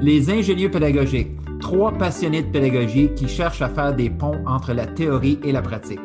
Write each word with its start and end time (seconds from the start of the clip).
Les 0.00 0.28
ingénieux 0.30 0.70
pédagogiques, 0.70 1.30
trois 1.60 1.92
passionnés 1.92 2.42
de 2.42 2.50
pédagogie 2.50 3.10
qui 3.14 3.28
cherchent 3.28 3.62
à 3.62 3.68
faire 3.68 3.94
des 3.94 4.10
ponts 4.10 4.42
entre 4.46 4.72
la 4.72 4.86
théorie 4.86 5.38
et 5.44 5.52
la 5.52 5.62
pratique. 5.62 6.00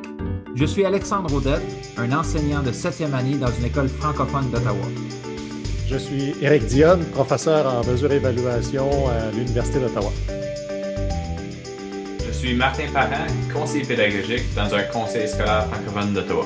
Je 0.56 0.66
suis 0.66 0.86
Alexandre 0.86 1.34
Audette, 1.34 1.62
un 1.98 2.12
enseignant 2.12 2.62
de 2.62 2.72
septième 2.72 3.14
année 3.14 3.36
dans 3.36 3.52
une 3.52 3.66
école 3.66 3.90
francophone 3.90 4.50
d'Ottawa. 4.52 4.86
Je 5.88 5.98
suis 5.98 6.36
Éric 6.42 6.66
Dionne, 6.68 7.04
professeur 7.06 7.66
en 7.66 7.84
mesure 7.84 8.12
et 8.12 8.18
évaluation 8.18 8.88
à 9.08 9.32
l'Université 9.36 9.80
d'Ottawa. 9.80 10.12
Je 12.28 12.32
suis 12.32 12.54
Martin 12.54 12.86
Parent, 12.94 13.26
conseiller 13.54 13.86
pédagogique 13.86 14.54
dans 14.56 14.74
un 14.74 14.84
conseil 14.84 15.28
scolaire 15.28 15.66
francophone 15.66 16.14
d'Ottawa. 16.14 16.46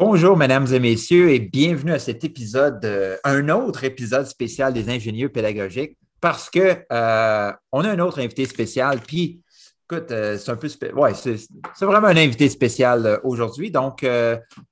Bonjour, 0.00 0.36
mesdames 0.36 0.72
et 0.72 0.78
messieurs, 0.78 1.30
et 1.30 1.40
bienvenue 1.40 1.92
à 1.92 1.98
cet 1.98 2.22
épisode, 2.22 2.84
euh, 2.84 3.16
un 3.24 3.48
autre 3.48 3.82
épisode 3.82 4.26
spécial 4.26 4.72
des 4.72 4.88
ingénieurs 4.88 5.32
pédagogiques, 5.32 5.98
parce 6.20 6.48
que 6.48 6.84
euh, 6.92 7.52
on 7.72 7.84
a 7.84 7.90
un 7.90 7.98
autre 7.98 8.20
invité 8.20 8.44
spécial. 8.44 9.00
Puis, 9.00 9.42
écoute, 9.90 10.12
euh, 10.12 10.38
c'est 10.38 10.52
un 10.52 10.54
peu, 10.54 10.68
ouais, 10.94 11.14
c'est 11.14 11.84
vraiment 11.84 12.06
un 12.06 12.16
invité 12.16 12.48
spécial 12.48 13.18
aujourd'hui. 13.24 13.72
Donc, 13.72 14.06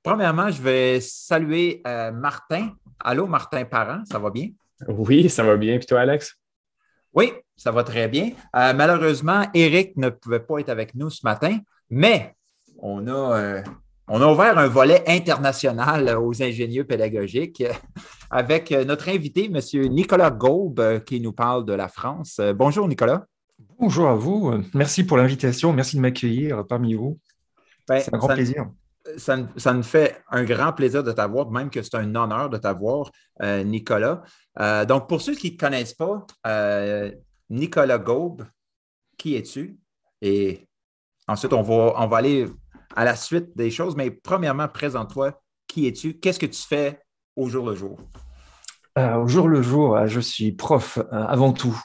premièrement, 0.05 0.49
je 0.49 0.63
vais 0.63 1.01
saluer 1.01 1.83
Martin. 1.85 2.71
Allô, 3.01 3.27
Martin 3.27 3.65
Parent, 3.65 4.05
ça 4.05 4.21
va 4.21 4.31
bien? 4.31 4.51
Oui, 4.87 5.29
ça 5.29 5.43
va 5.43 5.57
bien. 5.57 5.77
Puis 5.79 5.87
toi, 5.87 6.03
Alex? 6.03 6.37
Oui, 7.13 7.33
ça 7.57 7.73
va 7.73 7.83
très 7.83 8.07
bien. 8.07 8.31
malheureusement, 8.55 9.45
Eric 9.55 9.97
ne 9.97 10.09
pouvait 10.09 10.39
pas 10.39 10.61
être 10.61 10.69
avec 10.69 10.95
nous 10.95 11.11
ce 11.11 11.23
matin, 11.25 11.59
mais 11.91 12.37
on 12.79 13.09
a 13.09 13.65
on 14.09 14.23
a 14.23 14.27
ouvert 14.27 14.57
un 14.59 14.69
volet 14.69 15.03
international 15.07 16.17
aux 16.19 16.43
ingénieux 16.43 16.85
pédagogiques 16.85 17.65
avec 18.31 18.71
notre 18.71 19.09
invité, 19.09 19.47
M. 19.47 19.61
Nicolas 19.89 20.31
Gaube, 20.31 21.03
qui 21.05 21.21
nous 21.21 21.33
parle 21.33 21.65
de 21.65 21.73
la 21.73 21.89
France. 21.89 22.41
Bonjour, 22.55 22.87
Nicolas. 22.89 23.27
Bonjour 23.79 24.09
à 24.09 24.15
vous. 24.15 24.53
Merci 24.75 25.05
pour 25.05 25.17
l'invitation. 25.17 25.73
Merci 25.73 25.97
de 25.97 26.01
m'accueillir 26.01 26.67
parmi 26.67 26.95
vous. 26.95 27.19
Ben, 27.89 28.01
c'est 28.01 28.15
un 28.15 28.19
grand 28.19 28.29
plaisir. 28.29 28.67
Ça, 29.17 29.39
ça, 29.57 29.73
nous 29.73 29.85
fait 29.85 30.23
un 30.31 30.45
grand 30.45 30.73
plaisir 30.73 31.05
de 31.05 31.13
t'avoir, 31.13 31.51
même 31.51 31.71
que 31.71 31.83
c'est 31.83 31.95
un 31.95 32.15
honneur 32.15 32.51
de 32.51 32.57
t'avoir, 32.57 33.11
euh, 33.43 33.63
Nicolas. 33.63 34.23
Euh, 34.59 34.85
donc, 34.85 35.09
pour 35.09 35.21
ceux 35.21 35.35
qui 35.35 35.53
ne 35.53 35.57
te 35.57 35.65
connaissent 35.65 35.95
pas, 35.95 36.27
euh, 36.47 37.13
Nicolas 37.49 37.99
Gaube, 37.99 38.45
qui 39.17 39.37
es-tu? 39.37 39.79
Et 40.23 40.67
ensuite, 41.29 41.53
on 41.53 41.63
va, 41.63 41.95
on 41.97 42.07
va 42.09 42.17
aller 42.17 42.47
à 42.97 43.05
la 43.05 43.15
suite 43.15 43.57
des 43.57 43.71
choses. 43.71 43.95
Mais 43.95 44.11
premièrement, 44.11 44.69
présente-toi. 44.69 45.41
Qui 45.69 45.87
es-tu? 45.87 46.15
Qu'est-ce 46.15 46.39
que 46.39 46.47
tu 46.47 46.63
fais 46.63 47.01
au 47.37 47.49
jour 47.49 47.69
le 47.69 47.75
jour? 47.75 47.99
Euh, 48.99 49.17
au 49.17 49.29
jour 49.29 49.47
le 49.47 49.61
jour, 49.61 49.95
euh, 49.95 50.07
je 50.07 50.21
suis 50.21 50.53
prof 50.53 50.99
euh, 50.99 51.03
avant 51.11 51.53
tout, 51.53 51.79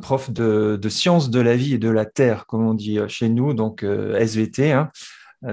prof 0.00 0.30
de, 0.30 0.78
sciences 0.88 1.30
de 1.30 1.40
la 1.40 1.56
vie 1.56 1.74
et 1.74 1.78
de 1.78 1.88
la 1.88 2.04
terre, 2.04 2.46
comme 2.46 2.64
on 2.64 2.74
dit 2.74 2.98
chez 3.08 3.28
nous, 3.28 3.54
donc 3.54 3.82
SVT, 3.82 4.72
hein, 4.72 4.90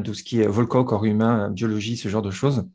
tout 0.04 0.14
ce 0.14 0.24
qui 0.24 0.42
est 0.42 0.48
volcan, 0.48 0.84
corps 0.84 1.06
humain, 1.06 1.50
biologie, 1.50 1.98
ce 1.98 2.08
genre 2.08 2.22
de 2.22 2.32
choses, 2.32 2.66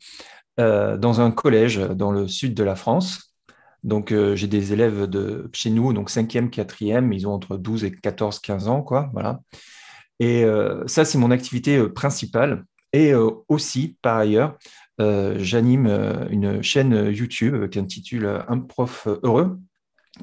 dans 0.57 1.21
un 1.21 1.31
collège 1.31 1.77
dans 1.77 2.11
le 2.11 2.27
sud 2.27 2.53
de 2.53 2.63
la 2.63 2.75
France. 2.75 3.35
Donc, 3.83 4.13
j'ai 4.33 4.47
des 4.47 4.73
élèves 4.73 5.05
de 5.05 5.49
chez 5.53 5.69
nous, 5.69 5.93
donc 5.93 6.09
5e, 6.09 6.49
4e, 6.49 7.13
ils 7.13 7.27
ont 7.27 7.33
entre 7.33 7.57
12 7.57 7.85
et 7.85 7.91
14, 7.91 8.39
15 8.39 8.67
ans, 8.67 8.81
quoi, 8.81 9.09
voilà. 9.13 9.39
Et 10.19 10.43
euh, 10.43 10.85
ça, 10.87 11.05
c'est 11.05 11.17
mon 11.17 11.31
activité 11.31 11.77
euh, 11.77 11.93
principale. 11.93 12.65
Et 12.93 13.13
euh, 13.13 13.29
aussi, 13.49 13.97
par 14.01 14.17
ailleurs, 14.17 14.57
j'anime 14.99 15.85
une 16.31 16.63
chaîne 16.63 17.11
YouTube 17.13 17.69
qui 17.69 17.77
s'intitule 17.77 18.43
Un 18.47 18.57
prof 18.57 19.07
heureux, 19.21 19.59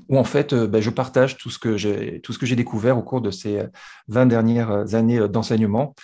où 0.09 0.19
en 0.19 0.25
fait, 0.25 0.53
bah, 0.53 0.81
je 0.81 0.91
partage 0.91 1.37
tout 1.37 1.49
ce 1.49 1.61
que 1.61 1.77
j'ai 1.77 2.57
découvert 2.57 2.99
au 2.99 3.03
cours 3.05 3.21
de 3.21 3.31
ces 3.31 3.63
20 4.09 4.27
dernières 4.27 4.97
années 4.97 5.29
d'enseignement. 5.29 5.95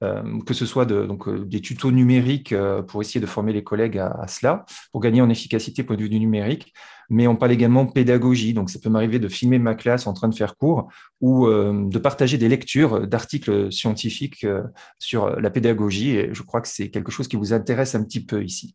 que 0.00 0.54
ce 0.54 0.64
soit 0.64 0.86
donc, 0.86 1.28
des 1.46 1.60
tutos 1.60 1.90
numériques 1.90 2.54
pour 2.88 3.02
essayer 3.02 3.20
de 3.20 3.26
former 3.26 3.52
les 3.52 3.62
collègues 3.62 3.98
à, 3.98 4.06
à, 4.06 4.26
cela, 4.26 4.64
pour 4.90 5.02
gagner 5.02 5.20
en 5.20 5.28
efficacité 5.28 5.82
point 5.82 5.96
de 5.96 6.02
vue 6.02 6.08
du 6.08 6.18
numérique, 6.18 6.72
mais 7.10 7.26
on 7.26 7.36
parle 7.36 7.52
également 7.52 7.86
pédagogie. 7.86 8.54
Donc, 8.54 8.70
ça 8.70 8.78
peut 8.78 8.90
m'arriver 8.90 9.18
de 9.18 9.28
filmer 9.28 9.58
ma 9.58 9.74
classe 9.74 10.06
en 10.06 10.12
train 10.12 10.28
de 10.28 10.34
faire 10.34 10.56
cours 10.56 10.88
ou 11.20 11.46
euh, 11.46 11.88
de 11.88 11.98
partager 11.98 12.38
des 12.38 12.48
lectures 12.48 13.06
d'articles 13.06 13.72
scientifiques 13.72 14.44
euh, 14.44 14.62
sur 14.98 15.40
la 15.40 15.50
pédagogie. 15.50 16.16
Et 16.16 16.34
je 16.34 16.42
crois 16.42 16.60
que 16.60 16.68
c'est 16.68 16.90
quelque 16.90 17.12
chose 17.12 17.28
qui 17.28 17.36
vous 17.36 17.52
intéresse 17.52 17.94
un 17.94 18.04
petit 18.04 18.24
peu 18.24 18.42
ici. 18.42 18.74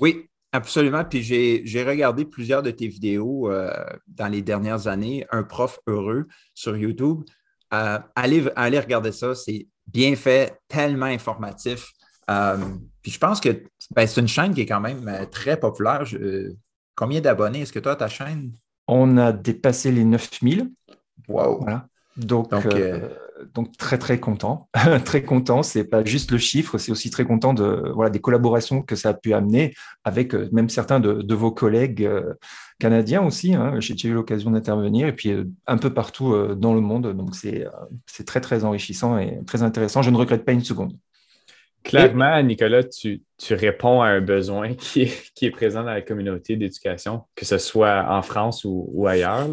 Oui, 0.00 0.28
absolument. 0.52 1.04
Puis 1.04 1.22
j'ai 1.22 1.84
regardé 1.84 2.24
plusieurs 2.24 2.62
de 2.62 2.70
tes 2.70 2.88
vidéos 2.88 3.50
euh, 3.50 3.70
dans 4.06 4.28
les 4.28 4.42
dernières 4.42 4.86
années, 4.86 5.26
Un 5.30 5.42
prof 5.42 5.80
heureux 5.86 6.26
sur 6.54 6.76
YouTube. 6.76 7.22
allez, 7.70 8.40
regarder 8.56 9.12
ça, 9.12 9.34
c'est 9.34 9.66
bien 9.86 10.14
fait, 10.16 10.58
tellement 10.68 11.06
informatif. 11.06 11.92
puis 13.02 13.10
je 13.10 13.18
pense 13.18 13.40
que 13.40 13.64
ben, 13.90 14.06
c'est 14.06 14.20
une 14.20 14.28
chaîne 14.28 14.54
qui 14.54 14.62
est 14.62 14.66
quand 14.66 14.80
même 14.80 15.26
très 15.30 15.58
populaire. 15.58 16.04
Combien 16.94 17.20
d'abonnés 17.20 17.62
est-ce 17.62 17.72
que 17.72 17.78
tu 17.78 17.88
as 17.88 17.96
ta 17.96 18.08
chaîne? 18.08 18.52
On 18.86 19.16
a 19.16 19.32
dépassé 19.32 19.92
les 19.92 20.04
9000. 20.04 20.70
Wow. 21.28 21.60
Voilà. 21.60 21.86
Donc, 22.16 22.50
donc, 22.50 22.66
euh, 22.66 23.08
euh, 23.58 23.64
très 23.78 23.96
très 23.96 24.20
content, 24.20 24.68
très 25.04 25.22
content. 25.22 25.62
C'est 25.62 25.84
pas 25.84 26.04
juste 26.04 26.30
le 26.30 26.36
chiffre, 26.36 26.76
c'est 26.76 26.92
aussi 26.92 27.10
très 27.10 27.24
content 27.24 27.54
de 27.54 27.90
voilà 27.94 28.10
des 28.10 28.20
collaborations 28.20 28.82
que 28.82 28.96
ça 28.96 29.10
a 29.10 29.14
pu 29.14 29.32
amener 29.32 29.74
avec 30.04 30.34
euh, 30.34 30.48
même 30.52 30.68
certains 30.68 31.00
de, 31.00 31.34
vos 31.34 31.50
collègues 31.50 32.08
canadiens 32.78 33.22
aussi. 33.22 33.54
Hein. 33.54 33.76
J'ai 33.80 34.08
eu 34.08 34.12
l'occasion 34.12 34.50
d'intervenir 34.50 35.08
et 35.08 35.14
puis 35.14 35.34
un 35.66 35.78
peu 35.78 35.94
partout 35.94 36.36
dans 36.54 36.74
le 36.74 36.82
monde. 36.82 37.16
Donc 37.16 37.34
c'est 37.34 37.66
c'est 38.06 38.26
très 38.26 38.42
très 38.42 38.64
enrichissant 38.64 39.16
et 39.16 39.40
très 39.46 39.62
intéressant. 39.62 40.02
Je 40.02 40.10
ne 40.10 40.16
regrette 40.18 40.44
pas 40.44 40.52
une 40.52 40.64
seconde. 40.64 40.92
Clairement, 41.84 42.42
Nicolas, 42.42 42.84
tu, 42.84 43.22
réponds 43.50 44.02
à 44.02 44.08
un 44.08 44.20
besoin 44.20 44.74
qui 44.74 45.02
est, 45.02 45.50
présent 45.50 45.82
dans 45.82 45.92
la 45.92 46.02
communauté 46.02 46.56
d'éducation, 46.56 47.24
que 47.34 47.44
ce 47.44 47.58
soit 47.58 48.06
en 48.08 48.22
France 48.22 48.64
ou, 48.64 49.06
ailleurs. 49.06 49.48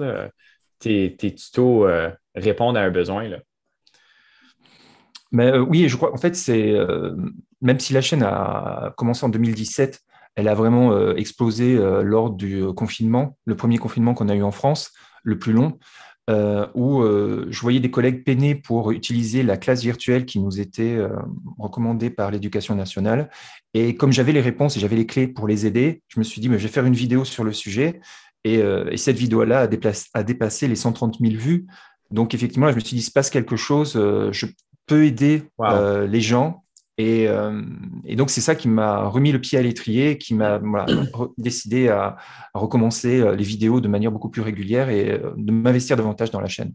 Tes, 0.80 1.16
tutos 1.18 1.88
euh, 1.88 2.10
répondent 2.36 2.78
à 2.78 2.82
un 2.82 2.92
besoin. 2.92 3.30
Mais, 5.32 5.52
euh, 5.52 5.60
oui, 5.60 5.90
je 5.90 5.98
crois, 5.98 6.14
en 6.14 6.18
fait, 6.18 6.36
c'est 6.36 6.72
euh, 6.72 7.16
même 7.62 7.80
si 7.80 7.94
la 7.94 8.02
chaîne 8.02 8.24
a 8.24 8.94
commencé 8.96 9.26
en 9.26 9.30
2017, 9.30 10.00
elle 10.36 10.48
a 10.48 10.54
vraiment 10.54 11.16
explosé 11.16 11.76
lors 12.04 12.30
du 12.30 12.66
confinement, 12.74 13.38
le 13.44 13.58
premier 13.58 13.78
confinement 13.78 14.14
qu'on 14.14 14.30
a 14.30 14.36
eu 14.36 14.44
en 14.44 14.52
France, 14.52 14.94
le 15.24 15.38
plus 15.38 15.52
long. 15.52 15.78
Euh, 16.30 16.68
où 16.76 17.02
euh, 17.02 17.48
je 17.50 17.60
voyais 17.60 17.80
des 17.80 17.90
collègues 17.90 18.24
peiner 18.24 18.54
pour 18.54 18.92
utiliser 18.92 19.42
la 19.42 19.58
classe 19.58 19.82
virtuelle 19.82 20.26
qui 20.26 20.40
nous 20.40 20.60
était 20.60 20.96
euh, 20.96 21.10
recommandée 21.58 22.12
par 22.12 22.30
l'éducation 22.30 22.76
nationale. 22.76 23.32
Et 23.74 23.96
comme 23.96 24.12
j'avais 24.12 24.32
les 24.32 24.42
réponses 24.42 24.78
et 24.78 24.80
j'avais 24.80 24.96
les 24.96 25.08
clés 25.08 25.28
pour 25.28 25.48
les 25.48 25.66
aider, 25.66 26.04
je 26.08 26.20
me 26.20 26.24
suis 26.24 26.40
dit, 26.40 26.48
mais 26.48 26.60
je 26.60 26.68
vais 26.68 26.74
faire 26.74 26.86
une 26.86 26.94
vidéo 26.94 27.26
sur 27.26 27.44
le 27.44 27.52
sujet. 27.52 28.00
Et, 28.44 28.62
cette 28.96 29.18
vidéo-là 29.18 29.68
a, 30.14 30.24
dépassé 30.24 30.68
les 30.68 30.76
130 30.76 31.18
000 31.20 31.34
vues. 31.34 31.68
Donc, 32.10 32.34
effectivement, 32.34 32.70
je 32.70 32.76
me 32.76 32.80
suis 32.80 32.96
dit, 32.96 33.02
il 33.02 33.06
se 33.06 33.12
passe 33.12 33.30
quelque 33.30 33.58
chose, 33.58 33.94
je 33.96 34.46
peux 34.86 35.06
aider 35.06 35.44
les 36.08 36.22
gens 36.22 36.64
euh, 37.00 37.62
et, 38.06 38.16
donc, 38.16 38.30
c'est 38.30 38.42
ça 38.42 38.56
qui 38.56 38.68
m'a 38.68 39.08
remis 39.08 39.32
le 39.32 39.40
pied 39.40 39.58
à 39.58 39.62
l'étrier, 39.62 40.18
qui 40.18 40.34
m'a 40.34 40.60
décidé 41.38 41.90
à, 41.90 42.18
recommencer 42.54 43.22
euh, 43.22 43.36
les 43.36 43.44
vidéos 43.44 43.80
de 43.80 43.88
manière 43.88 44.12
beaucoup 44.12 44.30
plus 44.30 44.42
régulière 44.42 44.90
et 44.90 45.12
euh, 45.12 45.32
de 45.38 45.52
m'investir 45.52 45.96
davantage 45.96 46.32
dans 46.32 46.42
la 46.42 46.48
chaîne. 46.48 46.74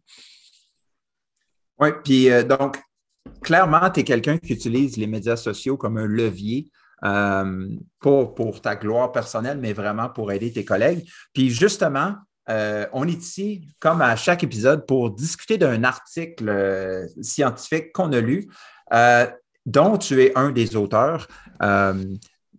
Oui, 1.79 1.89
puis 2.05 2.29
donc, 2.49 2.81
clairement, 3.43 3.91
tu 3.91 4.01
es 4.01 4.05
quelqu'un 4.05 4.39
qui 4.39 4.53
utilise 4.53 4.97
les 4.97 5.09
médias 5.09 5.37
sociaux 5.37 5.77
comme 5.77 5.99
un 5.99 6.07
levier, 6.07 6.71
pas 7.03 7.45
pour 8.01 8.61
ta 8.63 8.77
gloire 8.77 9.11
personnelle, 9.11 9.59
mais 9.59 9.73
vraiment 9.73 10.09
pour 10.09 10.31
aider 10.31 10.53
tes 10.53 10.65
collègues. 10.65 11.05
Puis 11.33 11.51
justement, 11.51 12.15
on 12.47 13.09
est 13.09 13.21
ici, 13.21 13.67
comme 13.81 14.03
à 14.03 14.15
chaque 14.15 14.45
épisode, 14.45 14.87
pour 14.87 15.11
discuter 15.11 15.59
d'un 15.59 15.83
article 15.83 17.09
scientifique 17.21 17.93
qu'on 17.93 18.13
a 18.13 18.21
lu, 18.21 18.49
dont 19.67 19.99
tu 19.99 20.23
es 20.23 20.37
un 20.37 20.51
des 20.51 20.77
auteurs. 20.77 21.29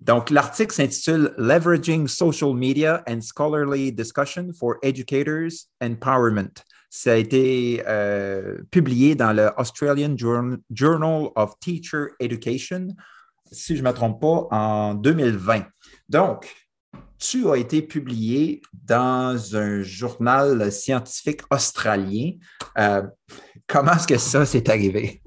Donc, 0.06 0.30
l'article 0.30 0.72
s'intitule 0.72 1.34
Leveraging 1.38 2.08
Social 2.08 2.54
Media 2.54 3.04
and 3.08 3.22
Scholarly 3.22 3.92
Discussion 3.92 4.54
for 4.54 4.78
Educators 4.84 5.68
Empowerment. 5.82 6.64
Ça 6.92 7.14
a 7.14 7.16
été 7.16 7.82
euh, 7.88 8.60
publié 8.70 9.16
dans 9.16 9.34
le 9.34 9.50
Australian 9.58 10.16
Journal 10.16 11.30
of 11.36 11.60
Teacher 11.60 12.10
Education, 12.20 12.90
si 13.52 13.76
je 13.76 13.82
ne 13.82 13.88
me 13.88 13.94
trompe 13.94 14.22
pas, 14.22 14.48
en 14.52 14.94
2020. 14.94 15.66
Donc, 16.08 16.54
tu 17.20 17.50
as 17.50 17.58
été 17.58 17.82
publié 17.82 18.62
dans 18.74 19.56
un 19.56 19.82
journal 19.82 20.72
scientifique 20.72 21.42
australien. 21.50 22.32
Euh, 22.78 23.04
comment 23.68 23.94
est-ce 23.94 24.08
que 24.08 24.18
ça 24.18 24.46
s'est 24.46 24.70
arrivé? 24.70 25.22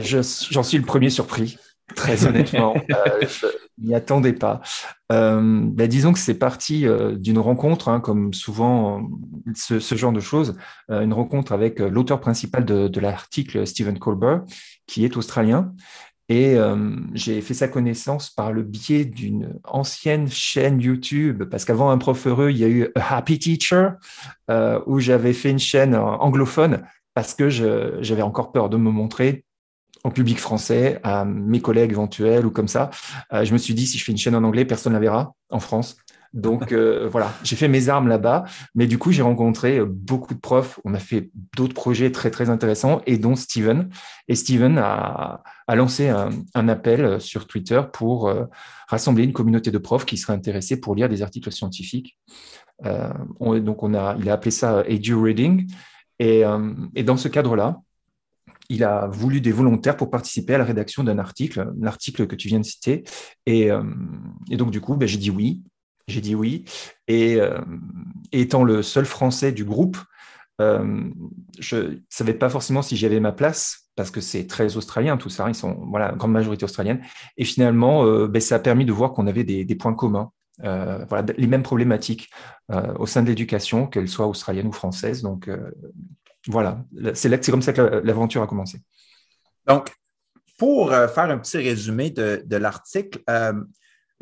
J'en 0.00 0.62
suis 0.62 0.78
le 0.78 0.84
premier 0.84 1.10
surpris. 1.10 1.58
Très 1.94 2.26
honnêtement, 2.26 2.74
euh, 2.90 3.20
je 3.20 3.46
n'y 3.78 3.94
attendais 3.94 4.32
pas. 4.32 4.60
Euh, 5.10 5.60
ben, 5.64 5.88
disons 5.88 6.12
que 6.12 6.18
c'est 6.18 6.38
parti 6.38 6.86
euh, 6.86 7.16
d'une 7.16 7.38
rencontre, 7.38 7.88
hein, 7.88 8.00
comme 8.00 8.32
souvent 8.32 9.08
ce, 9.54 9.78
genre 9.94 10.12
de 10.12 10.20
choses, 10.20 10.56
une 10.88 11.12
rencontre 11.12 11.52
avec 11.52 11.80
l'auteur 11.80 12.20
principal 12.20 12.64
de, 12.64 13.00
l'article, 13.00 13.66
Stephen 13.66 13.98
Colbert, 13.98 14.42
qui 14.86 15.04
est 15.04 15.16
australien. 15.16 15.72
Et 16.34 16.56
j'ai 17.12 17.42
fait 17.42 17.52
sa 17.52 17.68
connaissance 17.68 18.30
par 18.30 18.52
le 18.52 18.62
biais 18.62 19.04
d'une 19.04 19.60
ancienne 19.64 20.30
chaîne 20.30 20.80
YouTube, 20.80 21.42
parce 21.44 21.66
qu'avant 21.66 21.90
Un 21.90 21.98
Prof 21.98 22.26
Heureux, 22.26 22.48
il 22.48 22.56
y 22.56 22.64
a 22.64 22.68
eu 22.68 22.88
A 22.94 23.18
Happy 23.18 23.38
Teacher, 23.38 23.90
où 24.86 24.98
j'avais 24.98 25.34
fait 25.34 25.50
une 25.50 25.58
chaîne 25.58 25.94
anglophone, 25.94 26.84
parce 27.12 27.34
que 27.34 27.50
j'avais 28.00 28.22
encore 28.22 28.50
peur 28.50 28.70
de 28.70 28.78
me 28.78 28.90
montrer 28.90 29.44
en 30.04 30.10
public 30.10 30.38
français, 30.38 31.00
à 31.04 31.24
mes 31.24 31.60
collègues 31.60 31.92
éventuels 31.92 32.44
ou 32.44 32.50
comme 32.50 32.68
ça. 32.68 32.90
Euh, 33.32 33.44
je 33.44 33.52
me 33.52 33.58
suis 33.58 33.74
dit, 33.74 33.86
si 33.86 33.98
je 33.98 34.04
fais 34.04 34.12
une 34.12 34.18
chaîne 34.18 34.34
en 34.34 34.42
anglais, 34.42 34.64
personne 34.64 34.92
ne 34.92 34.96
la 34.96 35.00
verra 35.00 35.34
en 35.50 35.60
France. 35.60 35.96
Donc 36.32 36.72
euh, 36.72 37.08
voilà, 37.10 37.32
j'ai 37.42 37.56
fait 37.56 37.68
mes 37.68 37.88
armes 37.88 38.08
là-bas, 38.08 38.44
mais 38.74 38.86
du 38.86 38.98
coup 38.98 39.12
j'ai 39.12 39.22
rencontré 39.22 39.78
euh, 39.78 39.86
beaucoup 39.86 40.34
de 40.34 40.40
profs. 40.40 40.80
On 40.84 40.94
a 40.94 40.98
fait 40.98 41.30
d'autres 41.56 41.74
projets 41.74 42.10
très 42.10 42.30
très 42.30 42.48
intéressants 42.48 43.02
et 43.06 43.18
dont 43.18 43.36
Steven. 43.36 43.90
Et 44.28 44.34
Steven 44.34 44.78
a, 44.78 45.42
lancé 45.68 46.08
un, 46.08 46.68
appel 46.68 47.20
sur 47.20 47.46
Twitter 47.46 47.80
pour 47.92 48.32
rassembler 48.88 49.24
une 49.24 49.32
communauté 49.32 49.70
de 49.70 49.78
profs 49.78 50.04
qui 50.04 50.18
seraient 50.18 50.34
intéressés 50.34 50.78
pour 50.78 50.94
lire 50.94 51.08
des 51.08 51.22
articles 51.22 51.50
scientifiques. 51.50 52.18
donc 52.84 53.82
on 53.82 53.94
a, 53.94 54.16
il 54.18 54.28
a 54.28 54.34
appelé 54.34 54.50
ça 54.50 54.84
Edu 54.86 55.14
Reading. 55.14 55.66
Et, 56.18 56.44
dans 57.02 57.16
ce 57.16 57.28
cadre-là, 57.28 57.80
il 58.68 58.84
a 58.84 59.06
voulu 59.06 59.40
des 59.40 59.52
volontaires 59.52 59.96
pour 59.96 60.10
participer 60.10 60.54
à 60.54 60.58
la 60.58 60.64
rédaction 60.64 61.04
d'un 61.04 61.18
article, 61.18 61.72
l'article 61.80 62.26
que 62.26 62.36
tu 62.36 62.48
viens 62.48 62.60
de 62.60 62.64
citer. 62.64 63.04
Et, 63.44 63.70
euh, 63.70 63.82
donc, 64.50 64.70
du 64.70 64.80
coup, 64.80 64.96
ben, 64.96 65.06
j'ai 65.06 65.18
dit 65.18 65.30
oui. 65.30 65.62
J'ai 66.12 66.20
dit 66.20 66.34
oui. 66.34 66.64
Et 67.08 67.40
euh, 67.40 67.58
étant 68.32 68.64
le 68.64 68.82
seul 68.82 69.04
Français 69.04 69.52
du 69.52 69.64
groupe, 69.64 69.96
euh, 70.60 71.10
je 71.58 71.76
ne 71.76 71.96
savais 72.08 72.34
pas 72.34 72.48
forcément 72.48 72.82
si 72.82 72.96
j'avais 72.96 73.20
ma 73.20 73.32
place, 73.32 73.88
parce 73.96 74.10
que 74.10 74.20
c'est 74.20 74.46
très 74.46 74.76
australien 74.76 75.16
tout 75.16 75.30
ça. 75.30 75.48
Ils 75.48 75.54
sont, 75.54 75.86
voilà, 75.90 76.12
grande 76.12 76.32
majorité 76.32 76.64
australienne. 76.64 77.00
Et 77.36 77.44
finalement, 77.44 78.04
ben, 78.26 78.40
ça 78.40 78.56
a 78.56 78.58
permis 78.58 78.84
de 78.84 78.92
voir 78.92 79.12
qu'on 79.12 79.26
avait 79.26 79.44
des, 79.44 79.74
points 79.74 79.94
communs. 79.94 80.30
voilà, 80.58 81.24
les 81.36 81.46
mêmes 81.46 81.62
problématiques 81.62 82.30
au 82.98 83.06
sein 83.06 83.22
de 83.22 83.28
l'éducation, 83.28 83.86
qu'elle 83.86 84.08
soit 84.08 84.26
australienne 84.26 84.68
ou 84.68 84.72
française. 84.72 85.22
Donc, 85.22 85.50
voilà, 86.48 86.84
c'est 87.14 87.50
comme 87.50 87.62
ça 87.62 87.72
que 87.72 88.02
l'aventure 88.04 88.42
a 88.42 88.46
commencé. 88.46 88.78
Donc, 89.66 89.92
pour 90.58 90.92
euh, 90.92 91.08
faire 91.08 91.24
un 91.24 91.38
petit 91.38 91.58
résumé 91.58 92.10
de, 92.10 92.56
l'article, 92.56 93.20
euh, 93.28 93.52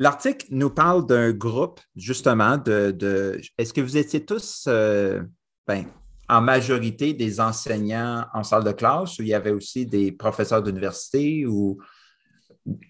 l'article 0.00 0.47
nous 0.50 0.70
parle 0.70 1.06
d'un 1.06 1.31
groupe, 1.31 1.79
justement, 1.94 2.58
de. 2.58 3.41
Est-ce 3.56 3.73
que 3.73 3.81
vous 3.81 3.97
étiez 3.97 4.25
tous, 4.25 4.64
euh, 4.67 5.23
ben, 5.69 5.85
en 6.29 6.41
majorité, 6.41 7.14
des 7.14 7.41
enseignants 7.41 8.25
en 8.35 8.43
salle 8.43 8.64
de 8.64 8.73
classe 8.73 9.20
ou 9.20 9.23
il 9.23 9.29
y 9.29 9.35
avait 9.35 9.52
aussi 9.52 9.87
des 9.87 10.11
professeurs 10.11 10.62
d'université 10.62 11.47
ou 11.47 11.79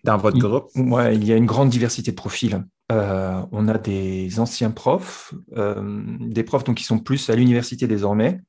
dans 0.04 0.16
votre 0.16 0.38
groupe? 0.38 0.70
Oui, 0.74 1.14
il 1.14 1.26
y 1.26 1.32
a 1.32 1.36
une 1.36 1.46
grande 1.46 1.68
diversité 1.68 2.12
de 2.12 2.16
profils. 2.16 2.64
on 2.88 3.68
a 3.68 3.78
des 3.78 4.40
anciens 4.40 4.70
profs, 4.70 5.34
des 5.54 6.44
profs 6.44 6.64
donc, 6.64 6.78
qui 6.78 6.84
sont 6.84 6.98
plus 6.98 7.28
à 7.28 7.36
l'université 7.36 7.86
désormais, 7.86 8.40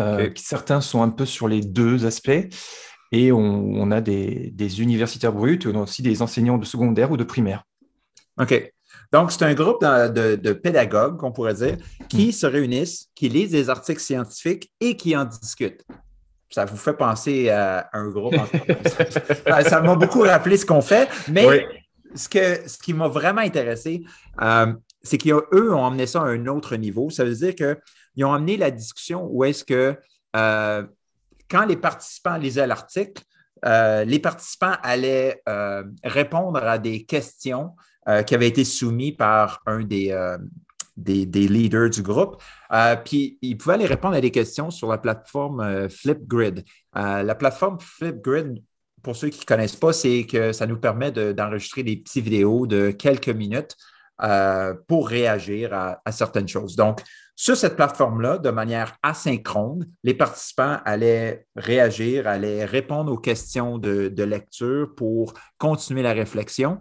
euh, 0.00 0.30
certains 0.36 0.80
sont 0.80 1.02
un 1.02 1.10
peu 1.10 1.26
sur 1.26 1.48
les 1.48 1.60
deux 1.60 2.06
aspects. 2.06 2.48
Et 3.14 3.30
on, 3.30 3.90
a 3.90 4.00
des, 4.00 4.80
universitaires 4.80 5.34
bruts, 5.34 5.58
on 5.66 5.74
a 5.74 5.82
aussi 5.82 6.00
des 6.00 6.22
enseignants 6.22 6.56
de 6.56 6.64
secondaire 6.64 7.10
ou 7.10 7.18
de 7.18 7.24
primaire. 7.24 7.64
OK. 8.42 8.72
Donc, 9.12 9.30
c'est 9.30 9.44
un 9.44 9.54
groupe 9.54 9.82
de, 9.82 10.52
pédagogues, 10.52 11.18
qu'on 11.18 11.32
pourrait 11.32 11.54
dire, 11.54 11.76
qui 12.08 12.28
hmm. 12.28 12.32
se 12.32 12.46
réunissent, 12.46 13.08
qui 13.14 13.28
lisent 13.28 13.50
des 13.50 13.68
articles 13.68 14.00
scientifiques 14.00 14.72
et 14.80 14.96
qui 14.96 15.16
en 15.16 15.24
discutent. 15.24 15.84
Ça 16.50 16.64
vous 16.64 16.76
fait 16.76 16.94
penser 16.94 17.48
à 17.50 17.88
un 17.92 18.08
groupe. 18.08 18.34
ça 19.68 19.80
m'a 19.80 19.94
beaucoup 19.94 20.22
rappelé 20.22 20.56
ce 20.56 20.66
qu'on 20.66 20.82
fait, 20.82 21.08
mais 21.30 21.66
ce, 22.14 22.28
que, 22.28 22.68
ce 22.68 22.76
qui 22.78 22.92
m'a 22.92 23.08
vraiment 23.08 23.40
intéressé, 23.40 24.02
euh, 24.42 24.72
c'est 25.02 25.18
qu'eux 25.18 25.74
ont 25.74 25.82
emmené 25.82 26.06
ça 26.06 26.20
à 26.20 26.26
un 26.26 26.46
autre 26.46 26.76
niveau. 26.76 27.10
Ça 27.10 27.24
veut 27.24 27.34
dire 27.34 27.54
que 27.54 27.78
ils 28.16 28.24
ont 28.24 28.34
amené 28.34 28.58
la 28.58 28.70
discussion 28.70 29.26
où 29.30 29.44
est-ce 29.44 29.64
que 29.64 29.96
euh, 30.36 30.82
quand 31.50 31.64
les 31.64 31.76
participants 31.76 32.36
lisaient 32.36 32.66
l'article, 32.66 33.22
euh, 33.64 34.04
les 34.04 34.18
participants 34.18 34.76
allaient 34.82 35.42
répondre 36.04 36.62
à 36.62 36.78
des 36.78 37.04
questions 37.04 37.72
qui 38.26 38.34
avaient 38.34 38.48
été 38.48 38.64
soumises 38.64 39.16
par 39.16 39.62
un 39.66 39.84
des, 39.84 40.12
des, 40.96 41.48
leaders 41.48 41.90
du 41.90 42.02
groupe. 42.02 42.42
puis 43.04 43.38
ils 43.42 43.56
pouvaient 43.56 43.74
aller 43.74 43.86
répondre 43.86 44.16
à 44.16 44.20
des 44.20 44.30
questions 44.30 44.70
sur 44.70 44.88
la 44.88 44.98
plateforme 44.98 45.88
Flipgrid. 45.88 46.64
la 46.94 47.34
plateforme 47.34 47.78
Flipgrid, 47.80 48.62
pour 49.02 49.16
ceux 49.16 49.28
qui 49.28 49.40
ne 49.40 49.44
connaissent 49.44 49.76
pas, 49.76 49.92
c'est 49.92 50.26
que 50.26 50.52
ça 50.52 50.66
nous 50.66 50.78
permet 50.78 51.12
d'enregistrer 51.12 51.82
des 51.82 51.96
petites 51.96 52.24
vidéos 52.24 52.66
de 52.66 52.90
quelques 52.90 53.28
minutes 53.28 53.76
pour 54.86 55.08
réagir 55.08 55.72
à, 55.72 56.12
certaines 56.12 56.48
choses. 56.48 56.76
Donc, 56.76 57.02
sur 57.34 57.56
cette 57.56 57.76
plateforme-là, 57.76 58.38
de 58.38 58.50
manière 58.50 58.96
asynchrone, 59.02 59.86
les 60.04 60.14
participants 60.14 60.78
allaient 60.84 61.46
réagir, 61.56 62.28
allaient 62.28 62.64
répondre 62.64 63.10
aux 63.10 63.18
questions 63.18 63.78
de, 63.78 64.22
lecture 64.22 64.94
pour 64.94 65.34
continuer 65.58 66.02
la 66.02 66.12
réflexion. 66.12 66.80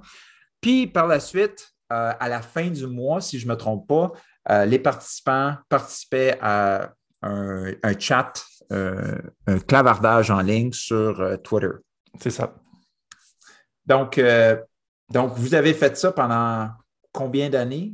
Puis 0.62 0.88
par 0.88 1.08
la 1.08 1.20
suite, 1.20 1.74
euh, 1.91 2.13
à 2.20 2.30
la 2.30 2.41
fin 2.41 2.70
du 2.70 2.88
mois, 2.88 3.20
si 3.20 3.38
je 3.38 3.46
ne 3.46 3.51
me 3.51 3.58
trompe 3.58 3.88
pas, 3.88 4.13
euh, 4.50 4.65
les 4.65 4.80
participants 4.80 5.56
participaient 5.68 6.38
à 6.39 6.94
un, 7.22 7.74
chat, 8.00 8.34
euh, 8.72 9.18
un 9.48 9.60
clavardage 9.60 10.32
en 10.32 10.39
ligne 10.39 10.72
sur 10.72 11.38
Twitter. 11.44 11.72
C'est 12.20 12.30
ça. 12.30 12.53
Donc, 13.86 14.20
donc, 15.10 15.34
vous 15.36 15.53
avez 15.53 15.74
fait 15.74 15.98
ça 15.98 16.12
pendant 16.12 16.70
combien 17.12 17.50
d'années? 17.50 17.91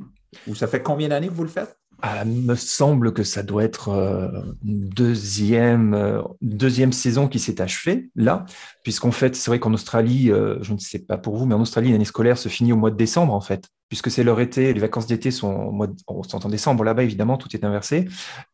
Ou 0.47 0.53
ça 0.53 0.67
fait 0.67 0.83
combien 0.83 1.07
d'années 1.07 1.29
que 1.29 1.33
vous 1.33 1.43
le 1.43 1.49
faites? 1.49 1.75
Ah, 2.03 2.23
il 2.25 2.43
me 2.43 2.53
semble 2.55 3.11
que 3.11 3.23
ça 3.23 3.41
doit 3.41 3.63
être 3.63 3.89
euh, 3.89 4.29
une 4.63 4.87
deuxième, 4.87 5.95
euh, 5.95 6.21
deuxième 6.41 6.91
saison 6.91 7.27
qui 7.27 7.39
s'est 7.39 7.59
achevée 7.59 8.09
là, 8.15 8.45
puisqu'en 8.83 9.09
fait, 9.09 9.35
c'est 9.35 9.49
vrai 9.49 9.59
qu'en 9.59 9.73
Australie, 9.73 10.31
euh, 10.31 10.59
je 10.61 10.73
ne 10.73 10.77
sais 10.77 10.99
pas 10.99 11.17
pour 11.17 11.37
vous, 11.37 11.47
mais 11.47 11.55
en 11.55 11.61
Australie, 11.61 11.91
l'année 11.91 12.05
scolaire 12.05 12.37
se 12.37 12.49
finit 12.49 12.71
au 12.71 12.75
mois 12.75 12.91
de 12.91 12.97
décembre 12.97 13.33
en 13.33 13.41
fait, 13.41 13.67
puisque 13.89 14.11
c'est 14.11 14.23
leur 14.23 14.39
été, 14.39 14.73
les 14.73 14.79
vacances 14.79 15.07
d'été 15.07 15.31
sont, 15.31 15.51
au 15.51 15.71
mois 15.71 15.87
en 16.07 16.49
décembre 16.49 16.83
là-bas, 16.83 17.01
évidemment, 17.01 17.35
tout 17.35 17.49
est 17.55 17.63
inversé. 17.63 18.07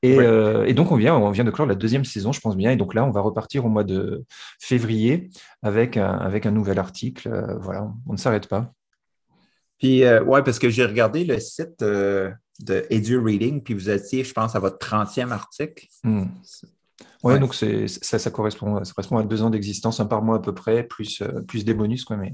Et, 0.03 0.15
et, 0.15 0.73
donc, 0.73 0.93
on 0.93 0.95
vient, 0.95 1.17
on 1.17 1.31
vient 1.31 1.43
de 1.43 1.51
clore 1.51 1.67
la 1.67 1.75
deuxième 1.75 2.05
saison, 2.05 2.31
je 2.31 2.39
pense 2.39 2.55
bien, 2.55 2.71
et 2.71 2.77
donc 2.77 2.93
là, 2.93 3.03
on 3.03 3.11
va 3.11 3.19
repartir 3.19 3.65
au 3.65 3.69
mois 3.69 3.83
de 3.83 4.23
février 4.61 5.31
avec 5.61 5.97
un, 5.97 6.13
avec 6.13 6.45
un 6.45 6.51
nouvel 6.51 6.79
article. 6.79 7.29
voilà, 7.59 7.91
on 8.07 8.13
ne 8.13 8.17
s'arrête 8.17 8.47
pas. 8.47 8.71
Puis, 9.79 10.07
ouais, 10.07 10.43
parce 10.43 10.59
que 10.59 10.69
j'ai 10.69 10.85
regardé 10.85 11.25
le 11.25 11.39
site 11.39 11.83
de 12.59 12.85
Edu 12.89 13.17
Reading, 13.17 13.61
puis 13.61 13.73
vous 13.73 13.89
étiez, 13.89 14.23
je 14.23 14.33
pense, 14.33 14.55
à 14.55 14.59
votre 14.59 14.77
30e 14.77 15.31
article. 15.31 15.87
Hmm. 16.03 16.25
Oui, 17.23 17.39
donc 17.39 17.55
ça, 17.55 18.19
ça, 18.19 18.31
correspond, 18.31 18.83
ça 18.83 18.93
correspond 18.93 19.17
à 19.17 19.23
deux 19.23 19.41
ans 19.41 19.49
d'existence, 19.49 19.99
un 19.99 20.05
par 20.05 20.21
mois 20.21 20.37
à 20.37 20.39
peu 20.39 20.53
près, 20.53 20.83
plus, 20.83 21.21
euh, 21.21 21.41
plus 21.41 21.63
des 21.63 21.73
bonus. 21.73 22.03
Quoi, 22.03 22.17
mais... 22.17 22.33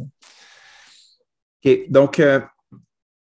OK, 1.63 1.91
donc. 1.91 2.19
Euh, 2.19 2.39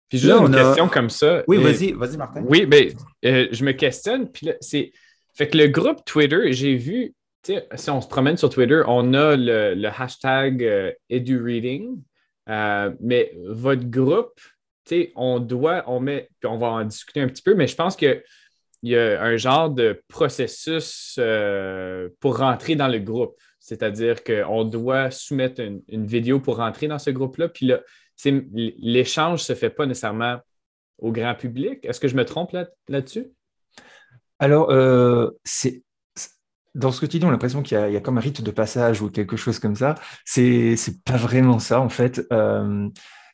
puis 0.09 0.18
juste 0.18 0.33
une 0.33 0.54
question 0.54 0.88
comme 0.88 1.11
ça. 1.11 1.42
Oui, 1.47 1.59
vas-y, 1.59 1.92
vas-y, 1.92 2.16
Martin. 2.16 2.42
Oui, 2.49 2.64
mais 2.66 2.92
ben, 3.23 3.49
je 3.50 3.64
me 3.64 3.73
questionne, 3.73 4.30
puis 4.30 4.47
là, 4.47 4.54
c'est. 4.61 4.92
Fait 5.35 5.49
que 5.49 5.59
le 5.59 5.68
groupe 5.68 6.04
Twitter, 6.04 6.52
j'ai 6.52 6.76
vu, 6.76 7.14
si 7.45 7.90
on 7.90 8.00
se 8.00 8.09
promène 8.09 8.37
sur 8.37 8.49
Twitter, 8.49 8.83
on 8.87 9.12
a 9.14 9.37
le, 9.37 9.87
hashtag 9.87 10.97
EduReading, 11.11 12.00
mais 12.47 13.33
votre 13.47 13.85
groupe, 13.85 14.40
on 15.16 15.40
doit, 15.40 15.85
on 15.87 16.00
met, 16.00 16.28
on 16.45 16.59
va 16.59 16.68
en 16.68 16.85
discuter 16.85 17.21
un 17.21 17.28
petit 17.28 17.42
peu, 17.42 17.54
mais 17.54 17.66
je 17.66 17.76
pense 17.76 17.97
que 17.97 18.23
il 18.83 18.92
y 18.92 18.97
a 18.97 19.21
un 19.23 19.37
genre 19.37 19.71
de 19.71 20.02
processus 20.09 21.16
euh, 21.18 22.09
pour 22.21 22.38
rentrer 22.38 22.76
dans 22.76 22.88
le 22.88 22.99
groupe. 22.99 23.37
C'est-à-dire 23.59 24.23
qu'on 24.23 24.64
doit 24.64 25.11
soumettre 25.11 25.61
une, 25.61 26.07
vidéo 26.07 26.40
pour 26.40 26.57
rentrer 26.59 26.87
dans 26.87 26.99
ce 26.99 27.11
groupe-là. 27.11 27.49
Puis 27.49 27.66
là, 27.66 27.80
l'échange 28.25 29.40
ne 29.40 29.45
se 29.45 29.54
fait 29.54 29.71
pas 29.71 29.85
nécessairement 29.85 30.38
au 30.99 31.12
grand 31.12 31.35
public. 31.35 31.85
Est-ce 31.85 32.00
que 32.00 32.09
je 32.09 32.16
me 32.16 32.25
trompe 32.25 32.57
là-dessus? 32.88 33.26
Alors, 34.38 34.71
euh, 34.71 35.30
c'est 35.45 35.83
dans 36.75 36.92
ce 36.92 37.00
que 37.00 37.07
tu 37.07 37.18
dis, 37.18 37.25
on 37.25 37.28
a 37.28 37.33
l'impression 37.33 37.62
qu'il 37.62 37.76
y, 37.76 37.97
a 37.97 38.00
comme 38.00 38.18
un 38.18 38.21
rite 38.21 38.40
de 38.40 38.50
passage 38.52 39.02
ou 39.02 39.11
quelque 39.11 39.37
chose 39.37 39.59
comme 39.59 39.75
ça. 39.75 39.97
C'est 40.25 40.76
pas 41.04 41.16
vraiment 41.16 41.59
ça, 41.59 41.80
en 41.80 41.88
fait. 41.88 42.23
Euh, 42.33 42.88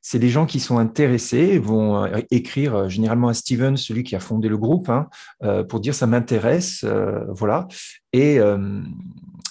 c'est 0.06 0.18
les 0.18 0.28
gens 0.28 0.44
qui 0.44 0.61
sont 0.61 0.76
intéressés 0.76 1.58
vont 1.58 2.04
euh, 2.04 2.18
écrire 2.30 2.75
euh, 2.75 2.88
généralement 2.90 3.28
à 3.28 3.34
Steven, 3.34 3.78
celui 3.78 4.04
qui 4.04 4.14
a 4.14 4.20
fondé 4.20 4.50
le 4.50 4.58
groupe, 4.58 4.90
hein, 4.90 5.08
euh, 5.42 5.64
pour 5.64 5.80
dire 5.80 5.94
ça 5.94 6.06
m'intéresse, 6.06 6.84
voilà. 7.28 7.66
Et, 8.12 8.38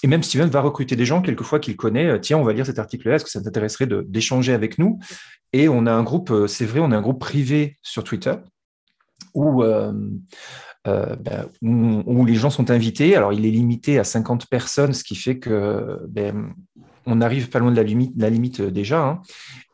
même 0.06 0.22
Steven 0.22 0.50
va 0.50 0.62
recruter 0.62 0.96
des 0.96 1.06
gens 1.06 1.22
quelquefois 1.22 1.60
qu'il 1.60 1.76
connaît. 1.76 2.20
Tiens, 2.20 2.38
on 2.38 2.44
va 2.44 2.54
lire 2.54 2.66
cet 2.66 2.78
article-là. 2.78 3.16
Est-ce 3.16 3.24
que 3.24 3.32
ça 3.32 3.42
t'intéresserait 3.42 3.88
d'échanger 3.88 4.54
avec 4.54 4.78
nous? 4.78 5.00
Et 5.54 5.70
on 5.70 5.86
a 5.86 5.94
un 5.94 6.04
groupe, 6.04 6.32
c'est 6.48 6.66
vrai, 6.66 6.82
on 6.82 6.92
a 6.92 6.98
un 6.98 7.02
groupe 7.02 7.20
privé 7.20 7.80
sur 7.82 8.04
Twitter 8.04 8.36
où 9.34 9.64
ben, 9.64 11.48
où, 11.62 12.26
les 12.26 12.36
gens 12.36 12.50
sont 12.50 12.70
invités. 12.70 13.16
Alors, 13.16 13.34
il 13.34 13.46
est 13.46 13.52
limité 13.52 13.98
à 13.98 14.04
50 14.04 14.48
personnes, 14.48 14.94
ce 14.94 15.06
qui 15.06 15.16
fait 15.16 15.40
que 15.40 16.00
ben, 16.10 16.54
on 17.06 17.20
pas 17.20 17.60
loin 17.60 17.72
de 17.72 17.76
la 17.76 17.84
limite, 17.84 18.14
la 18.18 18.30
limite 18.30 18.62
déjà. 18.62 19.02
Hein. 19.02 19.22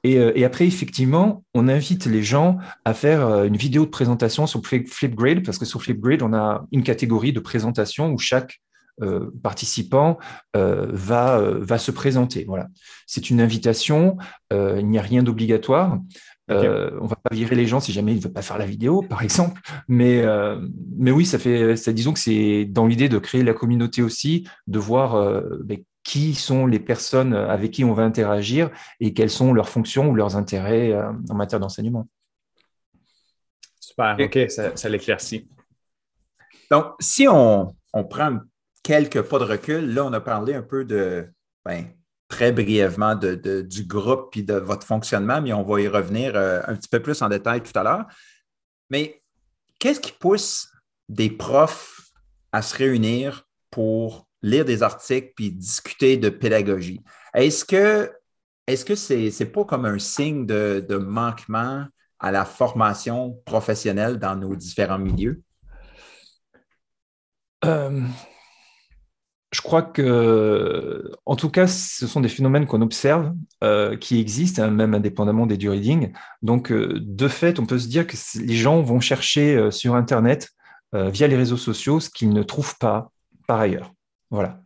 Euh, 0.06 0.32
et, 0.36 0.46
après, 0.46 0.66
effectivement, 0.66 1.44
on 1.54 1.68
invite 1.68 2.06
les 2.06 2.24
gens 2.24 2.58
à 2.86 2.94
faire 2.94 3.26
euh, 3.26 3.46
une 3.46 3.58
vidéo 3.58 3.86
de 3.86 3.90
présentation 3.90 4.48
sur 4.48 4.62
Flipgrid, 4.66 5.46
parce 5.46 5.58
que 5.58 5.66
sur 5.66 5.82
Flipgrid, 5.82 6.22
on 6.22 6.34
a 6.34 6.66
une 6.72 6.84
catégorie 6.84 7.34
de 7.34 7.40
présentation 7.40 8.12
où 8.12 8.18
chaque 8.18 8.62
euh, 9.02 9.32
participant 9.44 10.18
va, 10.54 11.42
va 11.42 11.78
se 11.78 11.92
présenter. 11.92 12.44
Voilà. 12.46 12.68
C'est 13.08 13.30
une 13.30 13.40
invitation, 13.40 14.18
il 14.52 14.88
n'y 14.88 15.00
a 15.00 15.02
rien 15.02 15.24
d'obligatoire. 15.24 16.00
on 16.50 16.54
ne 16.54 17.08
va 17.08 17.16
pas 17.16 17.34
virer 17.34 17.56
les 17.56 17.66
gens 17.66 17.80
si 17.80 17.94
jamais 17.94 18.12
ils 18.12 18.18
ne 18.18 18.22
veulent 18.22 18.34
pas 18.34 18.42
faire 18.42 18.58
la 18.58 18.66
vidéo, 18.66 19.02
par 19.10 19.22
exemple. 19.22 19.62
Mais, 19.88 20.26
mais 20.98 21.12
oui, 21.12 21.26
ça 21.26 21.40
fait, 21.40 21.78
ça, 21.78 21.94
disons 21.94 22.12
que 22.12 22.20
c'est 22.20 22.66
dans 22.66 22.88
l'idée 22.88 23.08
de 23.08 23.20
créer 23.20 23.44
la 23.44 23.54
communauté 23.54 24.02
aussi, 24.02 24.46
de 24.68 24.80
voir 24.80 25.44
ben, 25.64 25.78
qui 26.04 26.34
sont 26.34 26.66
les 26.66 26.80
personnes 26.80 27.34
avec 27.34 27.72
qui 27.72 27.84
on 27.84 27.94
va 27.94 28.04
interagir 28.04 28.70
et 29.00 29.14
quelles 29.14 29.30
sont 29.30 29.54
leurs 29.54 29.70
fonctions 29.70 30.10
ou 30.10 30.16
leurs 30.16 30.36
intérêts 30.36 30.92
euh, 30.92 31.12
en 31.30 31.36
matière 31.36 31.60
d'enseignement. 31.60 32.08
Super, 33.80 34.18
OK, 34.20 34.40
ça, 34.50 34.90
l'éclaircit. 34.90 35.48
Donc, 36.72 36.94
si 37.00 37.28
on, 37.28 37.76
prend 38.10 38.40
quelques 38.84 39.22
pas 39.24 39.40
de 39.40 39.44
recul, 39.44 39.94
là, 39.94 40.06
on 40.06 40.14
a 40.14 40.22
parlé 40.22 40.54
un 40.54 40.62
peu 40.62 40.86
de, 40.86 41.28
ben, 41.66 41.86
très 42.28 42.52
brièvement 42.52 43.16
du 43.16 43.84
groupe 43.86 44.38
et 44.38 44.44
de 44.44 44.54
votre 44.54 44.86
fonctionnement, 44.86 45.42
mais 45.42 45.52
on 45.52 45.64
va 45.64 45.82
y 45.82 45.88
revenir 45.88 46.36
euh, 46.36 46.62
un 46.68 46.76
petit 46.76 46.88
peu 46.88 47.02
plus 47.02 47.22
en 47.22 47.28
détail 47.28 47.62
tout 47.62 47.78
à 47.78 47.84
l'heure. 47.84 48.06
Mais 48.90 49.22
qu'est-ce 49.80 50.00
qui 50.00 50.12
pousse 50.12 50.72
des 51.10 51.32
profs 51.32 52.02
à 52.52 52.62
se 52.62 52.78
réunir 52.78 53.48
pour 53.72 54.29
lire 54.42 54.66
des 54.66 54.84
articles 54.84 55.34
puis 55.36 55.52
discuter 55.52 56.18
de 56.18 56.30
pédagogie. 56.30 57.02
Est-ce 57.34 57.66
que 57.66 58.12
est-ce 58.70 58.86
que 58.86 58.94
c'est 58.94 59.32
n'est 59.40 59.46
pas 59.48 59.66
comme 59.66 59.86
un 59.86 59.98
signe 59.98 60.46
de, 60.46 60.98
manquement 60.98 61.88
à 62.20 62.32
la 62.32 62.46
formation 62.46 63.40
professionnelle 63.44 64.20
dans 64.20 64.36
nos 64.36 64.56
différents 64.56 65.00
milieux? 65.00 65.42
Euh, 67.66 68.02
je 69.52 69.62
crois 69.62 69.82
que, 69.82 71.12
en 71.26 71.36
tout 71.36 71.50
cas, 71.50 71.66
ce 71.66 72.06
sont 72.06 72.22
des 72.22 72.30
phénomènes 72.30 72.68
qu'on 72.68 72.84
observe, 72.84 73.34
euh, 73.64 73.98
qui 73.98 74.20
existent, 74.20 74.62
hein, 74.62 74.70
même 74.70 74.94
indépendamment 74.94 75.48
des 75.48 75.58
du 75.58 75.68
reading. 75.68 76.14
Donc, 76.44 76.72
euh, 76.72 77.00
de 77.02 77.28
fait, 77.28 77.58
on 77.58 77.66
peut 77.66 77.80
se 77.80 77.88
dire 77.88 78.06
que 78.06 78.16
les 78.36 78.56
gens 78.56 78.84
vont 78.84 79.00
chercher 79.00 79.72
sur 79.72 79.96
Internet, 79.96 80.50
via 80.94 81.28
les 81.28 81.36
réseaux 81.36 81.58
sociaux, 81.58 82.00
ce 82.00 82.10
qu'ils 82.10 82.34
ne 82.34 82.44
trouvent 82.44 82.78
pas 82.78 83.12
par 83.48 83.60
ailleurs. 83.60 83.92
Voilà. 84.32 84.62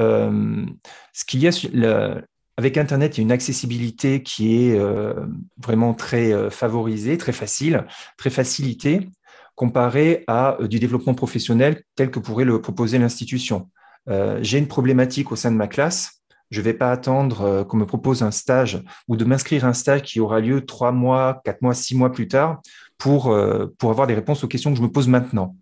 Euh, 0.00 0.64
ce 1.12 1.24
qu'il 1.24 1.40
y 1.40 1.48
a 1.48 2.22
avec 2.56 2.76
Internet, 2.76 3.16
il 3.16 3.20
y 3.20 3.22
a 3.22 3.24
une 3.24 3.32
accessibilité 3.32 4.22
qui 4.22 4.64
est 4.66 4.78
euh, 4.78 5.14
vraiment 5.62 5.94
très 5.94 6.32
euh, 6.32 6.50
favorisée, 6.50 7.16
très 7.16 7.32
facile, 7.32 7.86
très 8.16 8.30
facilitée, 8.30 9.08
comparée 9.54 10.24
à 10.26 10.56
du 10.68 10.78
développement 10.78 11.14
professionnel 11.14 11.82
tel 11.94 12.10
que 12.10 12.18
pourrait 12.18 12.44
le 12.44 12.60
proposer 12.60 12.98
l'institution. 12.98 13.70
J'ai 14.40 14.56
une 14.56 14.68
problématique 14.68 15.32
au 15.32 15.36
sein 15.36 15.50
de 15.50 15.56
ma 15.56 15.66
classe. 15.66 16.22
Je 16.50 16.60
ne 16.60 16.64
vais 16.64 16.72
pas 16.72 16.92
attendre 16.92 17.64
qu'on 17.64 17.76
me 17.76 17.84
propose 17.84 18.22
un 18.22 18.30
stage 18.30 18.82
ou 19.06 19.16
de 19.16 19.24
m'inscrire 19.26 19.66
à 19.66 19.68
un 19.68 19.72
stage 19.74 20.02
qui 20.02 20.18
aura 20.18 20.40
lieu 20.40 20.64
trois 20.64 20.92
mois, 20.92 21.42
quatre 21.44 21.60
mois, 21.60 21.74
six 21.74 21.94
mois 21.94 22.10
plus 22.10 22.26
tard 22.26 22.62
pour, 22.96 23.36
pour 23.78 23.90
avoir 23.90 24.06
des 24.06 24.14
réponses 24.14 24.44
aux 24.44 24.48
questions 24.48 24.70
que 24.70 24.78
je 24.78 24.82
me 24.82 24.90
pose 24.90 25.08
maintenant. 25.08 25.56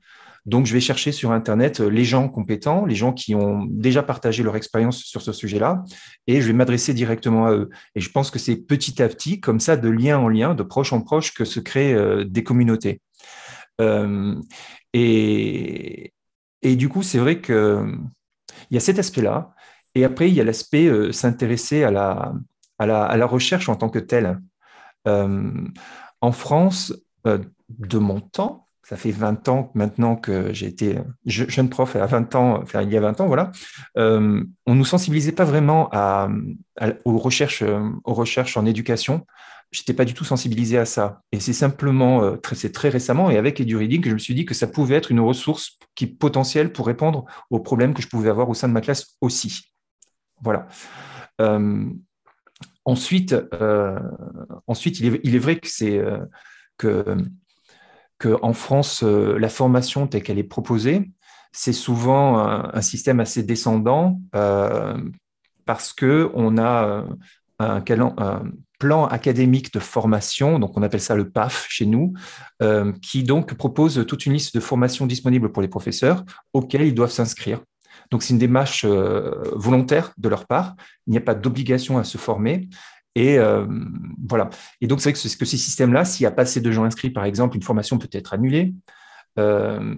Donc, 0.46 0.66
je 0.66 0.72
vais 0.72 0.80
chercher 0.80 1.10
sur 1.10 1.32
Internet 1.32 1.80
euh, 1.80 1.88
les 1.88 2.04
gens 2.04 2.28
compétents, 2.28 2.86
les 2.86 2.94
gens 2.94 3.12
qui 3.12 3.34
ont 3.34 3.66
déjà 3.68 4.02
partagé 4.04 4.44
leur 4.44 4.54
expérience 4.54 5.02
sur 5.02 5.20
ce 5.20 5.32
sujet-là, 5.32 5.82
et 6.28 6.40
je 6.40 6.46
vais 6.46 6.52
m'adresser 6.52 6.94
directement 6.94 7.46
à 7.46 7.52
eux. 7.52 7.68
Et 7.96 8.00
je 8.00 8.10
pense 8.10 8.30
que 8.30 8.38
c'est 8.38 8.56
petit 8.56 9.02
à 9.02 9.08
petit, 9.08 9.40
comme 9.40 9.58
ça, 9.58 9.76
de 9.76 9.88
lien 9.88 10.18
en 10.18 10.28
lien, 10.28 10.54
de 10.54 10.62
proche 10.62 10.92
en 10.92 11.02
proche, 11.02 11.34
que 11.34 11.44
se 11.44 11.58
créent 11.58 11.94
euh, 11.94 12.24
des 12.24 12.44
communautés. 12.44 13.00
Euh, 13.80 14.36
et, 14.92 16.12
et, 16.62 16.76
du 16.76 16.88
coup, 16.88 17.02
c'est 17.02 17.18
vrai 17.18 17.40
qu'il 17.40 17.98
y 18.70 18.76
a 18.76 18.80
cet 18.80 19.00
aspect-là. 19.00 19.52
Et 19.96 20.04
après, 20.04 20.28
il 20.28 20.34
y 20.34 20.40
a 20.40 20.44
l'aspect 20.44 21.12
s'intéresser 21.12 21.82
à 21.82 21.90
la, 21.90 22.34
à, 22.78 22.86
la, 22.86 23.04
à 23.04 23.16
la, 23.16 23.26
recherche 23.26 23.68
en 23.68 23.76
tant 23.76 23.88
que 23.88 23.98
telle. 23.98 24.38
en 25.06 26.32
France, 26.32 26.94
de 27.24 27.98
mon 27.98 28.20
temps, 28.20 28.65
ça 28.88 28.96
fait 28.96 29.10
20 29.10 29.48
ans 29.48 29.72
maintenant 29.74 30.14
que 30.14 30.52
j'ai 30.52 30.66
été 30.66 30.96
jeune 31.24 31.68
prof 31.68 31.96
à 31.96 32.06
20 32.06 32.36
ans, 32.36 32.60
enfin, 32.62 32.82
il 32.82 32.92
y 32.92 32.96
a 32.96 33.00
20 33.00 33.20
ans, 33.20 33.26
voilà. 33.26 33.50
Euh, 33.98 34.44
on 34.64 34.74
ne 34.74 34.78
nous 34.78 34.84
sensibilisait 34.84 35.32
pas 35.32 35.44
vraiment 35.44 35.88
à, 35.90 36.28
aux, 37.04 37.18
recherches, 37.18 37.64
en 37.64 38.64
éducation. 38.64 39.26
Je 39.72 39.80
n'étais 39.80 39.92
pas 39.92 40.04
du 40.04 40.14
tout 40.14 40.22
sensibilisé 40.22 40.78
à 40.78 40.84
ça. 40.84 41.22
Et 41.32 41.40
c'est 41.40 41.52
simplement, 41.52 42.22
euh, 42.22 42.36
c'est 42.52 42.70
très 42.70 42.88
récemment, 42.88 43.28
et 43.28 43.36
avec 43.36 43.60
EduReading, 43.60 44.02
que 44.02 44.08
je 44.08 44.14
me 44.14 44.20
suis 44.20 44.36
dit 44.36 44.44
que 44.44 44.54
ça 44.54 44.68
pouvait 44.68 44.94
être 44.94 45.10
une 45.10 45.18
ressource 45.18 45.80
qui 45.96 46.06
potentielle 46.06 46.70
pour 46.70 46.86
répondre 46.86 47.24
aux 47.50 47.58
problèmes 47.58 47.92
que 47.92 48.02
je 48.02 48.08
pouvais 48.08 48.30
avoir 48.30 48.48
au 48.48 48.54
sein 48.54 48.68
de 48.68 48.72
ma 48.72 48.82
classe 48.82 49.16
aussi. 49.20 49.72
Voilà. 50.42 50.68
Euh, 51.40 51.86
ensuite, 52.84 53.34
ensuite 54.68 55.00
il 55.00 55.06
est, 55.16 55.20
il, 55.24 55.34
est, 55.34 55.40
vrai 55.40 55.56
que 55.56 55.66
c'est 55.68 56.00
que 56.78 57.16
qu'en 58.18 58.52
France, 58.52 59.02
euh, 59.02 59.38
la 59.38 59.48
formation 59.48 60.06
telle 60.06 60.22
qu'elle 60.22 60.38
est 60.38 60.44
proposée, 60.44 61.10
c'est 61.52 61.72
souvent 61.72 62.38
un, 62.38 62.82
système 62.82 63.18
assez 63.18 63.42
descendant 63.42 64.20
euh, 64.34 64.98
parce 65.64 65.94
qu'on 65.94 66.58
a 66.58 67.04
un, 67.58 67.82
plan 68.78 69.06
académique 69.06 69.72
de 69.72 69.78
formation, 69.78 70.58
donc 70.58 70.76
on 70.76 70.82
appelle 70.82 71.00
ça 71.00 71.14
le 71.14 71.30
PAF 71.30 71.66
chez 71.70 71.86
nous, 71.86 72.12
euh, 72.62 72.92
qui 73.00 73.22
donc 73.22 73.54
propose 73.54 74.04
toute 74.06 74.26
une 74.26 74.34
liste 74.34 74.54
de 74.54 74.60
formations 74.60 75.06
disponibles 75.06 75.50
pour 75.50 75.62
les 75.62 75.68
professeurs 75.68 76.24
auxquelles 76.52 76.82
ils 76.82 76.94
doivent 76.94 77.10
s'inscrire. 77.10 77.60
Donc 78.10 78.22
c'est 78.22 78.34
une 78.34 78.38
démarche 78.38 78.84
volontaire 78.84 80.12
de 80.18 80.28
leur 80.28 80.46
part. 80.46 80.76
Il 81.06 81.12
n'y 81.12 81.16
a 81.16 81.22
pas 81.22 81.34
d'obligation 81.34 81.96
à 81.96 82.04
se 82.04 82.18
former. 82.18 82.68
Et 83.16 83.38
euh, 83.38 83.66
voilà. 84.28 84.50
Et 84.82 84.86
donc, 84.86 85.00
c'est 85.00 85.10
vrai 85.10 85.14
que, 85.14 85.44
ces 85.46 85.56
systèmes-là, 85.56 86.04
s'il 86.04 86.24
n'y 86.24 86.28
a 86.28 86.30
pas 86.30 86.42
assez 86.42 86.60
de 86.60 86.70
gens 86.70 86.84
inscrits, 86.84 87.10
par 87.10 87.24
exemple, 87.24 87.56
une 87.56 87.62
formation 87.62 87.98
peut 87.98 88.10
être 88.12 88.34
annulée. 88.34 88.74
Euh, 89.38 89.94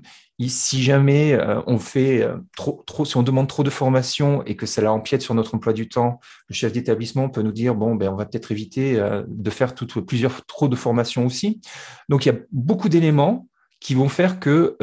si 0.47 0.83
jamais 0.83 1.33
euh, 1.33 1.61
on 1.67 1.79
fait 1.79 2.27
trop, 2.57 3.05
si 3.05 3.17
on 3.17 3.25
demande 3.25 3.49
trop 3.49 3.65
de 3.65 3.71
formation 3.71 4.45
et 4.45 4.55
que 4.55 4.67
ça 4.67 4.83
la 4.83 4.93
empiète 4.93 5.23
sur 5.23 5.35
notre 5.35 5.57
emploi 5.57 5.73
du 5.73 5.89
temps, 5.89 6.21
le 6.49 6.55
chef 6.55 6.73
d'établissement 6.73 7.29
peut 7.29 7.43
nous 7.43 7.51
dire 7.51 7.75
bon, 7.75 7.97
ben, 7.97 8.09
on 8.09 8.15
va 8.15 8.25
peut-être 8.25 8.53
éviter 8.53 9.01
de 9.27 9.51
faire 9.51 9.75
plusieurs 10.07 10.47
trop 10.47 10.69
de 10.69 10.77
formations 10.77 11.27
aussi. 11.27 11.61
Donc, 12.09 12.25
il 12.25 12.29
y 12.29 12.33
a 12.33 12.39
beaucoup 12.53 12.89
d'éléments 12.89 13.49
qui 13.81 13.95
vont 13.95 14.09
faire 14.09 14.39
que 14.39 14.77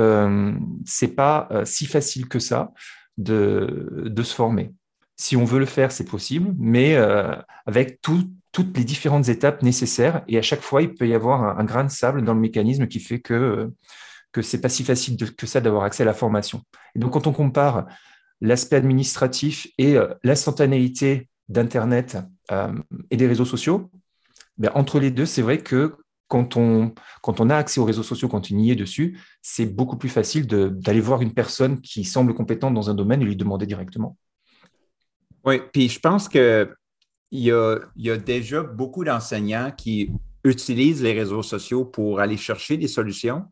c'est 0.85 1.15
pas 1.15 1.47
si 1.63 1.85
facile 1.85 2.27
que 2.27 2.39
ça 2.39 2.73
de 3.17 4.23
se 4.23 4.35
former. 4.35 4.73
Si 5.17 5.37
on 5.37 5.45
veut 5.45 5.59
le 5.59 5.65
faire, 5.65 5.91
c'est 5.91 6.05
possible, 6.05 6.53
mais 6.57 6.95
euh, 6.95 7.33
avec 7.65 8.01
toutes 8.01 8.77
les 8.77 8.83
différentes 8.83 9.29
étapes 9.29 9.63
nécessaires. 9.63 10.23
Et 10.27 10.37
à 10.37 10.41
chaque 10.41 10.61
fois, 10.61 10.81
il 10.81 10.93
peut 10.93 11.07
y 11.07 11.13
avoir 11.13 11.57
un, 11.57 11.63
grain 11.63 11.85
de 11.85 11.89
sable 11.89 12.23
dans 12.23 12.33
le 12.33 12.39
mécanisme 12.39 12.87
qui 12.87 12.99
fait 12.99 13.19
que 13.19 13.71
que 14.31 14.41
c'est 14.41 14.59
pas 14.59 14.67
si 14.67 14.83
facile 14.83 15.15
que 15.15 15.47
ça 15.47 15.61
d'avoir 15.61 15.83
accès 15.83 16.03
à 16.03 16.05
la 16.05 16.13
formation. 16.13 16.61
Et 16.93 16.99
donc, 16.99 17.13
quand 17.13 17.25
on 17.25 17.31
compare 17.31 17.85
l'aspect 18.41 18.75
administratif 18.75 19.67
et 19.77 19.95
euh, 19.95 20.13
l'instantanéité 20.23 21.29
d'Internet 21.47 22.17
euh, 22.51 22.73
et 23.11 23.15
des 23.15 23.27
réseaux 23.27 23.45
sociaux, 23.45 23.89
ben, 24.57 24.71
entre 24.75 24.99
les 24.99 25.09
deux, 25.09 25.25
c'est 25.25 25.41
vrai 25.41 25.59
que 25.59 25.95
quand 26.27 26.57
on, 26.57 26.93
quand 27.21 27.39
on 27.39 27.49
a 27.49 27.55
accès 27.55 27.79
aux 27.79 27.85
réseaux 27.85 28.03
sociaux, 28.03 28.27
quand 28.27 28.51
on 28.51 28.57
y 28.57 28.71
est 28.71 28.75
dessus, 28.75 29.19
c'est 29.41 29.67
beaucoup 29.67 29.97
plus 29.97 30.09
facile 30.09 30.47
d'aller 30.47 30.99
voir 30.99 31.21
une 31.21 31.33
personne 31.33 31.79
qui 31.79 32.03
semble 32.03 32.33
compétente 32.33 32.73
dans 32.73 32.89
un 32.89 32.93
domaine 32.93 33.21
et 33.21 33.25
lui 33.25 33.35
demander 33.35 33.65
directement. 33.65 34.17
Oui, 35.45 35.61
puis 35.71 35.89
je 35.89 35.99
pense 35.99 36.27
qu'il 36.27 36.67
y 37.31 37.51
a, 37.51 37.79
y 37.95 38.09
a 38.09 38.17
déjà 38.17 38.63
beaucoup 38.63 39.03
d'enseignants 39.03 39.71
qui 39.71 40.11
utilisent 40.43 41.03
les 41.03 41.13
réseaux 41.13 41.43
sociaux 41.43 41.85
pour 41.85 42.19
aller 42.19 42.37
chercher 42.37 42.77
des 42.77 42.87
solutions. 42.87 43.45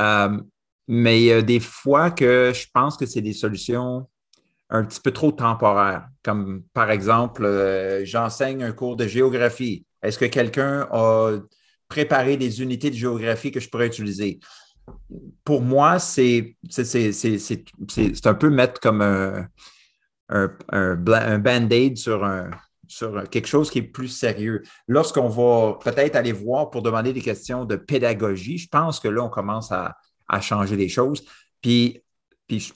Euh, 0.00 0.38
mais 0.88 1.20
il 1.20 1.24
y 1.24 1.32
a 1.32 1.42
des 1.42 1.60
fois 1.60 2.10
que 2.10 2.52
je 2.54 2.66
pense 2.72 2.96
que 2.96 3.06
c'est 3.06 3.20
des 3.20 3.32
solutions 3.32 4.08
un 4.70 4.84
petit 4.84 5.00
peu 5.00 5.12
trop 5.12 5.32
temporaires. 5.32 6.08
Comme 6.22 6.62
par 6.72 6.90
exemple, 6.90 7.44
euh, 7.44 8.04
j'enseigne 8.04 8.62
un 8.62 8.72
cours 8.72 8.96
de 8.96 9.06
géographie. 9.06 9.84
Est-ce 10.02 10.18
que 10.18 10.24
quelqu'un 10.24 10.88
a 10.90 11.38
préparé 11.88 12.36
des 12.36 12.62
unités 12.62 12.90
de 12.90 12.96
géographie 12.96 13.50
que 13.50 13.60
je 13.60 13.68
pourrais 13.68 13.86
utiliser? 13.86 14.40
Pour 15.44 15.62
moi, 15.62 15.98
c'est 15.98 16.56
un 18.24 18.34
peu 18.34 18.50
mettre 18.50 18.80
comme 18.80 19.02
un, 19.02 19.46
un, 20.28 20.50
un 20.70 21.38
band-aid 21.38 21.96
sur 21.96 22.24
un, 22.24 22.50
sur 22.88 23.28
quelque 23.28 23.46
chose 23.46 23.70
qui 23.70 23.78
est 23.78 23.82
plus 23.82 24.08
sérieux. 24.08 24.62
Lorsqu'on 24.88 25.28
va 25.28 25.78
peut-être 25.84 26.16
aller 26.16 26.32
voir 26.32 26.70
pour 26.70 26.82
demander 26.82 27.12
des 27.12 27.20
questions 27.20 27.64
de 27.64 27.76
pédagogie, 27.76 28.58
je 28.58 28.68
pense 28.68 28.98
que 28.98 29.08
là, 29.08 29.22
on 29.22 29.28
commence 29.28 29.70
à, 29.70 29.96
changer 30.40 30.76
les 30.76 30.88
choses. 30.90 31.24
Puis, 31.62 32.02
puis, 32.46 32.70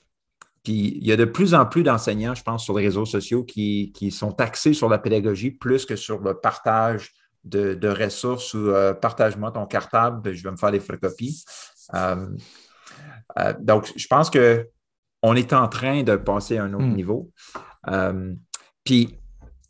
puis, 0.63 0.97
il 0.97 1.07
y 1.07 1.13
a 1.13 1.17
de 1.17 1.27
plus 1.27 1.55
en 1.55 1.67
plus 1.67 1.83
d'enseignants, 1.83 2.35
je 2.35 2.43
pense, 2.43 2.65
sur 2.65 2.79
les 2.79 2.85
réseaux 2.85 3.05
sociaux 3.05 3.45
qui, 3.45 3.93
sont 4.11 4.41
axés 4.41 4.73
sur 4.73 4.89
la 4.89 4.99
pédagogie 4.99 5.51
plus 5.51 5.85
que 5.85 5.97
sur 5.97 6.21
le 6.21 6.35
partage 6.35 7.13
de, 7.45 7.89
ressources 7.89 8.55
ou 8.55 8.71
euh, 8.71 8.95
partage-moi 8.95 9.51
ton 9.51 9.67
cartable, 9.67 10.33
je 10.33 10.43
vais 10.43 10.51
me 10.51 10.57
faire 10.57 10.71
des 10.71 10.81
photocopies. 10.81 11.45
Euh, 11.95 12.27
euh, 13.39 13.53
donc, 13.61 13.93
je 13.95 14.07
pense 14.07 14.31
qu'on 15.23 15.35
est 15.35 15.53
en 15.53 15.69
train 15.69 16.03
de 16.03 16.17
passer 16.17 16.59
à 16.59 16.65
un 16.65 16.75
autre 16.75 16.85
hmm. 16.85 16.95
niveau. 16.95 17.31
puis, 18.85 19.19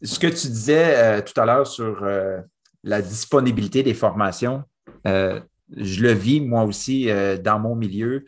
ce 0.02 0.18
que 0.18 0.26
tu 0.26 0.48
disais 0.48 0.96
euh, 0.96 1.22
tout 1.22 1.38
à 1.40 1.46
l'heure 1.46 1.66
sur 1.66 2.02
euh, 2.02 2.40
la 2.82 3.00
disponibilité 3.00 3.82
des 3.82 3.94
formations, 3.94 4.64
euh, 5.06 5.40
je 5.76 6.02
le 6.02 6.12
vis 6.12 6.40
moi 6.40 6.64
aussi 6.64 7.08
dans 7.42 7.58
mon 7.58 7.74
milieu. 7.74 8.24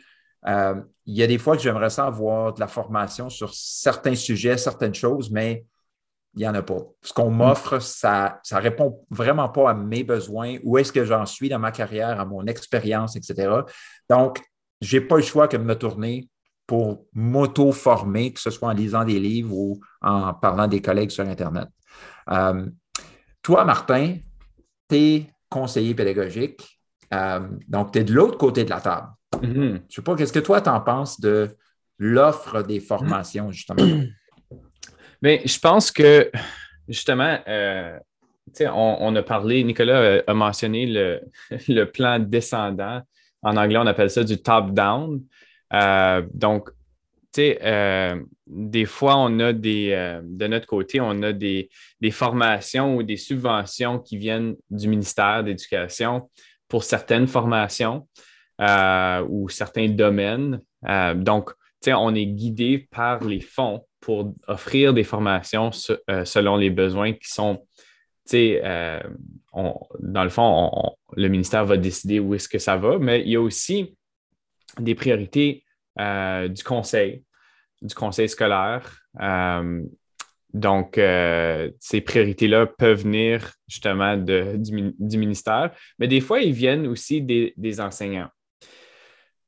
il 0.47 0.85
y 1.15 1.23
a 1.23 1.27
des 1.27 1.37
fois 1.37 1.57
que 1.57 1.63
j'aimerais 1.63 1.91
ça 1.91 2.07
avoir 2.07 2.55
de 2.55 2.61
la 2.61 2.69
formation 2.69 3.29
sur 3.29 3.53
certains 3.53 4.15
sujets, 4.15 4.57
certaines 4.57 4.95
choses, 4.95 5.31
mais 5.31 5.67
il 6.35 6.39
n'y 6.39 6.49
en 6.49 6.55
a 6.55 6.63
pas. 6.63 6.79
Ce 7.03 7.13
qu'on 7.13 7.31
mm. 7.31 7.37
m'offre, 7.37 7.79
ça 7.81 8.41
ne 8.51 8.57
répond 8.57 9.05
vraiment 9.11 9.49
pas 9.51 9.71
à 9.71 9.75
mes 9.75 10.05
besoins, 10.05 10.57
où 10.63 10.79
est-ce 10.79 10.93
que 10.93 11.05
j'en 11.05 11.27
suis 11.27 11.51
dans 11.51 11.59
ma 11.59 11.71
carrière, 11.71 12.19
à 12.19 12.25
mon 12.25 12.47
expérience, 12.47 13.15
etc. 13.15 13.51
Donc, 14.09 14.41
je 14.81 14.97
n'ai 14.97 15.05
pas 15.05 15.17
le 15.17 15.23
choix 15.23 15.49
que 15.49 15.59
de 15.59 15.63
me 15.63 15.77
tourner 15.77 16.29
pour 16.67 17.07
m'auto-former, 17.13 18.33
que 18.33 18.41
ce 18.41 18.51
soit 18.51 18.69
en 18.69 18.73
lisant 18.73 19.05
des 19.05 19.21
livres 19.21 19.55
ou 19.55 19.81
en 20.01 20.33
parlant 20.35 20.67
des 20.67 20.81
collègues 20.81 21.11
sur 21.11 21.27
Internet. 21.27 21.69
Euh, 22.31 22.67
toi, 23.43 23.65
Martin, 23.65 24.17
tu 24.89 24.97
es 24.97 25.27
conseiller 25.49 25.95
pédagogique, 25.95 26.81
euh, 27.13 27.41
donc 27.69 27.93
tu 27.93 27.99
es 27.99 28.05
de 28.05 28.13
l'autre 28.13 28.39
côté 28.39 28.65
de 28.65 28.71
la 28.71 28.81
table. 28.81 29.09
Mm-hmm. 29.35 29.55
Je 29.55 29.73
ne 29.73 29.81
sais 29.89 30.03
pas, 30.03 30.17
qu'est-ce 30.17 30.33
que 30.33 30.39
toi, 30.39 30.61
tu 30.61 30.71
en 30.71 30.81
penses 30.81 31.21
de 31.21 31.51
l'offre 31.99 32.63
des 32.63 32.81
formations, 32.81 33.51
justement? 33.51 33.85
Bien, 35.23 35.39
je 35.45 35.59
pense 35.59 35.91
que, 35.91 36.31
justement, 36.89 37.39
euh, 37.47 37.99
on, 38.61 38.97
on, 39.01 39.17
a 39.17 39.23
parlé, 39.23 39.63
Nicolas 39.65 40.23
a 40.27 40.35
mentionné 40.35 40.87
le, 40.87 41.21
le 41.69 41.85
plan 41.85 42.19
descendant. 42.19 43.03
En 43.43 43.57
anglais, 43.57 43.79
on 43.79 43.87
appelle 43.87 44.11
ça 44.11 44.25
du 44.25 44.41
top-down. 44.41 45.23
Euh, 45.73 46.23
donc, 46.33 46.71
tu 47.33 47.41
sais, 47.41 47.59
euh, 47.63 48.21
des 48.47 48.85
fois, 48.85 49.17
on 49.17 49.41
a 49.41 49.53
des, 49.53 49.91
euh, 49.93 50.21
de 50.23 50.47
notre 50.47 50.67
côté, 50.67 51.01
on 51.01 51.23
a 51.23 51.33
des, 51.33 51.69
formations 52.13 52.97
ou 52.97 53.03
des 53.03 53.17
subventions 53.17 53.99
qui 53.99 54.19
viennent 54.19 54.55
du 54.71 54.89
ministère 54.89 55.43
d'Éducation 55.43 56.31
pour 56.69 56.85
certaines 56.85 57.27
formations 57.27 58.09
ou 59.29 59.49
certains 59.49 59.89
domaines. 59.89 60.61
donc, 61.17 61.51
tu 61.83 61.91
sais, 61.91 61.95
on 61.95 62.15
est 62.15 62.27
guidé 62.27 62.87
par 62.91 63.25
les 63.25 63.41
fonds 63.41 63.85
pour 64.01 64.35
offrir 64.47 64.95
des 64.95 65.03
formations 65.03 65.73
selon 65.73 66.57
les 66.57 66.71
besoins 66.71 67.13
qui 67.15 67.29
sont, 67.29 67.67
tu 68.29 68.37
sais, 68.37 68.63
dans 69.53 70.25
le 70.25 70.31
fond, 70.31 70.97
le 71.17 71.29
ministère 71.29 71.65
va 71.65 71.77
décider 71.77 72.21
où 72.21 72.35
est-ce 72.35 72.49
que 72.49 72.59
ça 72.59 72.77
va, 72.77 72.99
mais 72.99 73.23
il 73.23 73.31
y 73.31 73.37
a 73.37 73.41
aussi 73.41 73.97
des 74.79 74.95
priorités 74.95 75.65
euh, 76.01 76.49
du 76.49 76.65
conseil, 76.65 77.23
du 77.81 77.95
conseil 77.95 78.29
scolaire. 78.29 78.99
Euh, 79.21 79.83
donc, 80.53 80.99
euh, 80.99 81.71
ces 81.79 82.01
priorités-là 82.01 82.67
peuvent 82.67 83.03
venir 83.03 83.53
justement 83.69 84.17
du, 84.17 85.19
ministère, 85.19 85.71
mais 85.99 86.09
des 86.09 86.21
fois, 86.21 86.41
ils 86.41 86.53
viennent 86.53 86.87
aussi 86.87 87.23
des, 87.23 87.81
enseignants. 87.81 88.29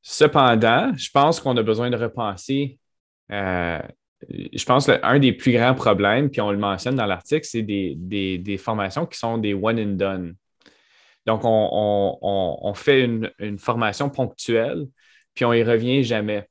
Cependant, 0.03 0.93
je 0.97 1.11
pense 1.11 1.41
qu'on 1.41 1.57
a 1.57 1.63
besoin 1.63 1.91
de 1.91 1.97
repenser. 1.97 2.79
je 3.29 4.65
pense 4.65 4.87
qu'un 4.87 5.19
des 5.19 5.33
plus 5.33 5.53
grands 5.53 5.75
problèmes, 5.75 6.31
puis 6.31 6.41
on 6.41 6.51
le 6.53 6.59
mentionne 6.59 6.95
dans 6.95 7.07
l'article, 7.07 7.45
c'est 7.45 7.63
des, 7.63 8.59
formations 8.59 9.07
qui 9.07 9.19
sont 9.19 9.39
des 9.39 9.55
one 9.55 9.81
and 9.81 9.97
done. 9.97 10.35
Donc, 11.25 11.41
on, 11.45 12.73
fait 12.75 13.03
une, 13.03 13.33
une, 13.41 13.59
formation 13.59 14.11
ponctuelle, 14.11 14.87
puis 15.37 15.45
on 15.45 15.53
y 15.53 15.63
revient 15.63 16.03
jamais. 16.03 16.49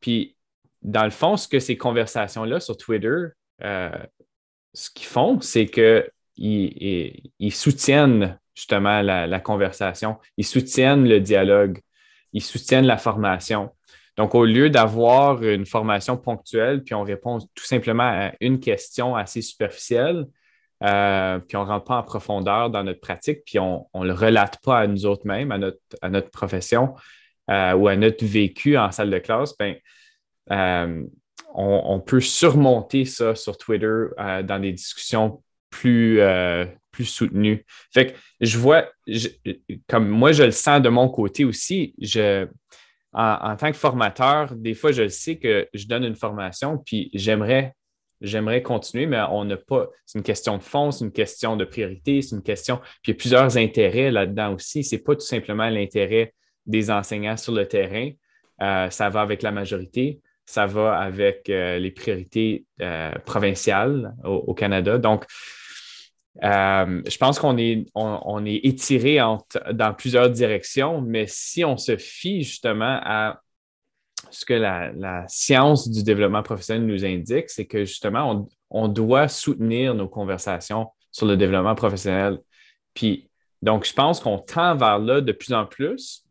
Puis, 0.00 0.36
dans 0.82 1.04
le 1.04 1.10
fond, 1.10 1.36
ce 1.36 1.46
que 1.46 1.60
ces 1.60 1.76
conversations-là 1.76 2.58
sur 2.58 2.76
Twitter, 2.76 3.26
euh, 3.62 3.90
ce 4.74 4.90
qu'ils 4.90 5.06
font, 5.06 5.40
c'est 5.40 5.66
qu'ils 5.66 6.10
ils, 6.36 7.52
soutiennent 7.52 8.38
justement 8.54 9.02
la, 9.02 9.40
conversation, 9.40 10.16
ils 10.36 10.46
soutiennent 10.46 11.06
le 11.06 11.20
dialogue, 11.20 11.80
ils 12.32 12.42
soutiennent 12.42 12.86
la 12.86 12.96
formation. 12.96 13.70
Donc, 14.16 14.34
au 14.34 14.46
lieu 14.46 14.70
d'avoir 14.70 15.42
une 15.42 15.66
formation 15.66 16.16
ponctuelle, 16.16 16.82
puis 16.82 16.94
on 16.94 17.02
répond 17.02 17.38
tout 17.38 17.64
simplement 17.64 18.08
à 18.08 18.32
une 18.40 18.60
question 18.60 19.14
assez 19.14 19.42
superficielle, 19.42 20.24
euh, 20.82 21.38
puis 21.38 21.56
on 21.58 21.64
ne 21.64 21.68
rentre 21.68 21.84
pas 21.84 21.98
en 21.98 22.02
profondeur 22.02 22.70
dans 22.70 22.82
notre 22.82 23.00
pratique, 23.00 23.40
puis 23.44 23.58
on 23.58 23.86
ne 23.94 24.06
le 24.06 24.14
relate 24.14 24.58
pas 24.62 24.80
à 24.80 24.86
nous 24.86 25.04
autres 25.04 25.26
mêmes, 25.26 25.52
à 25.52 26.08
notre 26.08 26.30
profession, 26.30 26.94
euh, 27.50 27.72
ou 27.74 27.88
à 27.88 27.96
notre 27.96 28.24
vécu 28.24 28.76
en 28.76 28.90
salle 28.90 29.10
de 29.10 29.18
classe, 29.18 29.56
ben, 29.56 29.76
euh, 30.50 31.04
on, 31.54 32.00
peut 32.00 32.20
surmonter 32.20 33.04
ça 33.04 33.34
sur 33.34 33.56
Twitter 33.56 33.86
euh, 34.18 34.42
dans 34.42 34.58
des 34.58 34.72
discussions 34.72 35.42
plus, 35.70 36.20
plus 36.90 37.04
soutenues. 37.04 37.64
Fait 37.92 38.08
que 38.12 38.18
je 38.40 38.58
vois, 38.58 38.88
comme 39.88 40.08
moi, 40.08 40.32
je 40.32 40.44
le 40.44 40.50
sens 40.50 40.80
de 40.80 40.88
mon 40.88 41.08
côté 41.08 41.44
aussi, 41.44 41.94
je, 42.00 42.46
en, 43.12 43.56
tant 43.56 43.70
que 43.70 43.76
formateur, 43.76 44.54
des 44.54 44.74
fois, 44.74 44.92
je 44.92 45.08
sais 45.08 45.36
que 45.36 45.68
je 45.72 45.86
donne 45.86 46.04
une 46.04 46.16
formation, 46.16 46.78
puis 46.78 47.10
j'aimerais 47.14 47.74
j'aimerais 48.20 48.62
continuer, 48.62 49.06
mais 49.06 49.20
on 49.30 49.44
n'a 49.44 49.56
pas. 49.56 49.88
C'est 50.04 50.18
une 50.18 50.24
question 50.24 50.56
de 50.56 50.62
fond, 50.62 50.90
c'est 50.90 51.04
une 51.04 51.12
question 51.12 51.56
de 51.56 51.64
priorité, 51.64 52.22
c'est 52.22 52.36
une 52.36 52.42
question. 52.42 52.78
Puis 53.02 53.08
il 53.08 53.10
y 53.10 53.12
a 53.12 53.16
plusieurs 53.16 53.56
intérêts 53.56 54.10
là-dedans 54.10 54.54
aussi. 54.54 54.84
Ce 54.84 54.94
n'est 54.94 55.02
pas 55.02 55.14
tout 55.14 55.26
simplement 55.26 55.68
l'intérêt 55.68 56.32
des 56.66 56.90
enseignants 56.90 57.36
sur 57.36 57.52
le 57.52 57.66
terrain. 57.66 58.10
Euh, 58.62 58.90
ça 58.90 59.08
va 59.08 59.20
avec 59.20 59.42
la 59.42 59.52
majorité, 59.52 60.20
ça 60.46 60.66
va 60.66 60.98
avec 60.98 61.50
euh, 61.50 61.78
les 61.78 61.90
priorités 61.90 62.64
euh, 62.80 63.10
provinciales 63.24 64.14
au, 64.24 64.54
Canada. 64.54 64.98
Donc, 64.98 65.26
je 66.42 67.18
pense 67.18 67.38
qu'on 67.38 67.56
est, 67.58 67.86
on, 67.94 68.44
est 68.44 68.60
étiré 68.64 69.18
dans 69.72 69.94
plusieurs 69.94 70.30
directions, 70.30 71.00
mais 71.00 71.26
si 71.26 71.64
on 71.64 71.76
se 71.76 71.96
fie 71.96 72.42
justement 72.42 73.00
à 73.02 73.40
ce 74.30 74.44
que 74.44 74.54
la, 74.54 75.24
science 75.28 75.88
du 75.88 76.02
développement 76.02 76.42
professionnel 76.42 76.86
nous 76.86 77.04
indique, 77.04 77.48
c'est 77.48 77.66
que 77.66 77.84
justement, 77.84 78.30
on, 78.30 78.48
on, 78.70 78.88
doit 78.88 79.28
soutenir 79.28 79.94
nos 79.94 80.08
conversations 80.08 80.88
sur 81.10 81.26
le 81.26 81.38
développement 81.38 81.74
professionnel. 81.74 82.38
Puis, 82.92 83.30
donc, 83.62 83.86
je 83.86 83.92
pense 83.92 84.20
qu'on 84.20 84.38
tend 84.38 84.76
vers 84.76 84.98
là 84.98 85.20
de 85.20 85.32
plus 85.32 85.54
en 85.54 85.64
plus. 85.64 86.25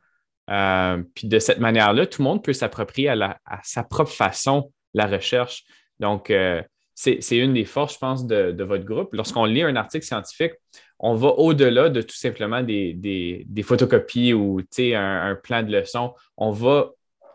Euh, 0.49 1.03
puis 1.15 1.27
de 1.27 1.39
cette 1.39 1.59
manière-là, 1.59 2.05
tout 2.05 2.21
le 2.21 2.27
monde 2.27 2.43
peut 2.43 2.53
s'approprier 2.53 3.09
à, 3.09 3.39
sa 3.63 3.83
propre 3.83 4.11
façon 4.11 4.71
la 4.93 5.07
recherche. 5.07 5.63
Donc, 5.99 6.29
euh, 6.29 6.61
c'est 6.93 7.37
une 7.37 7.53
des 7.53 7.65
forces, 7.65 7.95
je 7.95 7.99
pense, 7.99 8.25
de, 8.25 8.63
votre 8.63 8.85
groupe. 8.85 9.13
Lorsqu'on 9.13 9.45
lit 9.45 9.63
un 9.63 9.75
article 9.75 10.05
scientifique, 10.05 10.53
on 10.97 11.13
va 11.13 11.27
au-delà 11.27 11.89
de 11.89 12.01
tout 12.01 12.15
simplement 12.15 12.61
des, 12.63 13.45
photocopies 13.63 14.33
ou 14.33 14.61
un, 14.79 15.31
un 15.31 15.35
plan 15.35 15.61
de 15.61 15.71
leçon. 15.71 16.13
On 16.37 16.51
va 16.51 16.91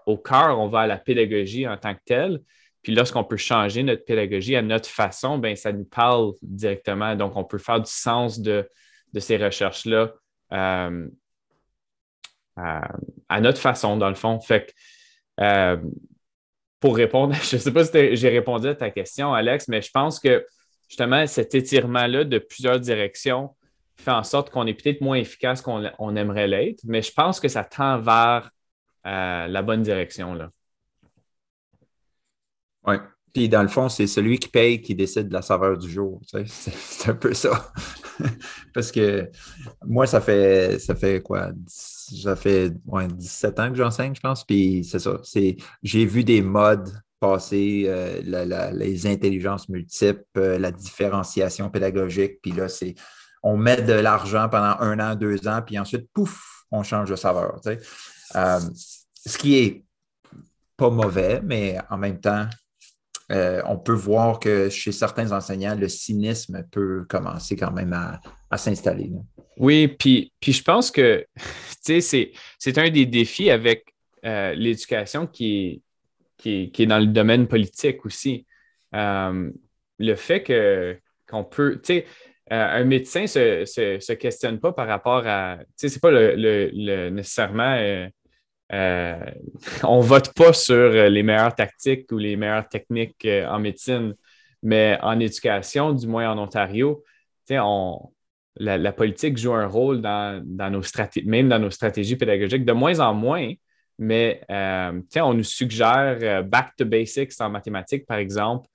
au 0.06 0.16
cœur, 0.16 0.58
on 0.58 0.68
va 0.68 0.80
à 0.80 0.86
la 0.86 0.96
pédagogie 0.96 1.68
en 1.68 1.76
tant 1.76 1.94
que 1.94 2.00
telle. 2.06 2.40
Puis 2.82 2.94
lorsqu'on 2.94 3.24
peut 3.24 3.36
changer 3.36 3.82
notre 3.82 4.06
pédagogie 4.06 4.56
à 4.56 4.62
notre 4.62 4.88
façon, 4.88 5.36
ben 5.36 5.54
ça 5.54 5.72
nous 5.72 5.84
parle 5.84 6.32
directement. 6.40 7.14
Donc, 7.14 7.36
on 7.36 7.44
peut 7.44 7.58
faire 7.58 7.80
du 7.80 7.90
sens 7.90 8.40
de, 8.40 8.66
de 9.12 9.20
ces 9.20 9.36
recherches-là 9.36 10.14
à, 13.28 13.40
notre 13.40 13.58
façon, 13.58 13.96
dans 13.96 14.08
le 14.08 14.14
fond. 14.14 14.40
Fait 14.40 14.74
que, 15.36 15.80
pour 16.80 16.96
répondre, 16.96 17.34
je 17.42 17.56
ne 17.56 17.60
sais 17.60 17.72
pas 17.72 17.84
si 17.84 18.16
j'ai 18.16 18.28
répondu 18.28 18.68
à 18.68 18.74
ta 18.74 18.90
question, 18.90 19.32
Alex, 19.32 19.68
mais 19.68 19.82
je 19.82 19.90
pense 19.90 20.18
que 20.18 20.44
justement, 20.88 21.26
cet 21.26 21.54
étirement-là 21.54 22.24
de 22.24 22.38
plusieurs 22.38 22.80
directions 22.80 23.54
fait 23.96 24.10
en 24.10 24.24
sorte 24.24 24.50
qu'on 24.50 24.66
est 24.66 24.74
peut-être 24.74 25.00
moins 25.00 25.16
efficace 25.16 25.62
qu'on 25.62 26.16
aimerait 26.16 26.48
l'être, 26.48 26.80
mais 26.84 27.02
je 27.02 27.12
pense 27.12 27.38
que 27.38 27.48
ça 27.48 27.64
tend 27.64 28.00
vers 28.00 28.50
euh, 29.06 29.46
la 29.46 29.62
bonne 29.62 29.82
direction. 29.82 30.38
Oui. 32.86 32.96
Puis 33.32 33.48
dans 33.48 33.62
le 33.62 33.68
fond, 33.68 33.88
c'est 33.88 34.06
celui 34.06 34.38
qui 34.38 34.48
paye 34.48 34.80
qui 34.80 34.94
décide 34.94 35.28
de 35.28 35.32
la 35.32 35.42
saveur 35.42 35.78
du 35.78 35.90
jour. 35.90 36.20
c'est 36.46 37.10
un 37.10 37.14
peu 37.14 37.34
ça. 37.34 37.72
Parce 38.74 38.90
que 38.90 39.30
moi, 39.86 40.06
ça 40.06 40.20
fait 40.20 40.78
ça 40.78 40.94
fait 40.94 41.20
quoi? 41.20 41.50
Ça 41.66 42.36
fait 42.36 42.70
17 42.70 43.60
ans 43.60 43.70
que 43.70 43.76
j'enseigne, 43.76 44.14
je 44.14 44.20
pense. 44.20 44.44
Puis 44.44 44.84
c'est 44.84 44.98
ça. 44.98 45.20
J'ai 45.82 46.04
vu 46.06 46.24
des 46.24 46.42
modes 46.42 46.90
passer, 47.20 47.84
euh, 47.86 48.72
les 48.72 49.06
intelligences 49.06 49.68
multiples, 49.68 50.24
euh, 50.38 50.58
la 50.58 50.72
différenciation 50.72 51.68
pédagogique. 51.68 52.40
Puis 52.42 52.52
là, 52.52 52.68
c'est 52.68 52.94
on 53.42 53.56
met 53.56 53.80
de 53.82 53.92
l'argent 53.92 54.48
pendant 54.48 54.78
un 54.80 54.98
an, 54.98 55.14
deux 55.14 55.46
ans, 55.46 55.62
puis 55.64 55.78
ensuite, 55.78 56.10
pouf, 56.12 56.64
on 56.70 56.82
change 56.82 57.10
de 57.10 57.16
saveur. 57.16 57.60
Euh, 58.36 58.60
ce 59.14 59.38
qui 59.38 59.58
est 59.58 59.84
pas 60.76 60.90
mauvais, 60.90 61.40
mais 61.42 61.78
en 61.90 61.98
même 61.98 62.20
temps, 62.20 62.46
euh, 63.30 63.62
on 63.66 63.78
peut 63.78 63.94
voir 63.94 64.40
que 64.40 64.68
chez 64.68 64.92
certains 64.92 65.30
enseignants, 65.32 65.76
le 65.76 65.88
cynisme 65.88 66.64
peut 66.70 67.04
commencer 67.08 67.56
quand 67.56 67.70
même 67.70 67.92
à, 67.92 68.56
s'installer. 68.56 69.12
Oui, 69.56 69.88
puis, 69.88 70.32
je 70.42 70.62
pense 70.62 70.90
que 70.90 71.24
c'est 71.80 72.78
un 72.78 72.90
des 72.90 73.06
défis 73.06 73.50
avec 73.50 73.84
euh, 74.24 74.54
l'éducation 74.54 75.26
qui 75.26 75.82
est, 76.44 76.86
dans 76.86 76.98
le 76.98 77.06
domaine 77.06 77.46
politique 77.46 78.04
aussi. 78.04 78.46
le 78.92 80.14
fait 80.16 80.42
que 80.42 80.98
qu'on 81.28 81.44
peut, 81.44 81.80
tu 81.80 82.02
un 82.52 82.82
médecin 82.82 83.22
ne 83.22 83.26
se, 83.64 84.12
questionne 84.14 84.58
pas 84.58 84.72
par 84.72 84.88
rapport 84.88 85.22
à. 85.24 85.58
Tu 85.78 85.88
c'est 85.88 86.00
pas 86.00 86.10
le, 86.10 87.10
nécessairement 87.10 88.08
euh, 88.72 89.18
on 89.83 89.98
ne 89.98 90.06
vote 90.06 90.33
pas 90.35 90.52
sur 90.52 90.90
les 90.90 91.22
meilleures 91.22 91.54
tactiques 91.54 92.11
ou 92.12 92.18
les 92.18 92.37
meilleures 92.37 92.68
techniques 92.68 93.24
euh, 93.24 93.46
en 93.48 93.59
médecine, 93.59 94.14
mais 94.62 94.98
en 95.02 95.18
éducation, 95.18 95.92
du 95.92 96.06
moins 96.06 96.30
en 96.30 96.38
Ontario, 96.38 97.02
on, 97.50 98.11
la, 98.56 98.92
politique 98.92 99.37
joue 99.37 99.54
un 99.54 99.66
rôle 99.66 100.00
dans, 100.00 100.44
nos 100.70 100.83
stratégies, 100.83 101.26
même 101.26 101.48
dans 101.48 101.59
nos 101.59 101.70
stratégies 101.70 102.16
pédagogiques, 102.16 102.64
de 102.64 102.72
moins 102.72 103.00
en 103.00 103.12
moins, 103.12 103.52
mais 103.98 104.42
euh, 104.50 105.00
on 105.16 105.35
nous 105.35 105.44
suggère 105.44 106.44
back 106.44 106.76
to 106.76 106.85
basics 106.85 107.33
en 107.40 107.50
mathématiques, 107.50 108.06
par 108.06 108.18
exemple. 108.18 108.68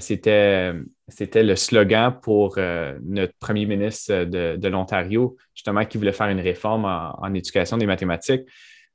c'était, 0.00 0.72
c'était 1.06 1.44
le 1.44 1.54
slogan 1.54 2.12
pour 2.20 2.58
notre 2.58 3.32
premier 3.38 3.66
ministre 3.66 4.24
de, 4.24 4.68
l'Ontario, 4.68 5.36
justement, 5.54 5.84
qui 5.84 5.96
voulait 5.96 6.12
faire 6.12 6.28
une 6.28 6.40
réforme 6.40 6.84
en 6.84 7.32
éducation 7.34 7.76
des 7.76 7.86
mathématiques. 7.86 8.42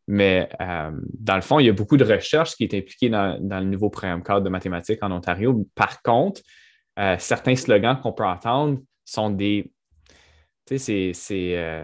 Mais 0.08 0.50
euh, 0.60 0.92
dans 1.20 1.36
le 1.36 1.42
fond, 1.42 1.60
il 1.60 1.66
y 1.66 1.70
a 1.70 1.74
beaucoup 1.74 1.98
de 1.98 2.04
recherches 2.04 2.56
qui 2.56 2.64
est 2.64 2.74
impliquée 2.74 3.10
dans, 3.10 3.40
le 3.40 3.66
nouveau 3.66 3.90
programme 3.90 4.24
cadre 4.24 4.42
de 4.42 4.50
mathématiques 4.50 5.02
en 5.02 5.12
Ontario. 5.12 5.66
Par 5.76 6.02
contre, 6.02 6.42
euh, 7.00 7.16
certains 7.20 7.56
slogans 7.56 8.00
qu'on 8.02 8.14
peut 8.14 8.26
entendre 8.26 8.80
sont 9.06 9.30
des. 9.30 9.72
Tu 10.66 10.78
sais, 10.78 11.12
c'est 11.14 11.58
euh, 11.58 11.84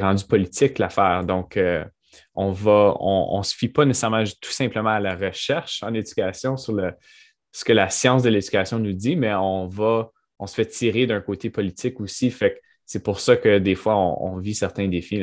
rendu 0.00 0.24
politique 0.24 0.78
l'affaire. 0.78 1.24
Donc, 1.24 1.58
on 2.34 2.52
va, 2.52 2.94
on 3.00 3.38
ne 3.38 3.42
se 3.42 3.54
fie 3.54 3.68
pas 3.68 3.84
nécessairement 3.84 4.24
tout 4.40 4.50
simplement 4.50 4.90
à 4.90 5.00
la 5.00 5.14
recherche 5.14 5.82
en 5.82 5.94
éducation 5.94 6.56
sur 6.56 6.72
le, 6.74 6.92
ce 7.52 7.64
que 7.64 7.72
la 7.72 7.88
science 7.88 8.22
de 8.22 8.30
l'éducation 8.30 8.78
nous 8.78 8.92
dit, 8.92 9.16
mais 9.16 9.34
on 9.34 9.66
va, 9.66 10.10
on 10.38 10.46
se 10.46 10.54
fait 10.54 10.66
tirer 10.66 11.06
d'un 11.06 11.20
côté 11.20 11.50
politique 11.50 12.00
aussi. 12.00 12.34
C'est 12.90 13.04
pour 13.04 13.20
ça 13.20 13.36
que 13.36 13.58
des 13.58 13.76
fois, 13.76 13.94
on, 13.96 14.38
vit 14.38 14.56
certains 14.56 14.88
défis. 14.88 15.22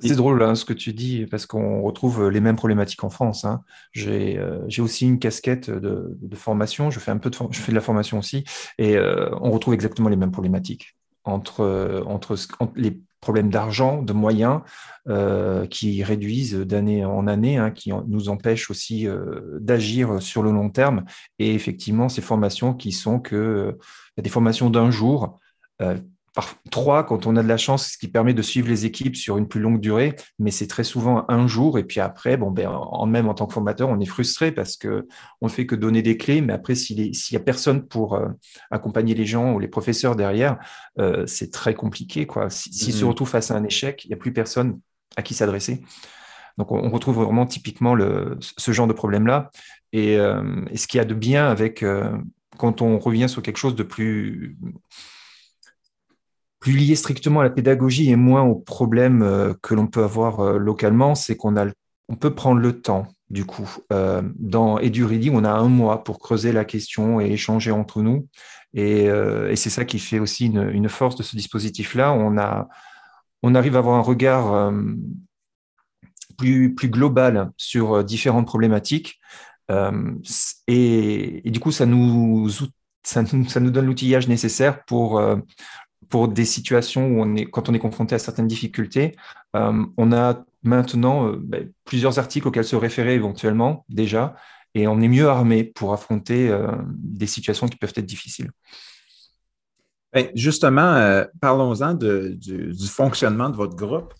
C'est 0.00 0.16
drôle 0.16 0.42
hein, 0.42 0.54
ce 0.54 0.64
que 0.64 0.72
tu 0.72 0.94
dis, 0.94 1.26
parce 1.26 1.44
qu'on 1.44 1.82
retrouve 1.82 2.30
les 2.30 2.40
mêmes 2.40 2.56
problématiques 2.56 3.04
en 3.04 3.10
France. 3.10 3.44
Hein. 3.44 3.62
Euh, 3.98 4.62
j'ai 4.68 4.80
aussi 4.80 5.04
une 5.04 5.18
casquette 5.18 5.68
de, 5.68 6.16
formation, 6.36 6.90
je 6.90 6.98
fais 6.98 7.10
un 7.10 7.18
peu 7.18 7.28
de, 7.28 7.36
je 7.50 7.60
fais 7.60 7.70
de 7.70 7.76
la 7.76 7.82
formation 7.82 8.18
aussi, 8.18 8.44
et 8.78 8.96
euh, 8.96 9.28
on 9.42 9.50
retrouve 9.50 9.74
exactement 9.74 10.08
les 10.08 10.16
mêmes 10.16 10.32
problématiques 10.32 10.96
entre, 11.24 12.02
entre, 12.06 12.34
les 12.74 12.98
problèmes 13.20 13.50
d'argent, 13.50 14.00
de 14.00 14.14
moyens 14.14 14.62
euh, 15.06 15.66
qui 15.66 16.02
réduisent 16.02 16.56
d'année 16.56 17.04
en 17.04 17.26
année, 17.26 17.58
hein, 17.58 17.70
qui 17.72 17.92
nous 18.06 18.30
empêchent 18.30 18.70
aussi 18.70 19.06
d'agir 19.60 20.22
sur 20.22 20.42
le 20.42 20.50
long 20.50 20.70
terme, 20.70 21.04
et 21.38 21.54
effectivement 21.54 22.08
ces 22.08 22.22
formations 22.22 22.72
qui 22.72 22.90
sont 22.90 23.20
que 23.20 23.76
des 24.16 24.30
formations 24.30 24.70
d'un 24.70 24.90
jour 24.90 25.38
par 26.34 26.54
trois 26.70 27.04
quand 27.04 27.26
on 27.26 27.36
a 27.36 27.42
de 27.42 27.48
la 27.48 27.58
chance, 27.58 27.90
ce 27.92 27.98
qui 27.98 28.08
permet 28.08 28.32
de 28.32 28.40
suivre 28.40 28.68
les 28.68 28.86
équipes 28.86 29.16
sur 29.16 29.36
une 29.36 29.46
plus 29.46 29.60
longue 29.60 29.80
durée, 29.80 30.16
mais 30.38 30.50
c'est 30.50 30.66
très 30.66 30.84
souvent 30.84 31.26
un 31.28 31.46
jour. 31.46 31.78
Et 31.78 31.84
puis 31.84 32.00
après, 32.00 32.36
bon, 32.36 32.50
ben, 32.50 32.68
en 32.68 33.06
même 33.06 33.28
en 33.28 33.34
tant 33.34 33.46
que 33.46 33.52
formateur, 33.52 33.90
on 33.90 34.00
est 34.00 34.06
frustré 34.06 34.50
parce 34.50 34.76
que 34.76 35.06
on 35.42 35.46
ne 35.46 35.50
fait 35.50 35.66
que 35.66 35.74
donner 35.74 36.00
des 36.00 36.16
clés, 36.16 36.40
mais 36.40 36.54
après, 36.54 36.74
s'il 36.74 37.10
n'y 37.10 37.36
a 37.36 37.40
personne 37.40 37.86
pour 37.86 38.14
euh, 38.14 38.28
accompagner 38.70 39.14
les 39.14 39.26
gens 39.26 39.52
ou 39.52 39.58
les 39.58 39.68
professeurs 39.68 40.16
derrière, 40.16 40.58
euh, 40.98 41.26
c'est 41.26 41.50
très 41.50 41.74
compliqué. 41.74 42.26
Quoi. 42.26 42.48
S'ils 42.48 42.72
si 42.72 42.92
se 42.92 43.04
mmh. 43.04 43.08
retrouvent 43.08 43.30
face 43.30 43.50
à 43.50 43.56
un 43.56 43.64
échec, 43.64 44.04
il 44.04 44.08
n'y 44.08 44.14
a 44.14 44.18
plus 44.18 44.32
personne 44.32 44.80
à 45.16 45.22
qui 45.22 45.34
s'adresser. 45.34 45.82
Donc, 46.56 46.70
on, 46.70 46.90
retrouve 46.90 47.16
vraiment 47.16 47.46
typiquement 47.46 47.94
le, 47.94 48.38
ce 48.40 48.72
genre 48.72 48.86
de 48.86 48.92
problème-là. 48.92 49.50
Et, 49.94 50.14
et, 50.14 50.76
ce 50.76 50.86
qu'il 50.86 50.98
y 50.98 51.00
a 51.00 51.06
de 51.06 51.14
bien 51.14 51.48
avec 51.48 51.82
quand 52.58 52.82
on 52.82 52.98
revient 52.98 53.26
sur 53.26 53.40
quelque 53.40 53.56
chose 53.56 53.74
de 53.74 53.82
plus 53.82 54.58
plus 56.62 56.76
lié 56.76 56.94
strictement 56.94 57.40
à 57.40 57.42
la 57.42 57.50
pédagogie 57.50 58.08
et 58.10 58.16
moins 58.16 58.42
aux 58.44 58.54
problèmes 58.54 59.22
euh, 59.22 59.52
que 59.62 59.74
l'on 59.74 59.88
peut 59.88 60.04
avoir 60.04 60.38
euh, 60.38 60.58
localement, 60.58 61.16
c'est 61.16 61.36
qu'on 61.36 61.56
a, 61.56 61.66
on 62.08 62.14
peut 62.14 62.34
prendre 62.36 62.60
le 62.60 62.80
temps. 62.80 63.08
Du 63.30 63.44
coup, 63.44 63.68
euh, 63.92 64.22
dans 64.36 64.78
EduReady, 64.78 65.30
on 65.30 65.42
a 65.42 65.50
un 65.50 65.68
mois 65.68 66.04
pour 66.04 66.20
creuser 66.20 66.52
la 66.52 66.64
question 66.64 67.20
et 67.20 67.32
échanger 67.32 67.72
entre 67.72 68.00
nous. 68.00 68.28
Et, 68.74 69.08
c'est 69.56 69.70
ça 69.70 69.84
qui 69.84 69.98
fait 69.98 70.18
aussi 70.18 70.46
une, 70.46 70.88
force 70.88 71.16
de 71.16 71.22
ce 71.22 71.36
dispositif-là. 71.36 72.12
On, 72.12 72.38
a, 72.38 72.68
on 73.42 73.54
arrive 73.54 73.76
à 73.76 73.80
avoir 73.80 73.96
un 73.96 74.02
regard 74.02 74.72
plus, 76.38 76.74
global 76.74 77.50
sur 77.58 78.02
différentes 78.02 78.46
problématiques. 78.46 79.20
Et, 80.68 81.42
du 81.44 81.60
coup, 81.60 81.70
ça 81.70 81.84
nous, 81.84 82.48
ça 83.02 83.22
nous, 83.22 83.70
donne 83.70 83.86
l'outillage 83.86 84.26
nécessaire 84.26 84.84
pour 84.84 85.20
pour 86.12 86.28
des 86.28 86.44
situations 86.44 87.06
où 87.06 87.22
on 87.22 87.34
est, 87.36 87.46
quand 87.46 87.70
on 87.70 87.74
est 87.74 87.78
confronté 87.78 88.14
à 88.14 88.18
certaines 88.18 88.46
difficultés, 88.46 89.16
euh, 89.56 89.82
on 89.96 90.12
a 90.12 90.44
maintenant 90.62 91.26
euh, 91.26 91.38
ben, 91.42 91.72
plusieurs 91.86 92.18
articles 92.18 92.46
auxquels 92.46 92.66
se 92.66 92.76
référer 92.76 93.14
éventuellement 93.14 93.86
déjà, 93.88 94.36
et 94.74 94.86
on 94.86 95.00
est 95.00 95.08
mieux 95.08 95.30
armé 95.30 95.64
pour 95.64 95.94
affronter 95.94 96.50
euh, 96.50 96.70
des 96.88 97.26
situations 97.26 97.66
qui 97.66 97.78
peuvent 97.78 97.94
être 97.96 98.04
difficiles. 98.04 98.50
Ben, 100.12 100.28
justement, 100.34 101.24
parlons-en 101.40 101.94
du, 101.94 102.74
fonctionnement 102.86 103.48
de 103.48 103.56
votre 103.56 103.74
groupe, 103.74 104.12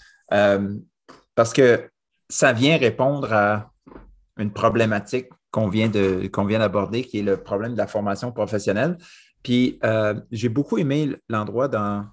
parce 1.34 1.52
que 1.52 1.90
ça 2.30 2.54
vient 2.54 2.78
répondre 2.78 3.30
à 3.34 3.70
une 4.38 4.50
problématique 4.50 5.26
qu'on 5.50 5.68
vient 5.68 5.90
d'aborder, 5.90 7.04
qui 7.04 7.18
est 7.18 7.22
le 7.22 7.36
problème 7.36 7.74
de 7.74 7.78
la 7.78 7.86
formation 7.86 8.32
professionnelle. 8.32 8.96
Puis 9.42 9.78
euh, 9.84 10.14
j'ai 10.30 10.48
beaucoup 10.48 10.78
aimé 10.78 11.16
l'endroit 11.28 11.68
dans, 11.68 12.06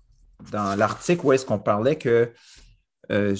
dans 0.51 0.77
l'article 0.77 1.25
où 1.25 1.33
est-ce 1.33 1.45
qu'on 1.45 1.59
parlait 1.59 1.97
que 1.97 2.31
euh, 3.11 3.35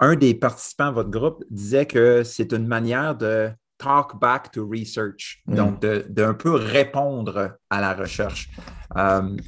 un 0.00 0.16
des 0.16 0.34
participants 0.34 0.88
de 0.88 0.94
votre 0.94 1.10
groupe 1.10 1.44
disait 1.50 1.86
que 1.86 2.24
c'est 2.24 2.52
une 2.52 2.66
manière 2.66 3.14
de 3.14 3.50
talk 3.78 4.18
back 4.20 4.50
to 4.50 4.68
research, 4.68 5.42
mm. 5.46 5.54
donc 5.54 5.80
d'un 5.80 6.34
peu 6.34 6.54
répondre 6.54 7.56
à 7.70 7.80
la 7.80 7.94
recherche. 7.94 8.50
Euh, 8.96 9.22
je 9.22 9.32
ne 9.32 9.38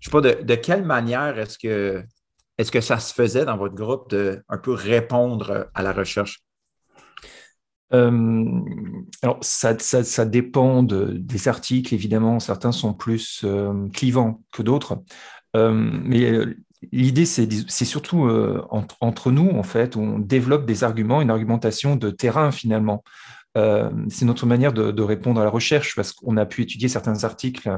sais 0.00 0.10
pas 0.10 0.20
de, 0.20 0.54
quelle 0.56 0.84
manière 0.84 1.38
est-ce 1.38 1.58
que, 1.58 2.04
est 2.58 2.70
que 2.70 2.80
ça 2.80 2.98
se 2.98 3.12
faisait 3.12 3.44
dans 3.44 3.56
votre 3.56 3.74
groupe 3.74 4.10
de 4.10 4.42
un 4.48 4.58
peu 4.58 4.72
répondre 4.72 5.68
à 5.74 5.82
la 5.82 5.92
recherche? 5.92 6.42
Euh, 7.92 8.60
alors, 9.22 9.38
ça, 9.42 9.78
ça, 9.78 10.24
dépend 10.24 10.82
des 10.82 11.48
articles, 11.48 11.94
évidemment. 11.94 12.40
Certains 12.40 12.72
sont 12.72 12.94
plus 12.94 13.42
euh, 13.44 13.88
clivants 13.90 14.42
que 14.52 14.62
d'autres. 14.62 15.02
Euh, 15.56 15.72
mais 15.72 16.32
l'idée, 16.92 17.26
c'est 17.26 17.84
surtout 17.84 18.28
entre, 18.70 19.30
nous, 19.30 19.50
en 19.50 19.62
fait, 19.62 19.96
on 19.96 20.18
développe 20.18 20.66
des 20.66 20.84
arguments, 20.84 21.22
une 21.22 21.30
argumentation 21.30 21.96
de 21.96 22.10
terrain, 22.10 22.50
finalement. 22.50 23.02
c'est 23.54 24.24
notre 24.24 24.46
manière 24.46 24.72
de, 24.72 25.02
répondre 25.02 25.40
à 25.40 25.44
la 25.44 25.50
recherche, 25.50 25.94
parce 25.96 26.12
qu'on 26.12 26.36
a 26.36 26.46
pu 26.46 26.62
étudier 26.62 26.88
certains 26.88 27.24
articles 27.24 27.70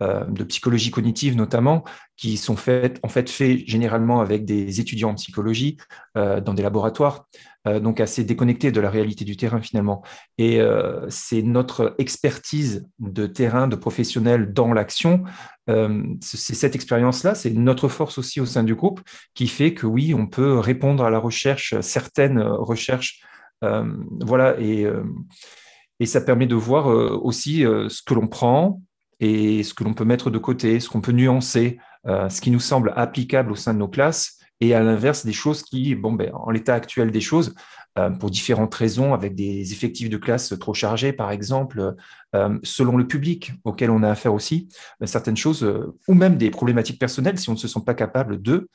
de 0.00 0.44
psychologie 0.44 0.90
cognitive 0.90 1.36
notamment, 1.36 1.84
qui 2.16 2.36
sont 2.36 2.56
faites, 2.56 2.98
en 3.02 3.08
fait 3.08 3.28
faits 3.28 3.66
généralement 3.66 4.20
avec 4.20 4.44
des 4.44 4.80
étudiants 4.80 5.10
en 5.10 5.14
psychologie 5.14 5.76
dans 6.14 6.54
des 6.54 6.62
laboratoires, 6.62 7.26
donc 7.66 8.00
assez 8.00 8.24
déconnectés 8.24 8.72
de 8.72 8.80
la 8.80 8.90
réalité 8.90 9.24
du 9.24 9.36
terrain 9.36 9.60
finalement. 9.60 10.02
Et 10.38 10.60
c'est 11.08 11.42
notre 11.42 11.94
expertise 11.98 12.88
de 12.98 13.26
terrain, 13.26 13.68
de 13.68 13.76
professionnels 13.76 14.52
dans 14.52 14.72
l'action, 14.72 15.24
c'est 15.66 16.54
cette 16.54 16.74
expérience-là, 16.74 17.34
c'est 17.34 17.50
notre 17.50 17.88
force 17.88 18.18
aussi 18.18 18.40
au 18.40 18.46
sein 18.46 18.64
du 18.64 18.74
groupe 18.74 19.00
qui 19.34 19.48
fait 19.48 19.74
que 19.74 19.86
oui, 19.86 20.14
on 20.14 20.26
peut 20.26 20.58
répondre 20.58 21.04
à 21.04 21.10
la 21.10 21.18
recherche, 21.18 21.78
certaines 21.80 22.40
recherches, 22.40 23.22
voilà, 23.62 24.58
et 24.58 24.86
et 26.00 26.06
ça 26.06 26.22
permet 26.22 26.46
de 26.46 26.54
voir 26.54 26.90
euh, 26.90 27.16
aussi 27.22 27.64
euh, 27.64 27.88
ce 27.88 28.02
que 28.02 28.14
l'on 28.14 28.26
prend 28.26 28.82
et 29.20 29.62
ce 29.62 29.74
que 29.74 29.84
l'on 29.84 29.94
peut 29.94 30.04
mettre 30.04 30.30
de 30.30 30.38
côté, 30.38 30.80
ce 30.80 30.88
qu'on 30.88 31.00
peut 31.00 31.12
nuancer, 31.12 31.78
euh, 32.06 32.28
ce 32.28 32.40
qui 32.40 32.50
nous 32.50 32.60
semble 32.60 32.92
applicable 32.96 33.52
au 33.52 33.56
sein 33.56 33.74
de 33.74 33.78
nos 33.78 33.88
classes, 33.88 34.38
et 34.60 34.74
à 34.74 34.82
l'inverse 34.82 35.24
des 35.24 35.32
choses 35.32 35.62
qui, 35.62 35.94
bon, 35.94 36.12
ben, 36.12 36.30
en 36.34 36.50
l'état 36.50 36.74
actuel 36.74 37.10
des 37.10 37.20
choses, 37.20 37.54
pour 38.18 38.30
différentes 38.30 38.74
raisons, 38.74 39.14
avec 39.14 39.34
des 39.34 39.72
effectifs 39.72 40.08
de 40.08 40.16
classe 40.16 40.54
trop 40.58 40.74
chargés, 40.74 41.12
par 41.12 41.30
exemple, 41.30 41.96
selon 42.62 42.96
le 42.96 43.06
public 43.06 43.52
auquel 43.64 43.90
on 43.90 44.02
a 44.02 44.10
affaire 44.10 44.34
aussi, 44.34 44.68
certaines 45.04 45.36
choses, 45.36 45.66
ou 46.08 46.14
même 46.14 46.36
des 46.36 46.50
problématiques 46.50 46.98
personnelles, 46.98 47.38
si 47.38 47.48
on 47.48 47.54
ne 47.54 47.58
se 47.58 47.68
sent 47.68 47.80
pas 47.84 47.94
capable 47.94 48.40
de. 48.40 48.68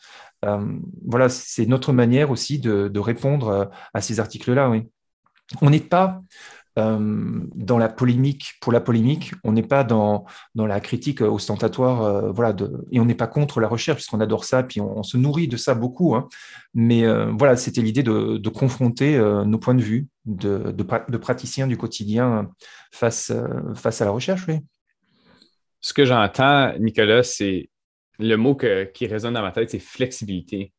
voilà, 1.06 1.30
c'est 1.30 1.68
notre 1.68 1.94
manière 1.94 2.32
aussi 2.32 2.60
de, 2.60 2.88
de 2.88 3.00
répondre 3.00 3.70
à 3.94 4.02
ces 4.02 4.20
articles-là. 4.20 4.70
Oui. 4.70 4.88
On 5.62 5.70
n'est 5.70 5.80
pas 5.80 6.22
euh, 6.78 7.40
dans 7.56 7.78
la 7.78 7.88
polémique, 7.88 8.56
pour 8.60 8.74
la 8.74 8.82
polémique, 8.82 9.32
on 9.46 9.54
n'est 9.54 9.64
pas 9.64 9.86
dans, 9.86 10.26
dans 10.56 10.66
la 10.66 10.82
critique 10.82 11.22
ostentatoire, 11.22 12.02
euh, 12.02 12.32
voilà, 12.32 12.54
et 12.92 13.00
on 13.00 13.06
n'est 13.06 13.16
pas 13.16 13.28
contre 13.28 13.62
la 13.62 13.70
recherche, 13.70 13.98
puisqu'on 13.98 14.20
adore 14.20 14.44
ça, 14.44 14.62
puis 14.62 14.82
on, 14.82 15.02
se 15.02 15.16
nourrit 15.16 15.48
de 15.48 15.56
ça 15.56 15.74
beaucoup. 15.74 16.16
Hein. 16.16 16.28
Mais 16.74 17.06
euh, 17.06 17.32
voilà, 17.32 17.56
c'était 17.56 17.82
l'idée 17.82 18.04
de, 18.04 18.38
de, 18.38 18.50
confronter 18.50 19.18
nos 19.46 19.58
points 19.58 19.76
de 19.76 19.82
vue 19.82 20.08
de, 20.26 20.72
de, 20.72 21.18
praticiens 21.18 21.68
du 21.68 21.78
quotidien 21.78 22.50
face, 22.92 23.32
face 23.76 24.02
à 24.02 24.06
la 24.06 24.12
recherche. 24.12 24.46
Oui. 24.50 24.60
Ce 25.80 25.94
que 25.94 26.04
j'entends, 26.04 26.74
Nicolas, 26.80 27.24
c'est 27.24 27.70
le 28.20 28.36
mot 28.36 28.56
qui 28.56 29.08
résonne 29.08 29.36
dans 29.36 29.42
ma 29.42 29.52
tête, 29.52 29.70
c'est 29.70 29.80
flexibilité. 29.80 30.74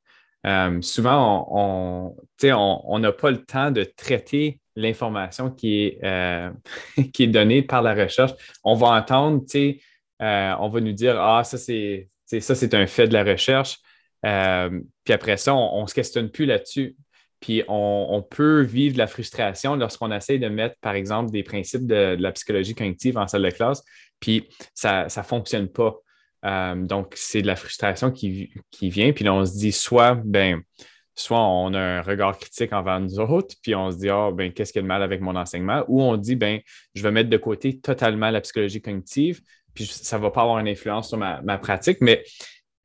souvent, 0.82 1.48
on 1.50 2.16
n'a 2.42 2.58
on, 2.58 2.82
on, 2.86 3.12
pas 3.12 3.30
le 3.30 3.44
temps 3.44 3.70
de 3.70 3.84
traiter 3.84 4.60
l'information 4.76 5.50
qui, 5.50 5.84
est, 5.84 6.04
euh, 6.04 6.50
qui 7.12 7.24
est 7.24 7.28
donnée 7.28 7.62
par 7.62 7.82
la 7.82 7.94
recherche. 7.94 8.32
On 8.62 8.74
va 8.74 8.88
entendre, 8.88 9.40
tu 9.40 9.46
sais, 9.48 9.80
euh, 10.22 10.54
on 10.60 10.68
va 10.68 10.80
nous 10.80 10.92
dire 10.92 11.20
Ah, 11.20 11.42
ça, 11.44 11.58
c'est 11.58 12.08
ça, 12.26 12.54
c'est 12.54 12.74
un 12.74 12.86
fait 12.86 13.08
de 13.08 13.12
la 13.12 13.24
recherche. 13.24 13.78
Euh, 14.24 14.80
puis 15.04 15.14
après 15.14 15.36
ça, 15.36 15.54
on 15.54 15.82
ne 15.82 15.86
se 15.86 15.94
questionne 15.94 16.30
plus 16.30 16.46
là-dessus. 16.46 16.96
Puis 17.40 17.62
on, 17.68 18.24
peut 18.28 18.62
vivre 18.62 18.94
de 18.94 18.98
la 18.98 19.06
frustration 19.06 19.76
lorsqu'on 19.76 20.10
essaie 20.10 20.38
de 20.38 20.48
mettre, 20.48 20.74
par 20.80 20.94
exemple, 20.94 21.30
des 21.30 21.42
principes 21.42 21.86
de, 21.86 22.16
la 22.18 22.32
psychologie 22.32 22.74
cognitive 22.74 23.18
en 23.18 23.28
salle 23.28 23.42
de 23.42 23.50
classe, 23.50 23.84
puis 24.18 24.48
ça 24.74 25.04
ne 25.04 25.22
fonctionne 25.22 25.68
pas. 25.68 25.94
donc, 26.76 27.12
c'est 27.14 27.42
de 27.42 27.46
la 27.46 27.54
frustration 27.54 28.10
qui, 28.10 28.50
qui, 28.70 28.88
vient. 28.88 29.12
Puis 29.12 29.24
là, 29.24 29.34
on 29.34 29.44
se 29.44 29.52
dit 29.58 29.70
soit, 29.70 30.14
ben, 30.24 30.62
soit 31.16 31.40
on 31.40 31.72
a 31.72 31.80
un 31.80 32.02
regard 32.02 32.38
critique 32.38 32.72
envers 32.72 33.00
nous 33.00 33.18
autres, 33.18 33.54
puis 33.62 33.74
on 33.74 33.90
se 33.90 33.96
dit, 33.96 34.10
ah, 34.10 34.30
ben, 34.32 34.52
qu'est-ce 34.52 34.72
qu'il 34.72 34.80
y 34.80 34.80
a 34.80 34.82
de 34.82 34.88
mal 34.88 35.02
avec 35.02 35.22
mon 35.22 35.34
enseignement, 35.34 35.82
ou 35.88 36.02
on 36.02 36.16
dit, 36.16 36.36
ben, 36.36 36.60
je 36.94 37.02
vais 37.02 37.10
mettre 37.10 37.30
de 37.30 37.36
côté 37.38 37.80
totalement 37.80 38.30
la 38.30 38.42
psychologie 38.42 38.82
cognitive, 38.82 39.40
puis 39.74 39.86
ça 39.86 40.18
ne 40.18 40.22
va 40.22 40.30
pas 40.30 40.42
avoir 40.42 40.58
une 40.58 40.68
influence 40.68 41.08
sur 41.08 41.18
ma, 41.18 41.58
pratique, 41.58 41.98
mais 42.02 42.22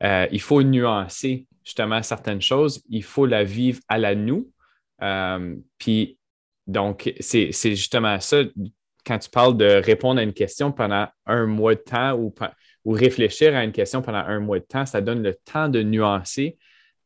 euh, 0.03 0.27
il 0.31 0.41
faut 0.41 0.63
nuancer 0.63 1.45
justement 1.63 2.01
certaines 2.01 2.41
choses, 2.41 2.81
il 2.89 3.03
faut 3.03 3.25
la 3.25 3.43
vivre 3.43 3.81
à 3.89 3.97
la 3.97 4.15
nous. 4.15 4.49
Euh, 5.01 5.55
puis, 5.77 6.17
donc, 6.67 7.13
c'est 7.19 7.51
justement 7.51 8.19
ça, 8.21 8.43
quand 9.05 9.19
tu 9.19 9.29
parles 9.29 9.57
de 9.57 9.65
répondre 9.65 10.19
à 10.19 10.23
une 10.23 10.33
question 10.33 10.71
pendant 10.71 11.07
un 11.25 11.47
mois 11.47 11.75
de 11.75 11.81
temps 11.81 12.13
ou 12.13 12.91
réfléchir 12.91 13.55
à 13.55 13.63
une 13.63 13.71
question 13.73 14.01
pendant 14.01 14.19
un 14.19 14.39
mois 14.39 14.59
de 14.59 14.65
temps, 14.65 14.85
ça 14.85 15.01
donne 15.01 15.21
le 15.21 15.35
temps 15.35 15.67
de 15.67 15.83
nuancer 15.83 16.57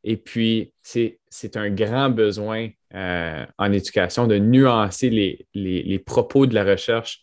et 0.08 0.18
puis, 0.18 0.72
c'est 0.84 1.58
un 1.58 1.72
grand 1.72 2.12
besoin 2.12 2.70
euh, 2.94 3.44
en 3.58 3.72
éducation 3.72 4.28
de 4.28 4.38
nuancer 4.38 5.10
les, 5.10 6.00
propos 6.06 6.46
de 6.46 6.54
la 6.54 6.64
recherche. 6.64 7.22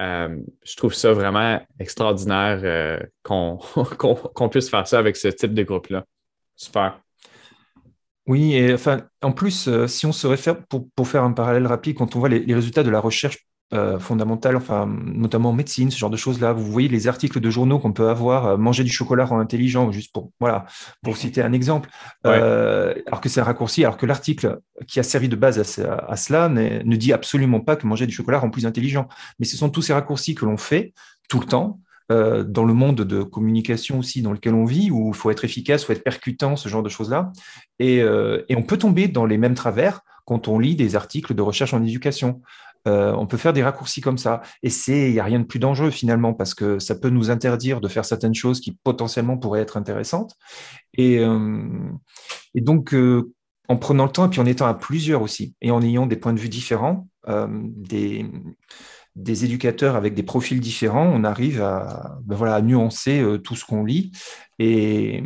Euh, 0.00 0.36
je 0.64 0.76
trouve 0.76 0.92
ça 0.92 1.12
vraiment 1.12 1.64
extraordinaire 1.78 2.60
euh, 2.64 2.98
qu'on 3.22 4.48
puisse 4.50 4.68
faire 4.68 4.88
ça 4.88 4.98
avec 4.98 5.16
ce 5.16 5.28
type 5.28 5.54
de 5.54 5.62
groupe-là. 5.62 6.04
Super. 6.56 7.00
Oui, 8.26 8.54
et 8.56 8.74
enfin, 8.74 9.06
en 9.22 9.30
plus, 9.30 9.86
si 9.86 10.04
on 10.04 10.12
se 10.12 10.26
réfère, 10.26 10.56
pour, 10.66 11.06
faire 11.06 11.22
un 11.22 11.32
parallèle 11.32 11.68
rapide, 11.68 11.96
quand 11.96 12.16
on 12.16 12.18
voit 12.18 12.28
les 12.28 12.54
résultats 12.54 12.82
de 12.82 12.90
la 12.90 12.98
recherche 12.98 13.45
euh, 13.74 13.98
fondamentales, 13.98 14.54
enfin, 14.54 14.86
notamment 14.86 15.48
en 15.48 15.52
médecine, 15.52 15.90
ce 15.90 15.98
genre 15.98 16.08
de 16.08 16.16
choses-là. 16.16 16.52
Vous 16.52 16.70
voyez 16.70 16.86
les 16.86 17.08
articles 17.08 17.40
de 17.40 17.50
journaux 17.50 17.80
qu'on 17.80 17.92
peut 17.92 18.08
avoir, 18.08 18.46
euh, 18.46 18.56
manger 18.56 18.84
du 18.84 18.92
chocolat 18.92 19.24
rend 19.24 19.40
intelligent, 19.40 19.90
juste 19.90 20.12
pour, 20.12 20.30
voilà, 20.38 20.66
pour 21.02 21.16
citer 21.16 21.42
un 21.42 21.52
exemple, 21.52 21.90
euh, 22.26 22.94
alors 23.08 23.20
que 23.20 23.28
c'est 23.28 23.40
un 23.40 23.44
raccourci, 23.44 23.82
alors 23.82 23.96
que 23.96 24.06
l'article 24.06 24.60
qui 24.86 25.00
a 25.00 25.02
servi 25.02 25.28
de 25.28 25.34
base 25.34 25.58
à, 25.58 26.16
cela 26.16 26.48
ne 26.48 26.94
dit 26.94 27.12
absolument 27.12 27.58
pas 27.58 27.74
que 27.74 27.88
manger 27.88 28.06
du 28.06 28.12
chocolat 28.12 28.38
rend 28.38 28.50
plus 28.50 28.66
intelligent. 28.66 29.08
Mais 29.40 29.46
ce 29.46 29.56
sont 29.56 29.68
tous 29.68 29.82
ces 29.82 29.92
raccourcis 29.92 30.36
que 30.36 30.44
l'on 30.44 30.58
fait 30.58 30.94
tout 31.28 31.40
le 31.40 31.46
temps, 31.46 31.80
dans 32.08 32.64
le 32.64 32.72
monde 32.72 33.00
de 33.00 33.24
communication 33.24 33.98
aussi 33.98 34.22
dans 34.22 34.32
lequel 34.32 34.54
on 34.54 34.64
vit, 34.64 34.92
où 34.92 35.08
il 35.08 35.14
faut 35.16 35.32
être 35.32 35.44
efficace, 35.44 35.82
il 35.82 35.86
faut 35.86 35.92
être 35.92 36.04
percutant, 36.04 36.54
ce 36.54 36.68
genre 36.68 36.84
de 36.84 36.88
choses-là. 36.88 37.32
Et, 37.80 37.96
et, 37.96 38.56
on 38.56 38.62
peut 38.62 38.76
tomber 38.76 39.08
dans 39.08 39.26
les 39.26 39.38
mêmes 39.38 39.54
travers 39.54 40.02
quand 40.26 40.48
on 40.48 40.58
lit 40.58 40.76
des 40.76 40.94
articles 40.94 41.34
de 41.34 41.42
recherche 41.42 41.72
en 41.72 41.82
éducation. 41.82 42.42
Euh, 42.86 43.12
on 43.12 43.26
peut 43.26 43.36
faire 43.36 43.52
des 43.52 43.62
raccourcis 43.62 44.00
comme 44.00 44.18
ça. 44.18 44.42
Et 44.62 44.70
c'est, 44.70 45.08
il 45.08 45.12
n'y 45.12 45.20
a 45.20 45.24
rien 45.24 45.40
de 45.40 45.44
plus 45.44 45.58
dangereux 45.58 45.90
finalement, 45.90 46.34
parce 46.34 46.54
que 46.54 46.78
ça 46.78 46.94
peut 46.94 47.10
nous 47.10 47.30
interdire 47.30 47.80
de 47.80 47.88
faire 47.88 48.04
certaines 48.04 48.34
choses 48.34 48.60
qui 48.60 48.78
potentiellement 48.84 49.36
pourraient 49.36 49.60
être 49.60 49.76
intéressantes. 49.76 50.34
Et, 50.94 51.18
euh, 51.18 51.62
donc, 52.54 52.94
euh, 52.94 53.32
en 53.68 53.76
prenant 53.76 54.04
le 54.04 54.12
temps 54.12 54.26
et 54.26 54.30
puis 54.30 54.40
en 54.40 54.46
étant 54.46 54.66
à 54.66 54.74
plusieurs 54.74 55.22
aussi, 55.22 55.54
et 55.60 55.70
en 55.70 55.82
ayant 55.82 56.06
des 56.06 56.16
points 56.16 56.32
de 56.32 56.38
vue 56.38 56.48
différents, 56.48 57.08
des, 57.28 58.24
des 59.16 59.44
éducateurs 59.44 59.96
avec 59.96 60.14
des 60.14 60.22
profils 60.22 60.60
différents, 60.60 61.10
on 61.12 61.24
arrive 61.24 61.60
à, 61.60 62.16
ben 62.22 62.36
voilà, 62.36 62.54
à 62.54 62.62
nuancer 62.62 63.24
tout 63.42 63.56
ce 63.56 63.64
qu'on 63.64 63.84
lit. 63.84 64.12
Et, 64.60 65.24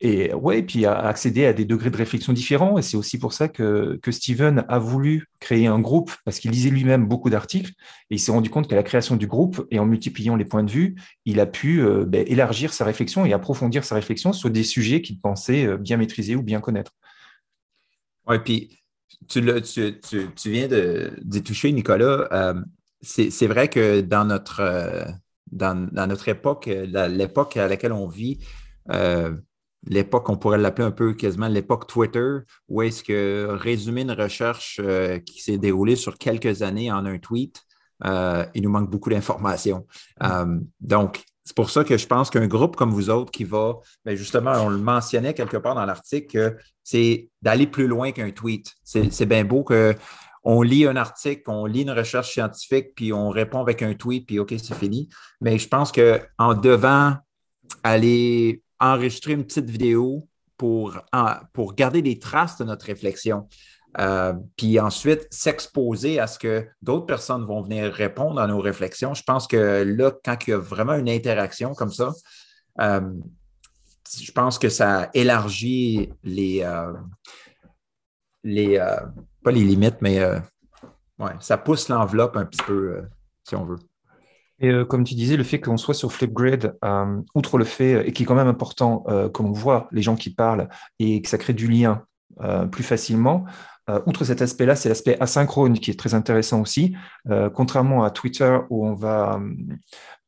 et 0.00 0.34
ouais, 0.34 0.62
puis 0.62 0.84
à 0.84 0.98
accéder 0.98 1.46
à 1.46 1.54
des 1.54 1.64
degrés 1.64 1.90
de 1.90 1.96
réflexion 1.96 2.32
différents. 2.34 2.76
Et 2.78 2.82
c'est 2.82 2.96
aussi 2.96 3.18
pour 3.18 3.32
ça 3.32 3.48
que, 3.48 3.98
que 4.02 4.12
Steven 4.12 4.64
a 4.68 4.78
voulu 4.78 5.28
créer 5.40 5.66
un 5.66 5.78
groupe, 5.78 6.12
parce 6.24 6.38
qu'il 6.38 6.50
lisait 6.50 6.70
lui-même 6.70 7.06
beaucoup 7.06 7.30
d'articles, 7.30 7.72
et 8.10 8.16
il 8.16 8.18
s'est 8.20 8.32
rendu 8.32 8.50
compte 8.50 8.68
qu'à 8.68 8.76
la 8.76 8.82
création 8.82 9.16
du 9.16 9.26
groupe, 9.26 9.66
et 9.70 9.78
en 9.78 9.86
multipliant 9.86 10.36
les 10.36 10.44
points 10.44 10.64
de 10.64 10.70
vue, 10.70 10.96
il 11.24 11.40
a 11.40 11.46
pu 11.46 11.80
euh, 11.80 12.04
ben, 12.04 12.24
élargir 12.26 12.74
sa 12.74 12.84
réflexion 12.84 13.24
et 13.24 13.32
approfondir 13.32 13.84
sa 13.84 13.94
réflexion 13.94 14.32
sur 14.32 14.50
des 14.50 14.64
sujets 14.64 15.00
qu'il 15.00 15.18
pensait 15.18 15.66
euh, 15.66 15.76
bien 15.78 15.96
maîtriser 15.96 16.36
ou 16.36 16.42
bien 16.42 16.60
connaître. 16.60 16.92
Oui, 18.26 18.38
puis 18.44 18.82
tu, 19.28 19.40
tu, 19.62 20.00
tu, 20.34 20.50
viens 20.50 20.68
d'y 21.22 21.42
toucher, 21.42 21.72
Nicolas. 21.72 22.28
Euh, 22.32 22.54
c'est 23.00 23.46
vrai 23.46 23.68
que 23.68 24.00
dans 24.00 24.24
notre, 24.24 25.06
dans, 25.52 25.88
dans, 25.92 26.06
notre 26.08 26.28
époque, 26.28 26.66
l'époque 26.66 27.56
à 27.56 27.68
laquelle 27.68 27.92
on 27.92 28.08
vit, 28.08 28.40
l'époque, 29.86 30.28
on 30.28 30.36
pourrait 30.36 30.58
l'appeler 30.58 30.86
un 30.86 30.90
peu 30.90 31.14
quasiment 31.14 31.48
l'époque 31.48 31.86
Twitter, 31.86 32.38
où 32.68 32.82
est-ce 32.82 33.02
que 33.02 33.48
résumer 33.50 34.02
une 34.02 34.12
recherche 34.12 34.80
euh, 34.82 35.18
qui 35.18 35.40
s'est 35.40 35.58
déroulée 35.58 35.96
sur 35.96 36.18
quelques 36.18 36.62
années 36.62 36.90
en 36.90 37.06
un 37.06 37.18
tweet, 37.18 37.62
euh, 38.04 38.44
il 38.54 38.62
nous 38.62 38.70
manque 38.70 38.90
beaucoup 38.90 39.10
d'informations. 39.10 39.86
Mm. 40.20 40.24
Euh, 40.24 40.58
donc, 40.80 41.22
c'est 41.44 41.54
pour 41.54 41.70
ça 41.70 41.84
que 41.84 41.96
je 41.96 42.06
pense 42.06 42.28
qu'un 42.28 42.48
groupe 42.48 42.74
comme 42.74 42.90
vous 42.90 43.08
autres 43.08 43.30
qui 43.30 43.44
va, 43.44 43.76
ben, 44.04 44.16
justement, 44.16 44.52
on 44.64 44.68
le 44.68 44.78
mentionnait 44.78 45.32
quelque 45.32 45.56
part 45.56 45.76
dans 45.76 45.84
l'article, 45.84 46.56
c'est 46.82 47.30
d'aller 47.40 47.68
plus 47.68 47.86
loin 47.86 48.10
qu'un 48.10 48.32
tweet. 48.32 48.72
C'est 48.82 49.26
bien 49.26 49.44
beau 49.44 49.62
qu'on 49.62 50.62
lit 50.62 50.86
un 50.86 50.96
article, 50.96 51.42
on 51.46 51.66
lit 51.66 51.82
une 51.82 51.92
recherche 51.92 52.32
scientifique, 52.32 52.96
puis 52.96 53.12
on 53.12 53.30
répond 53.30 53.60
avec 53.60 53.82
un 53.82 53.94
tweet, 53.94 54.26
puis 54.26 54.40
OK, 54.40 54.54
c'est 54.58 54.74
fini. 54.74 55.08
Mais 55.40 55.56
je 55.56 55.68
pense 55.68 55.92
qu'en 55.92 56.54
devant 56.54 57.14
aller 57.84 58.60
enregistrer 58.80 59.32
une 59.32 59.44
petite 59.44 59.70
vidéo 59.70 60.28
pour, 60.56 60.98
pour 61.52 61.74
garder 61.74 62.02
des 62.02 62.18
traces 62.18 62.58
de 62.58 62.64
notre 62.64 62.86
réflexion. 62.86 63.48
Euh, 63.98 64.34
puis 64.56 64.78
ensuite, 64.78 65.26
s'exposer 65.30 66.20
à 66.20 66.26
ce 66.26 66.38
que 66.38 66.66
d'autres 66.82 67.06
personnes 67.06 67.44
vont 67.46 67.62
venir 67.62 67.92
répondre 67.92 68.40
à 68.40 68.46
nos 68.46 68.60
réflexions. 68.60 69.14
Je 69.14 69.22
pense 69.22 69.46
que 69.46 69.84
là, 69.84 70.12
quand 70.24 70.36
il 70.46 70.50
y 70.50 70.52
a 70.52 70.58
vraiment 70.58 70.94
une 70.94 71.08
interaction 71.08 71.72
comme 71.72 71.92
ça, 71.92 72.12
euh, 72.80 73.12
je 74.20 74.30
pense 74.32 74.58
que 74.58 74.68
ça 74.68 75.08
élargit 75.14 76.12
les, 76.22 76.62
euh, 76.62 76.92
les 78.44 78.78
pas 79.42 79.50
les 79.50 79.64
limites, 79.64 80.00
mais 80.00 80.22
ouais, 81.18 81.32
ça 81.40 81.56
pousse 81.56 81.88
l'enveloppe 81.88 82.36
un 82.36 82.44
petit 82.44 82.62
peu, 82.62 83.02
si 83.44 83.56
on 83.56 83.64
veut. 83.64 83.78
Et 84.60 84.70
euh, 84.70 84.84
comme 84.84 85.04
tu 85.04 85.14
disais, 85.14 85.36
le 85.36 85.44
fait 85.44 85.60
qu'on 85.60 85.76
soit 85.76 85.94
sur 85.94 86.12
Flipgrid, 86.12 86.76
euh, 86.84 87.20
outre 87.34 87.58
le 87.58 87.64
fait, 87.64 88.08
et 88.08 88.12
qui 88.12 88.22
est 88.22 88.26
quand 88.26 88.34
même 88.34 88.48
important, 88.48 89.04
euh, 89.08 89.28
qu'on 89.28 89.52
voit 89.52 89.88
les 89.92 90.02
gens 90.02 90.16
qui 90.16 90.30
parlent 90.30 90.68
et 90.98 91.20
que 91.20 91.28
ça 91.28 91.38
crée 91.38 91.54
du 91.54 91.68
lien 91.68 92.04
plus 92.70 92.84
facilement, 92.84 93.46
outre 94.04 94.24
cet 94.24 94.42
aspect-là, 94.42 94.76
c'est 94.76 94.90
l'aspect 94.90 95.16
asynchrone 95.20 95.78
qui 95.78 95.90
est 95.90 95.98
très 95.98 96.12
intéressant 96.12 96.60
aussi. 96.60 96.94
contrairement 97.54 98.04
à 98.04 98.10
Twitter 98.10 98.58
où 98.68 98.86
on, 98.86 98.92
va, 98.92 99.40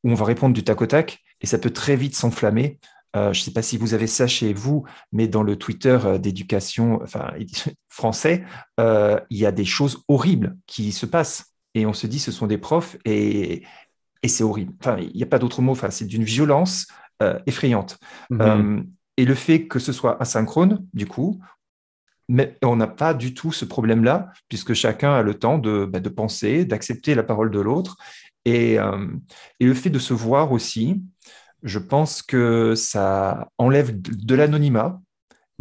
où 0.04 0.10
on 0.10 0.14
va 0.14 0.24
répondre 0.24 0.54
du 0.54 0.64
tac 0.64 0.80
au 0.80 0.86
tac, 0.86 1.18
et 1.42 1.46
ça 1.46 1.58
peut 1.58 1.68
très 1.68 1.96
vite 1.96 2.16
s'enflammer. 2.16 2.78
je 3.14 3.28
ne 3.28 3.34
sais 3.34 3.50
pas 3.50 3.60
si 3.60 3.76
vous 3.76 3.92
avez 3.92 4.06
ça 4.06 4.26
chez 4.26 4.54
vous, 4.54 4.84
mais 5.12 5.28
dans 5.28 5.42
le 5.42 5.56
Twitter 5.56 5.98
d'éducation 6.18 7.00
français, 7.90 8.42
il 8.78 9.36
y 9.38 9.44
a 9.44 9.52
des 9.52 9.66
choses 9.66 10.02
horribles 10.08 10.56
qui 10.66 10.90
se 10.92 11.04
passent. 11.04 11.52
Et 11.74 11.84
on 11.84 11.92
se 11.92 12.06
dit, 12.06 12.20
ce 12.20 12.32
sont 12.32 12.46
des 12.46 12.58
profs, 12.58 12.96
et, 13.04 13.64
et 14.22 14.28
c'est 14.28 14.44
horrible. 14.44 14.72
Enfin, 14.80 14.96
il 14.98 15.14
n'y 15.14 15.22
a 15.22 15.26
pas 15.26 15.38
d'autre 15.38 15.62
mot. 15.62 15.72
Enfin, 15.72 15.90
c'est 15.90 16.06
d'une 16.06 16.24
violence 16.24 16.86
euh, 17.22 17.38
effrayante. 17.46 17.98
Mhm. 18.30 18.40
Euh, 18.40 18.82
et 19.16 19.24
le 19.24 19.34
fait 19.34 19.66
que 19.66 19.78
ce 19.78 19.92
soit 19.92 20.20
asynchrone, 20.20 20.86
du 20.92 21.06
coup, 21.06 21.40
mais 22.28 22.56
on 22.62 22.76
n'a 22.76 22.86
pas 22.86 23.14
du 23.14 23.32
tout 23.34 23.52
ce 23.52 23.64
problème-là, 23.64 24.30
puisque 24.48 24.74
chacun 24.74 25.14
a 25.14 25.22
le 25.22 25.34
temps 25.34 25.58
de, 25.58 25.86
bah, 25.86 26.00
de 26.00 26.08
penser, 26.08 26.64
d'accepter 26.64 27.14
la 27.14 27.22
parole 27.22 27.50
de 27.50 27.58
l'autre. 27.58 27.96
Et, 28.44 28.78
euh, 28.78 29.08
et, 29.60 29.66
le 29.66 29.74
fait 29.74 29.90
de 29.90 29.98
se 29.98 30.14
voir 30.14 30.52
aussi, 30.52 31.02
je 31.62 31.78
pense 31.78 32.22
que 32.22 32.74
ça 32.74 33.48
enlève 33.58 34.00
de, 34.00 34.34
l'anonymat. 34.34 35.00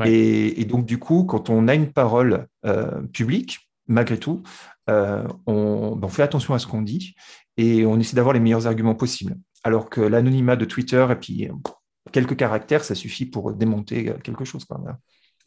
Et, 0.06 0.62
et, 0.62 0.66
donc, 0.66 0.86
du 0.86 1.00
coup, 1.00 1.24
quand 1.24 1.50
on 1.50 1.68
a 1.68 1.74
une 1.74 1.92
parole 1.92 2.48
publique, 3.14 3.68
malgré 3.88 4.20
tout, 4.20 4.44
on, 4.88 5.28
on, 5.48 6.08
fait 6.08 6.22
attention 6.22 6.54
à 6.54 6.60
ce 6.60 6.68
qu'on 6.68 6.84
dit 6.84 7.16
et 7.58 7.86
on 7.86 8.00
essaie 8.00 8.16
d'avoir 8.16 8.34
les 8.34 8.40
meilleurs 8.40 8.68
arguments 8.68 8.96
possibles. 8.96 9.36
Alors 9.64 9.90
que 9.90 10.02
l'anonymat 10.02 10.56
de 10.56 10.66
Twitter 10.66 11.06
et 11.10 11.16
puis 11.16 11.50
quelques 12.12 12.38
caractères, 12.38 12.84
ça 12.84 12.96
suffit 12.96 13.26
pour 13.26 13.54
démonter 13.54 14.14
quelque 14.24 14.46
chose. 14.46 14.66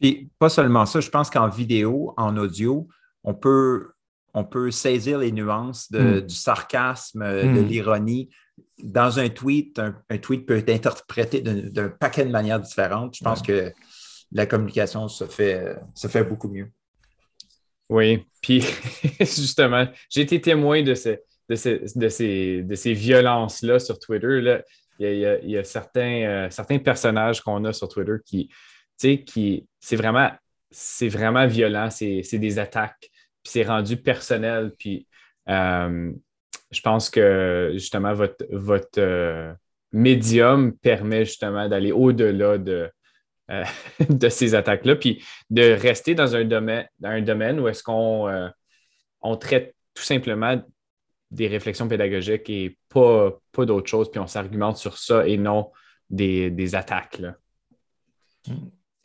Et 0.01 0.29
pas 0.37 0.49
seulement 0.49 0.85
ça, 0.85 0.99
je 0.99 1.09
pense 1.09 1.29
qu'en 1.29 1.47
vidéo, 1.47 2.13
en 2.17 2.35
audio, 2.37 2.87
on 3.23 3.33
peut, 3.33 3.91
on 4.33 4.43
peut 4.43 4.71
saisir 4.71 5.19
les 5.19 5.31
nuances 5.31 5.89
hmm. 5.91 6.21
du 6.21 6.35
sarcasme, 6.35 7.23
de 7.23 7.61
hmm. 7.61 7.67
l'ironie. 7.67 8.29
Dans 8.83 9.19
un 9.19 9.29
tweet, 9.29 9.79
un, 9.79 10.17
tweet 10.17 10.45
peut 10.45 10.57
être 10.57 10.69
interprété 10.69 11.41
d'un 11.41 11.89
paquet 11.89 12.25
de 12.25 12.31
manières 12.31 12.59
différentes. 12.59 13.15
Je 13.15 13.23
pense 13.23 13.41
que 13.41 13.71
la 14.31 14.45
communication 14.45 15.07
se 15.07 15.25
fait, 15.25 15.75
se 15.93 16.07
fait 16.07 16.23
beaucoup 16.23 16.49
mieux. 16.49 16.71
Oui, 17.89 18.25
puis 18.41 18.63
justement, 19.19 19.85
j'ai 20.09 20.21
été 20.21 20.39
témoin 20.39 20.81
de, 20.81 20.95
ce, 20.95 21.17
de, 21.51 22.09
ces, 22.09 22.63
de 22.65 22.75
ces, 22.75 22.93
violences-là 22.93 23.79
sur 23.79 23.99
Twitter. 23.99 24.41
Là. 24.41 24.61
Il, 24.99 25.49
y 25.49 25.57
a, 25.57 25.63
certains, 25.63 26.23
euh, 26.23 26.49
certains 26.49 26.77
personnages 26.79 27.41
qu'on 27.41 27.65
a 27.65 27.73
sur 27.73 27.89
Twitter 27.89 28.17
qui, 28.25 28.49
qui 29.25 29.67
c'est 29.79 29.95
vraiment, 29.95 30.29
vraiment 31.01 31.47
violent, 31.47 31.89
c'est 31.89 32.37
des 32.37 32.59
attaques, 32.59 33.09
puis 33.43 33.51
c'est 33.51 33.63
rendu 33.63 33.97
personnel. 33.97 34.71
Puis 34.77 35.07
euh, 35.49 36.11
je 36.69 36.81
pense 36.81 37.09
que 37.09 37.71
justement, 37.73 38.13
votre, 38.13 38.45
votre 38.51 38.99
euh, 38.99 39.53
médium 39.91 40.77
permet 40.77 41.25
justement 41.25 41.67
d'aller 41.67 41.91
au-delà 41.91 42.57
de, 42.59 42.89
de 44.09 44.29
ces 44.29 44.55
attaques-là, 44.55 44.95
puis 44.95 45.21
de 45.49 45.73
rester 45.73 46.15
dans 46.15 46.35
un 46.35 46.45
domaine, 46.45 46.87
dans 46.99 47.09
un 47.09 47.21
domaine 47.21 47.59
où 47.59 47.67
est-ce 47.67 47.83
qu'on 47.83 48.51
on 49.23 49.35
traite 49.35 49.75
tout 49.93 50.03
simplement 50.03 50.61
des 51.31 51.47
réflexions 51.47 51.87
pédagogiques 51.87 52.49
et 52.49 52.77
pas, 52.89 53.39
pas 53.51 53.65
d'autres 53.65 53.89
choses, 53.89 54.11
puis 54.11 54.19
on 54.19 54.27
s'argumente 54.27 54.77
sur 54.77 54.97
ça 54.97 55.27
et 55.27 55.37
non 55.37 55.71
des, 56.09 56.75
attaques. 56.75 57.19
Là. 57.19 57.35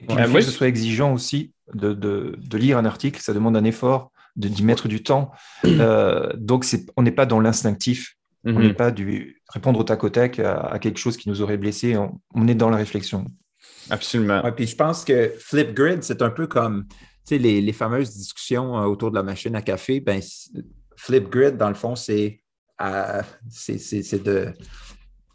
moi, 0.09 0.27
que 0.27 0.41
ce 0.41 0.51
soit 0.51 0.67
exigeant 0.67 1.15
aussi 1.15 1.53
de, 1.73 2.37
lire 2.57 2.79
un 2.79 2.85
article, 2.85 3.21
ça 3.21 3.33
demande 3.33 3.57
un 3.57 3.65
effort, 3.65 4.11
d'y 4.35 4.65
mettre 4.65 4.89
du 4.89 5.03
temps. 5.03 5.31
Euh, 5.67 6.33
donc, 6.37 6.65
on 6.97 7.03
n'est 7.03 7.13
pas 7.13 7.27
dans 7.27 7.41
l'instinctif, 7.41 8.17
on 8.45 8.53
n'est 8.53 8.69
mhm. 8.69 8.75
pas 8.75 8.91
du 8.91 9.43
répondre 9.49 9.79
au 9.79 9.85
tac 9.85 10.05
au 10.05 10.11
tac 10.11 10.39
à, 10.39 10.79
quelque 10.81 10.99
chose 10.99 11.17
qui 11.17 11.29
nous 11.29 11.43
aurait 11.43 11.59
blessé, 11.59 11.97
on, 11.97 12.49
est 12.49 12.55
dans 12.55 12.71
la 12.71 12.77
réflexion. 12.77 13.25
Absolument. 13.91 14.43
puis 14.53 14.67
je 14.67 14.77
pense 14.77 15.05
que 15.05 15.33
Flipgrid, 15.39 16.03
c'est 16.03 16.23
un 16.23 16.31
peu 16.31 16.47
comme 16.47 16.87
les, 17.31 17.61
les 17.61 17.73
fameuses 17.73 18.17
discussions 18.17 18.79
euh, 18.79 18.85
autour 18.85 19.11
de 19.11 19.17
la 19.17 19.23
machine 19.23 19.55
à 19.57 19.63
café. 19.63 20.01
Ben, 20.01 20.21
Flipgrid, 20.97 21.57
dans 21.57 21.69
le 21.69 21.75
fond, 21.75 21.95
c'est 21.97 22.41
de 22.79 24.53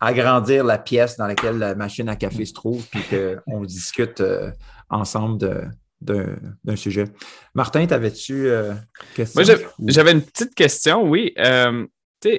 agrandir 0.02 0.64
la 0.64 0.80
pièce 0.80 1.16
dans 1.16 1.28
laquelle 1.28 1.60
la 1.60 1.76
machine 1.76 2.10
à 2.10 2.16
café 2.16 2.44
se 2.44 2.54
trouve, 2.54 2.86
puis 2.90 3.02
qu'on 3.04 3.64
discute 3.64 4.20
euh, 4.20 4.52
ensemble 4.90 5.72
d'un 6.02 6.76
sujet. 6.76 7.06
Martin, 7.54 7.86
t'avais-tu 7.86 8.48
euh, 8.48 8.74
question? 9.16 9.44
j'avais 9.88 10.12
une 10.12 10.24
petite 10.24 10.56
question, 10.56 11.08
oui. 11.08 11.34
Euh, 11.38 11.86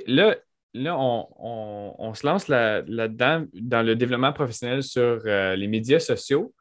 là, 0.09 0.37
là 0.75 0.97
on, 0.99 2.13
se 2.15 2.27
lance 2.27 2.49
là-dedans 2.49 3.47
dans 3.55 3.87
le 3.87 3.95
développement 3.95 4.33
professionnel 4.33 4.83
sur 4.83 5.21
les 5.25 5.69
médias 5.69 6.01
sociaux 6.01 6.53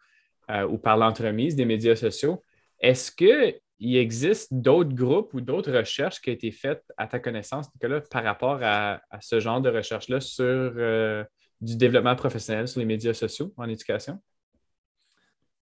ou 0.69 0.77
par 0.77 0.97
l'entremise 0.97 1.55
des 1.55 1.65
médias 1.65 1.95
sociaux. 1.95 2.43
Est-ce 2.79 3.11
que 3.11 3.55
il 3.81 3.97
existe 3.97 4.53
d'autres 4.53 4.93
groupes 4.93 5.33
ou 5.33 5.41
d'autres 5.41 5.71
recherches 5.75 6.21
qui 6.21 6.29
ont 6.29 6.33
été 6.33 6.51
faites 6.51 6.83
à 6.97 7.07
ta 7.07 7.19
connaissance, 7.19 7.67
Nicolas, 7.73 8.01
par 8.01 8.23
rapport 8.23 8.59
à, 8.61 9.01
ce 9.21 9.39
genre 9.39 9.59
de 9.59 9.69
recherche-là 9.69 10.21
sur 10.21 10.45
euh, 10.45 11.23
du 11.61 11.75
développement 11.75 12.15
professionnel 12.15 12.67
sur 12.67 12.79
les 12.79 12.85
médias 12.85 13.15
sociaux 13.15 13.51
en 13.57 13.67
éducation? 13.67 14.21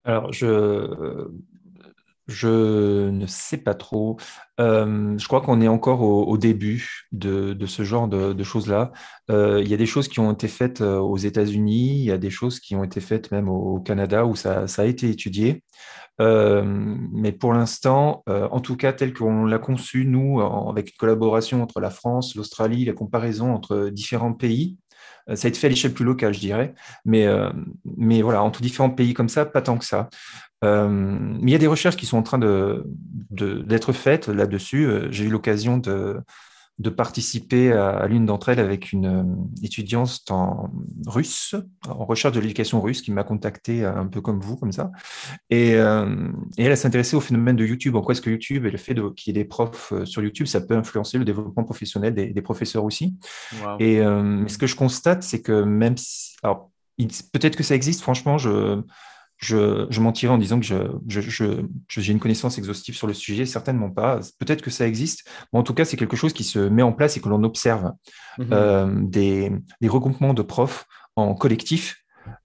Alors, 0.04 0.32
je, 0.32 1.28
je 2.26 3.10
ne 3.10 3.26
sais 3.26 3.58
pas 3.58 3.74
trop. 3.74 4.16
Je 4.58 5.26
crois 5.26 5.40
qu'on 5.40 5.60
est 5.60 5.68
encore 5.68 6.02
au, 6.02 6.38
début 6.38 7.08
de, 7.12 7.66
ce 7.66 7.84
genre 7.84 8.08
de, 8.08 8.42
choses-là. 8.42 8.92
Il 9.28 9.68
y 9.68 9.74
a 9.74 9.76
des 9.76 9.86
choses 9.86 10.08
qui 10.08 10.20
ont 10.20 10.32
été 10.32 10.48
faites 10.48 10.80
aux 10.80 11.16
États-Unis, 11.16 11.98
il 11.98 12.04
y 12.04 12.12
a 12.12 12.18
des 12.18 12.30
choses 12.30 12.60
qui 12.60 12.76
ont 12.76 12.84
été 12.84 13.00
faites 13.00 13.30
même 13.30 13.48
au 13.48 13.80
Canada 13.80 14.24
où 14.26 14.36
ça 14.36 14.64
a 14.76 14.84
été 14.84 15.10
étudié. 15.10 15.62
Mais 16.18 17.32
pour 17.32 17.52
l'instant, 17.52 18.22
en 18.26 18.60
tout 18.60 18.76
cas, 18.76 18.92
tel 18.92 19.12
qu'on 19.12 19.44
l'a 19.44 19.58
conçu, 19.58 20.06
nous, 20.06 20.40
avec 20.40 20.90
une 20.90 20.96
collaboration 20.96 21.62
entre 21.62 21.80
la 21.80 21.90
France, 21.90 22.34
l'Australie, 22.34 22.84
la 22.84 22.92
comparaison 22.92 23.52
entre 23.52 23.88
différents 23.90 24.34
pays, 24.34 24.78
ça 25.34 25.46
a 25.46 25.48
été 25.48 25.58
fait 25.58 25.68
à 25.68 25.70
l'échelle 25.70 25.94
plus 25.94 26.04
locale, 26.04 26.34
je 26.34 26.40
dirais. 26.40 26.74
Mais 27.04 27.26
voilà, 28.22 28.42
entre 28.42 28.60
différents 28.60 28.90
pays 28.90 29.14
comme 29.14 29.28
ça, 29.28 29.44
pas 29.44 29.62
tant 29.62 29.78
que 29.78 29.84
ça. 29.84 30.08
Mais 30.64 31.50
il 31.50 31.50
y 31.50 31.54
a 31.54 31.58
des 31.58 31.66
recherches 31.66 31.96
qui 31.96 32.06
sont 32.06 32.18
en 32.18 32.22
train 32.22 32.38
d'être 32.38 33.88
de, 33.88 33.92
faites 33.92 34.28
là-dessus. 34.28 34.88
J'ai 35.10 35.24
eu 35.24 35.30
l'occasion 35.30 35.78
de, 35.78 36.20
de 36.80 36.90
participer 36.90 37.72
à, 37.72 38.06
l'une 38.08 38.26
d'entre 38.26 38.48
elles 38.48 38.58
avec 38.58 38.90
une 38.92 39.06
euh, 39.06 39.22
étudiante 39.62 40.22
en 40.30 40.70
russe, 41.06 41.54
en 41.88 42.04
recherche 42.04 42.34
de 42.34 42.40
l'éducation 42.40 42.80
russe, 42.80 43.00
qui 43.00 43.12
m'a 43.12 43.22
contacté 43.22 43.84
euh, 43.84 43.94
un 43.94 44.06
peu 44.06 44.20
comme 44.20 44.40
vous, 44.40 44.56
comme 44.56 44.72
ça. 44.72 44.90
Et, 45.50 45.76
euh, 45.76 46.32
et 46.58 46.64
elle, 46.64 46.76
s'intéressait 46.76 47.14
au 47.14 47.20
phénomène 47.20 47.54
de 47.54 47.64
YouTube. 47.64 47.94
En 47.94 48.02
quoi 48.02 48.12
est-ce 48.12 48.20
que 48.20 48.30
YouTube 48.30 48.66
et 48.66 48.72
le 48.72 48.78
fait 48.78 48.94
qu'il 49.14 49.34
y 49.34 49.38
ait 49.38 49.42
des 49.42 49.48
profs 49.48 49.92
sur 50.04 50.20
YouTube, 50.20 50.46
ça 50.46 50.60
peut 50.60 50.76
influencer 50.76 51.16
le 51.16 51.24
développement 51.24 51.62
professionnel 51.62 52.12
des, 52.14 52.42
professeurs 52.42 52.84
aussi. 52.84 53.16
Et 53.78 53.98
ce 53.98 54.58
que 54.58 54.66
je 54.66 54.76
constate, 54.76 55.22
c'est 55.22 55.40
que 55.40 55.62
même 55.62 55.96
si, 55.96 56.34
alors 56.42 56.70
peut-être 57.32 57.56
que 57.56 57.62
ça 57.62 57.74
existe, 57.74 58.02
franchement, 58.02 58.36
je 58.36 58.82
je, 59.38 60.00
mentirais 60.00 60.32
en 60.32 60.38
disant 60.38 60.60
que 60.60 60.66
j'ai 61.88 62.12
une 62.12 62.20
connaissance 62.20 62.58
exhaustive 62.58 62.96
sur 62.96 63.06
le 63.06 63.14
sujet, 63.14 63.46
certainement 63.46 63.90
pas. 63.90 64.20
Peut-être 64.38 64.62
que 64.62 64.70
ça 64.70 64.86
existe, 64.86 65.28
mais 65.52 65.58
en 65.58 65.62
tout 65.62 65.74
cas, 65.74 65.84
c'est 65.84 65.96
quelque 65.96 66.16
chose 66.16 66.32
qui 66.32 66.44
se 66.44 66.58
met 66.58 66.82
en 66.82 66.92
place 66.92 67.16
et 67.16 67.20
que 67.20 67.28
l'on 67.28 67.42
observe. 67.44 67.92
Mhm. 68.38 68.48
Euh, 68.52 68.86
des, 69.02 69.52
regroupements 69.82 70.34
de 70.34 70.42
profs 70.42 70.86
en 71.16 71.34
collectif, 71.34 72.02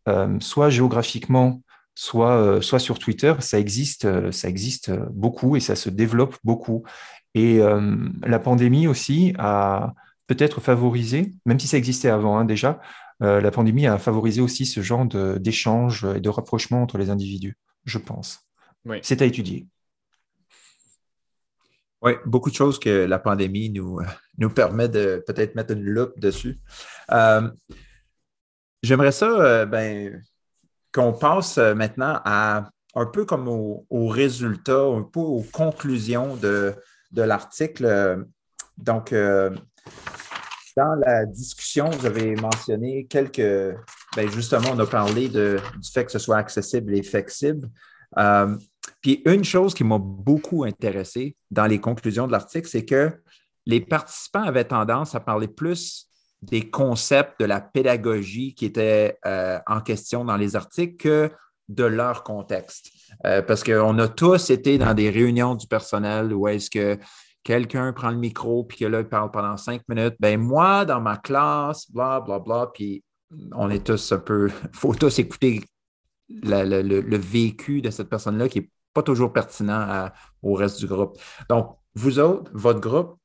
euh, 0.08 0.38
soit 0.40 0.70
géographiquement, 0.70 1.62
soit, 1.96 2.38
euh, 2.38 2.62
soit 2.62 2.80
sur 2.80 3.00
Twitter, 3.00 3.34
ça 3.40 3.60
existe, 3.60 4.32
ça 4.32 4.50
existe 4.50 4.92
beaucoup 5.12 5.56
et 5.56 5.60
ça 5.60 5.76
se 5.76 5.90
développe 5.90 6.38
beaucoup. 6.44 6.84
Et 7.36 7.60
la 8.24 8.40
pandémie 8.40 8.88
aussi 8.88 9.34
a 9.38 9.94
peut-être 10.26 10.62
favorisé, 10.62 11.34
même 11.46 11.60
si 11.60 11.68
ça 11.68 11.78
existait 11.78 12.10
avant 12.10 12.40
hein, 12.40 12.46
déjà, 12.46 12.80
euh, 13.22 13.42
la 13.42 13.52
pandémie 13.52 13.88
a 13.88 13.98
favorisé 13.98 14.42
aussi 14.42 14.66
ce 14.66 14.82
genre 14.82 15.06
d'échange 15.40 16.06
et 16.16 16.22
de 16.22 16.30
rapprochement 16.30 16.82
entre 16.82 16.98
les 16.98 17.10
individus, 17.10 17.58
je 17.86 17.98
pense. 17.98 18.50
C'est 19.02 19.22
à 19.22 19.26
étudier. 19.26 19.68
Oui, 22.02 22.14
beaucoup 22.26 22.50
de 22.50 22.56
choses 22.56 22.80
que 22.80 23.06
la 23.06 23.20
pandémie 23.20 23.70
nous, 23.70 24.00
nous 24.38 24.50
permet 24.50 24.88
de 24.88 25.22
peut-être 25.28 25.56
mettre 25.56 25.74
une 25.74 25.84
loupe 25.84 26.18
dessus. 26.18 26.58
Euh, 27.12 27.50
j'aimerais 28.82 29.12
ça 29.12 29.30
euh, 29.30 29.66
ben, 29.66 30.24
qu'on 30.94 31.12
passe 31.12 31.58
maintenant 31.58 32.22
à 32.24 32.70
un 32.96 33.06
peu 33.06 33.26
comme 33.26 33.50
aux 33.50 33.86
au 33.90 34.08
résultats, 34.08 34.86
un 34.86 35.04
peu 35.04 35.20
aux 35.20 35.44
conclusions 35.52 36.38
de, 36.38 36.74
de 37.12 37.22
l'article. 37.22 38.26
Donc, 38.78 39.14
dans 40.80 40.96
la 40.96 41.26
discussion, 41.26 41.90
vous 41.90 42.06
avez 42.06 42.36
mentionné 42.36 43.06
quelques. 43.06 43.76
Ben 44.16 44.30
justement, 44.32 44.70
on 44.74 44.80
a 44.80 44.86
parlé 44.86 45.28
du 45.28 45.58
fait 45.94 46.06
que 46.06 46.12
ce 46.12 46.20
soit 46.20 46.38
accessible 46.38 46.96
et 46.96 47.04
flexible. 47.04 47.70
Euh, 48.18 48.56
puis 49.02 49.22
une 49.26 49.44
chose 49.44 49.74
qui 49.74 49.84
m'a 49.84 49.98
beaucoup 50.00 50.64
intéressé 50.64 51.36
dans 51.52 51.66
les 51.66 51.80
conclusions 51.80 52.28
de 52.28 52.32
l'article, 52.32 52.68
c'est 52.68 52.86
que 52.86 53.12
les 53.66 53.82
participants 53.82 54.44
avaient 54.44 54.64
tendance 54.64 55.16
à 55.16 55.20
parler 55.20 55.50
plus 55.50 56.08
des 56.42 56.70
concepts 56.70 57.42
de 57.42 57.46
la 57.46 57.60
pédagogie 57.60 58.56
qui 58.56 58.66
étaient 58.66 59.18
euh, 59.26 59.60
en 59.68 59.82
question 59.82 60.24
dans 60.24 60.38
les 60.38 60.56
articles 60.56 60.96
que 60.96 61.30
de 61.68 61.84
leur 61.84 62.24
contexte. 62.24 62.90
Euh, 63.26 63.42
parce 63.42 63.66
qu'on 63.66 64.00
a 64.00 64.08
tous 64.08 64.50
été 64.50 64.78
dans 64.78 64.94
des 64.94 65.10
réunions 65.10 65.56
du 65.56 65.68
personnel 65.68 66.34
où 66.34 66.48
est-ce 66.48 66.70
que 66.70 66.98
quelqu'un 67.44 67.94
prend 67.94 68.10
le 68.12 68.18
micro 68.18 68.64
puis 68.64 68.78
que 68.78 68.86
là, 68.86 69.02
il 69.02 69.08
parle 69.08 69.32
pendant 69.32 69.58
cinq 69.58 69.82
minutes. 69.88 70.16
Ben 70.20 70.40
moi, 70.40 70.86
dans 70.86 71.02
ma 71.02 71.18
classe, 71.18 71.90
bla, 71.92 72.20
bla, 72.22 72.40
bla, 72.40 72.70
puis 72.74 73.04
on 73.54 73.70
est 73.70 73.86
tous 73.86 74.12
un 74.12 74.20
peu. 74.20 74.50
Il 74.64 74.70
faut 74.78 74.94
tous 74.94 75.20
écouter 75.20 75.64
le, 76.30 77.18
vécu 77.18 77.82
de 77.82 77.90
cette 77.90 78.10
personne-là 78.10 78.50
qui 78.50 78.60
n'est 78.62 78.70
pas 78.94 79.04
toujours 79.04 79.34
pertinent 79.34 80.10
au 80.42 80.54
reste 80.54 80.80
du 80.80 80.88
groupe. 80.88 81.18
Donc, 81.50 81.78
vous 81.96 82.20
autres, 82.20 82.52
votre 82.54 82.80
groupe, 82.80 83.18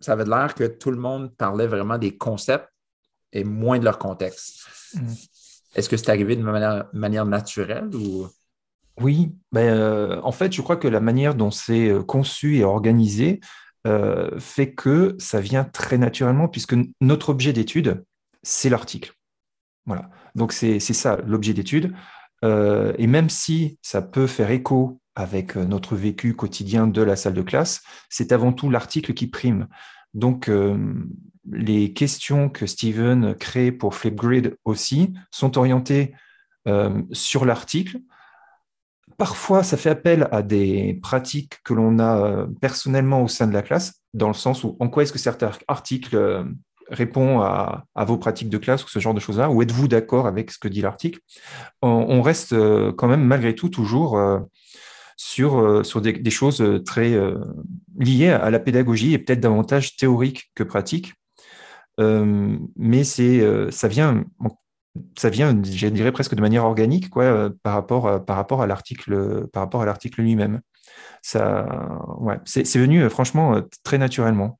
ça 0.00 0.12
avait 0.12 0.24
l'air 0.24 0.54
que 0.54 0.64
tout 0.64 0.90
le 0.90 0.96
monde 0.96 1.34
parlait 1.36 1.66
vraiment 1.66 1.98
des 1.98 2.16
concepts 2.16 2.68
et 3.32 3.44
moins 3.44 3.78
de 3.78 3.84
leur 3.84 3.98
contexte. 3.98 4.66
Mm. 4.94 5.12
Est-ce 5.74 5.88
que 5.88 5.96
c'est 5.96 6.10
arrivé 6.10 6.36
de 6.36 6.42
manière, 6.42 6.86
manière 6.92 7.26
naturelle 7.26 7.94
ou? 7.94 8.28
Oui, 9.00 9.34
ben, 9.50 9.68
euh, 9.68 10.20
en 10.22 10.32
fait, 10.32 10.52
je 10.52 10.60
crois 10.60 10.76
que 10.76 10.88
la 10.88 11.00
manière 11.00 11.34
dont 11.34 11.50
c'est 11.50 11.88
euh, 11.88 12.02
conçu 12.02 12.58
et 12.58 12.64
organisé 12.64 13.40
euh, 13.86 14.38
fait 14.38 14.74
que 14.74 15.16
ça 15.18 15.40
vient 15.40 15.64
très 15.64 15.96
naturellement, 15.96 16.48
puisque 16.48 16.74
notre 17.00 17.30
objet 17.30 17.54
d'étude, 17.54 18.04
c'est 18.42 18.68
l'article. 18.68 19.14
Voilà. 19.86 20.10
Donc, 20.34 20.52
c'est 20.52 20.78
ça, 20.80 21.18
l'objet 21.26 21.54
d'étude. 21.54 21.94
et 22.42 23.06
même 23.06 23.28
si 23.28 23.78
ça 23.82 24.02
peut 24.02 24.26
faire 24.26 24.50
écho 24.50 25.00
avec 25.14 25.56
notre 25.56 25.96
vécu 25.96 26.34
quotidien 26.34 26.86
de 26.86 27.02
la 27.02 27.16
salle 27.16 27.34
de 27.34 27.42
classe, 27.42 27.82
c'est 28.08 28.32
avant 28.32 28.52
tout 28.52 28.70
l'article 28.70 29.14
qui 29.14 29.26
prime. 29.26 29.66
Donc, 30.14 30.50
les 31.50 31.92
questions 31.92 32.48
que 32.48 32.66
Steven 32.66 33.34
crée 33.34 33.72
pour 33.72 33.94
Flipgrid 33.94 34.56
aussi 34.64 35.14
sont 35.32 35.58
orientées 35.58 36.14
sur 37.12 37.44
l'article, 37.44 38.00
Parfois, 39.20 39.62
ça 39.62 39.76
fait 39.76 39.90
appel 39.90 40.28
à 40.32 40.40
des 40.40 40.98
pratiques 41.02 41.58
que 41.62 41.74
l'on 41.74 41.98
a 41.98 42.24
euh, 42.24 42.46
personnellement 42.62 43.22
au 43.22 43.28
sein 43.28 43.46
de 43.46 43.52
la 43.52 43.60
classe, 43.60 44.00
dans 44.14 44.28
le 44.28 44.34
sens 44.34 44.64
où 44.64 44.78
en 44.80 44.88
quoi 44.88 45.02
est-ce 45.02 45.12
que 45.12 45.18
certains 45.18 45.50
articles 45.68 46.16
euh, 46.16 46.42
répond 46.88 47.42
à, 47.42 47.84
vos 48.06 48.16
pratiques 48.16 48.48
de 48.48 48.56
classe 48.56 48.82
ou 48.82 48.88
ce 48.88 48.98
genre 48.98 49.12
de 49.12 49.20
choses-là, 49.20 49.50
ou 49.50 49.60
êtes-vous 49.60 49.88
d'accord 49.88 50.26
avec 50.26 50.50
ce 50.50 50.58
que 50.58 50.68
dit 50.68 50.80
l'article? 50.80 51.20
On, 51.82 52.22
reste 52.22 52.54
euh, 52.54 52.92
quand 52.92 53.08
même 53.08 53.22
malgré 53.22 53.54
tout 53.54 53.68
toujours 53.68 54.18
sur, 55.18 55.84
sur 55.84 56.00
des, 56.00 56.30
choses 56.30 56.64
très 56.86 57.14
liées 57.98 58.30
à 58.30 58.48
la 58.48 58.58
pédagogie 58.58 59.12
et 59.12 59.18
peut-être 59.18 59.40
davantage 59.40 59.96
théoriques 59.96 60.50
que 60.54 60.62
pratiques. 60.62 61.12
mais 61.98 63.04
c'est, 63.04 63.70
ça 63.70 63.86
vient 63.86 64.24
ça 65.16 65.30
vient, 65.30 65.60
je 65.62 65.86
dirais 65.88 66.12
presque 66.12 66.34
de 66.34 66.40
manière 66.40 66.64
organique, 66.64 67.10
quoi, 67.10 67.24
euh, 67.24 67.50
par 67.62 67.74
rapport, 67.74 68.06
euh, 68.06 68.18
par 68.18 68.36
rapport 68.36 68.62
à 68.62 68.66
l'article, 68.66 69.46
par 69.52 69.62
rapport 69.62 69.82
à 69.82 69.86
l'article 69.86 70.22
lui-même. 70.22 70.60
Ça, 71.22 71.66
ouais, 72.18 72.38
c'est 72.44 72.78
venu 72.78 73.02
euh, 73.02 73.10
franchement 73.10 73.60
très 73.84 73.98
naturellement. 73.98 74.58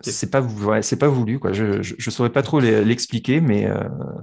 C'est 0.00 0.30
pas, 0.30 0.42
c'est 0.82 0.98
pas 0.98 1.08
voulu, 1.08 1.38
quoi. 1.38 1.52
Je, 1.52 1.78
ne 1.78 2.10
saurais 2.10 2.32
pas 2.32 2.42
trop 2.42 2.58
l'expliquer, 2.58 3.40
mais, 3.40 3.68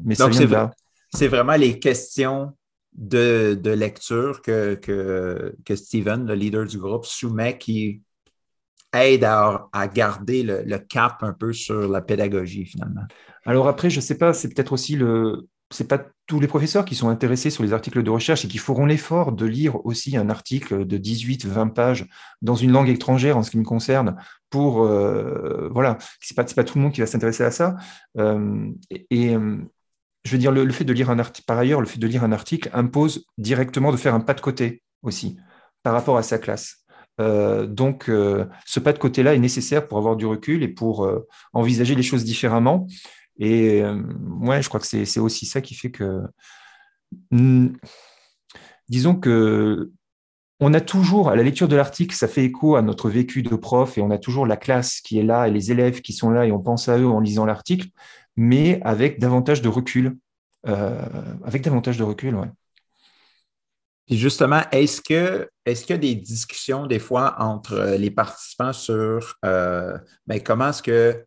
mais 0.04 0.16
ça 0.16 0.28
vient 0.28 0.46
de 0.46 0.52
là. 0.52 0.72
C'est 1.14 1.30
vraiment 1.30 1.56
les 1.56 1.80
questions 1.80 2.52
de, 2.92 3.58
de 3.60 3.72
lecture 3.72 4.42
que, 4.42 4.76
que, 4.76 5.56
que, 5.64 5.76
Steven, 5.78 6.28
le 6.28 6.34
leader 6.34 6.66
du 6.66 6.80
groupe, 6.80 7.06
soumet 7.06 7.58
qui 7.58 8.02
aide 8.94 9.24
à, 9.24 9.70
garder 9.94 10.44
le, 10.44 10.78
cap 10.78 11.24
un 11.24 11.34
peu 11.34 11.54
sur 11.54 11.88
la 11.88 12.02
pédagogie 12.02 12.66
finalement. 12.66 13.02
Alors 13.46 13.68
après, 13.68 13.90
je 13.90 13.98
ne 13.98 14.02
sais 14.02 14.18
pas, 14.18 14.34
c'est 14.34 14.50
peut-être 14.54 14.74
aussi 14.74 14.96
le... 14.96 15.48
C'est 15.72 15.88
pas 15.88 16.04
tous 16.26 16.40
les 16.40 16.48
professeurs 16.48 16.84
qui 16.84 16.96
sont 16.96 17.10
intéressés 17.10 17.52
sur 17.52 17.62
les 17.62 17.74
articles 17.74 18.02
de 18.02 18.10
recherche 18.10 18.44
et 18.44 18.48
qui 18.48 18.58
feront 18.58 18.88
l'effort 18.88 19.34
de 19.34 19.46
lire 19.46 19.86
aussi 19.86 20.18
un 20.18 20.28
article 20.32 20.84
de 20.84 20.98
18-20 20.98 21.74
pages 21.74 22.08
dans 22.42 22.56
une 22.56 22.72
langue 22.72 22.90
étrangère 22.90 23.38
en 23.38 23.44
ce 23.44 23.52
qui 23.52 23.60
me 23.60 23.64
concerne 23.64 24.16
pour... 24.50 24.84
Euh, 24.84 25.70
voilà, 25.72 26.00
c'est 26.22 26.36
pas, 26.36 26.44
pas 26.44 26.64
tout 26.64 26.80
le 26.80 26.84
monde 26.84 26.92
qui 26.92 27.02
va 27.02 27.08
s'intéresser 27.08 27.44
à 27.44 27.52
ça. 27.52 27.76
Euh, 28.18 28.72
et, 29.12 29.36
euh, 29.36 29.58
je 30.24 30.32
veux 30.32 30.38
dire, 30.38 30.52
le, 30.52 30.70
fait 30.72 30.86
de 30.86 30.94
lire 30.94 31.10
un 31.10 31.20
article, 31.20 31.46
par 31.46 31.58
ailleurs, 31.58 31.82
le 31.82 31.88
fait 31.88 32.00
de 32.00 32.08
lire 32.08 32.24
un 32.24 32.32
article 32.32 32.70
impose 32.74 33.26
directement 33.38 33.92
de 33.92 33.98
faire 33.98 34.16
un 34.16 34.20
pas 34.20 34.34
de 34.34 34.42
côté 34.42 34.82
aussi 35.02 35.38
par 35.84 35.94
rapport 35.94 36.18
à 36.18 36.24
sa 36.24 36.38
classe. 36.38 36.86
Euh, 37.20 37.66
donc, 37.66 38.10
euh, 38.10 38.46
ce 38.66 38.80
pas 38.80 38.94
de 38.94 39.00
côté-là 39.00 39.36
est 39.36 39.40
nécessaire 39.40 39.88
pour 39.88 39.98
avoir 39.98 40.16
du 40.16 40.26
recul 40.26 40.64
et 40.64 40.68
pour 40.68 41.06
euh, 41.06 41.28
envisager 41.54 41.96
les 41.96 42.04
choses 42.04 42.24
différemment. 42.24 42.88
Et 43.40 43.82
ouais, 44.42 44.62
je 44.62 44.68
crois 44.68 44.82
que 44.82 44.86
c'est 44.86 45.20
aussi 45.20 45.46
ça 45.46 45.62
qui 45.62 45.74
fait 45.74 45.92
que, 45.92 46.24
hmm, 47.32 47.70
disons 48.90 49.16
que 49.16 49.92
on 50.60 50.74
a 50.74 50.82
toujours, 50.82 51.30
à 51.30 51.38
la 51.38 51.44
lecture 51.44 51.70
de 51.70 51.78
l'article, 51.78 52.14
ça 52.16 52.28
fait 52.28 52.44
écho 52.44 52.76
à 52.76 52.82
notre 52.82 53.10
vécu 53.10 53.42
de 53.42 53.56
prof 53.56 53.98
et 53.98 54.02
on 54.02 54.12
a 54.12 54.18
toujours 54.18 54.46
la 54.46 54.58
classe 54.58 55.00
qui 55.00 55.20
est 55.20 55.24
là 55.24 55.48
et 55.48 55.52
les 55.52 55.72
élèves 55.72 56.02
qui 56.02 56.12
sont 56.12 56.32
là 56.32 56.46
et 56.46 56.52
on 56.52 56.60
pense 56.60 56.90
à 56.90 56.98
eux 56.98 57.08
en 57.08 57.22
lisant 57.22 57.46
l'article, 57.46 57.88
mais 58.36 58.82
avec 58.84 59.20
davantage 59.22 59.62
de 59.62 59.70
recul. 59.70 60.18
avec 60.66 61.62
davantage 61.64 61.98
de 61.98 62.04
recul, 62.04 62.36
ouais. 62.36 62.50
Puis 64.10 64.18
justement, 64.18 64.64
est-ce 64.72 65.02
que 65.02 65.48
qu'il 65.64 65.90
y 65.92 65.94
a 65.94 65.98
des 65.98 66.16
discussions 66.16 66.88
des 66.88 66.98
fois 66.98 67.36
entre 67.38 67.74
euh, 67.74 67.98
les 67.98 68.10
participants 68.10 68.74
sur 68.74 69.36
euh, 69.46 69.96
ben, 70.26 70.42
comment 70.42 70.70
est-ce 70.70 70.82
que 70.82 71.24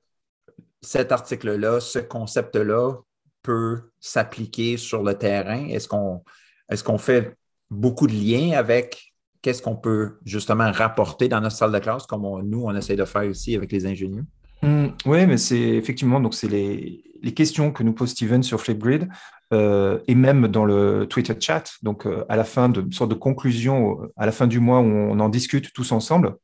cet 0.81 1.13
article-là, 1.13 1.79
ce 1.79 2.01
concept-là 2.01 2.97
peut 3.43 3.83
s'appliquer 4.01 4.79
sur 4.79 5.05
le 5.05 5.15
terrain? 5.15 5.69
Est-ce 5.69 5.87
qu'on 5.87 6.99
fait 6.99 7.37
beaucoup 7.71 8.09
de 8.09 8.15
liens 8.15 8.59
avec 8.59 9.15
qu'est-ce 9.43 9.63
qu'on 9.63 9.77
peut 9.77 10.19
justement 10.25 10.73
rapporter 10.73 11.29
dans 11.29 11.41
notre 11.41 11.55
salle 11.55 11.71
de 11.71 11.79
classe, 11.79 12.05
comme 12.07 12.43
nous, 12.43 12.65
on 12.65 12.75
essaie 12.75 12.97
de 12.97 13.05
faire 13.05 13.29
aussi 13.31 13.55
avec 13.55 13.71
les 13.71 13.87
ingénieurs? 13.87 14.25
Mmh, 14.63 14.87
oui, 15.07 15.27
mais 15.27 15.37
c'est 15.37 15.59
effectivement 15.59 16.21
donc 16.21 16.35
c'est 16.35 16.49
les, 16.49 17.05
questions 17.35 17.73
que 17.73 17.83
nous 17.83 17.93
pose 17.93 18.11
Steven 18.11 18.43
sur 18.43 18.61
Flipgrid. 18.61 19.09
Euh, 19.53 19.99
et 20.09 20.15
même 20.15 20.49
dans 20.49 20.65
le 20.65 21.07
Twitter 21.07 21.35
chat, 21.39 21.65
donc 21.83 22.07
euh, 22.07 22.25
à 22.31 22.37
la 22.37 22.45
fin 22.45 22.71
de 22.71 22.81
une 22.81 23.09
de 23.09 23.15
conclusion, 23.15 23.99
à 24.17 24.25
la 24.25 24.33
fin 24.33 24.47
du 24.47 24.61
mois 24.61 24.81
où 24.81 24.87
on 24.87 25.21
en 25.21 25.29
discute 25.29 25.75
tous 25.75 25.93
ensemble, 25.93 26.37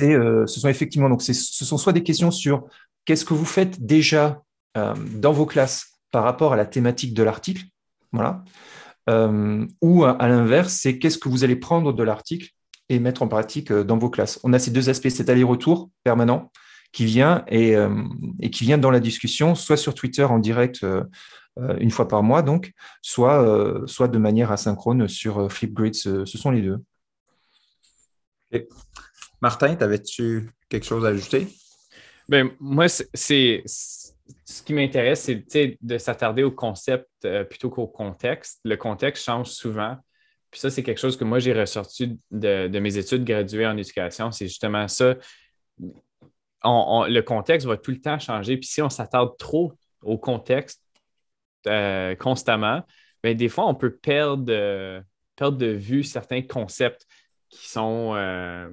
euh, 0.00 0.46
ce 0.46 0.60
sont 0.60 0.68
effectivement 0.68 1.08
donc 1.08 1.20
ce 1.22 1.32
sont 1.32 1.78
soit 1.78 1.92
des 1.92 2.04
questions 2.04 2.30
sur 2.30 2.64
qu'est-ce 3.04 3.24
que 3.24 3.34
vous 3.34 3.44
faites 3.44 3.84
déjà 3.84 4.42
dans 4.76 5.32
vos 5.32 5.46
classes 5.46 5.98
par 6.12 6.22
rapport 6.22 6.52
à 6.52 6.56
la 6.56 6.64
thématique 6.64 7.12
de 7.12 7.24
l'article, 7.24 7.64
voilà, 8.12 8.44
ou 9.80 10.04
à, 10.04 10.28
l'inverse, 10.28 10.74
c'est 10.74 11.00
qu'est-ce 11.00 11.18
que 11.18 11.28
vous 11.28 11.42
allez 11.42 11.56
prendre 11.56 11.92
de 11.92 12.02
l'article 12.04 12.50
et 12.88 13.00
mettre 13.00 13.22
en 13.22 13.28
pratique 13.28 13.72
dans 13.72 13.98
vos 13.98 14.10
classes. 14.10 14.38
On 14.44 14.52
a 14.52 14.60
ces 14.60 14.70
deux 14.70 14.88
aspects, 14.88 15.08
cet 15.08 15.28
aller-retour 15.28 15.90
permanent 16.04 16.52
qui 16.92 17.04
vient 17.04 17.44
et, 17.48 17.76
et, 18.40 18.50
qui 18.50 18.64
vient 18.64 18.78
dans 18.78 18.90
la 18.90 19.00
discussion, 19.00 19.54
soit 19.54 19.76
sur 19.76 19.94
Twitter 19.94 20.24
en 20.24 20.38
direct 20.38 20.84
euh, 21.58 21.76
une 21.78 21.90
fois 21.90 22.06
par 22.06 22.22
mois, 22.22 22.42
donc, 22.42 22.72
soit, 23.02 23.42
euh, 23.42 23.86
soit 23.86 24.08
de 24.08 24.18
manière 24.18 24.52
asynchrone 24.52 25.08
sur 25.08 25.38
euh, 25.38 25.48
Flipgrid. 25.48 25.94
Ce, 25.94 26.24
ce 26.24 26.38
sont 26.38 26.50
les 26.50 26.62
deux. 26.62 26.78
Martin, 29.42 29.76
avais-tu 29.80 30.50
quelque 30.68 30.86
chose 30.86 31.04
à 31.04 31.08
ajouter? 31.08 31.48
Ben, 32.28 32.50
moi, 32.60 32.88
c'est 32.88 33.62
ce 33.64 34.62
qui 34.64 34.72
m'intéresse, 34.72 35.22
c'est 35.22 35.78
de 35.80 35.98
s'attarder 35.98 36.42
au 36.42 36.50
concept 36.50 37.08
plutôt 37.48 37.70
qu'au 37.70 37.86
contexte. 37.86 38.60
Le 38.64 38.76
contexte 38.76 39.24
change 39.24 39.48
souvent. 39.48 39.96
Puis 40.50 40.60
ça, 40.60 40.70
c'est 40.70 40.82
quelque 40.82 40.98
chose 40.98 41.16
que 41.16 41.24
moi, 41.24 41.38
j'ai 41.38 41.52
ressorti 41.52 42.18
de, 42.30 42.78
mes 42.78 42.96
études 42.96 43.24
graduées 43.24 43.66
en 43.66 43.76
éducation. 43.76 44.30
C'est 44.32 44.46
justement 44.46 44.86
ça. 44.88 45.16
Le 46.64 47.20
contexte 47.20 47.66
va 47.66 47.76
tout 47.76 47.90
le 47.90 48.00
temps 48.00 48.18
changer. 48.18 48.56
Puis 48.56 48.68
si 48.68 48.82
on 48.82 48.90
s'attarde 48.90 49.36
trop 49.38 49.72
au 50.02 50.18
contexte, 50.18 50.82
euh, 51.66 52.14
constamment, 52.14 52.82
ben, 53.22 53.36
des 53.36 53.48
fois, 53.48 53.66
on 53.66 53.74
peut 53.74 53.94
perdre, 53.94 54.46
euh, 54.48 55.00
perdre 55.36 55.58
de 55.58 55.66
vue 55.66 56.02
certains 56.02 56.42
concepts 56.42 57.06
qui 57.50 57.68
sont, 57.68 58.14
euh, 58.14 58.70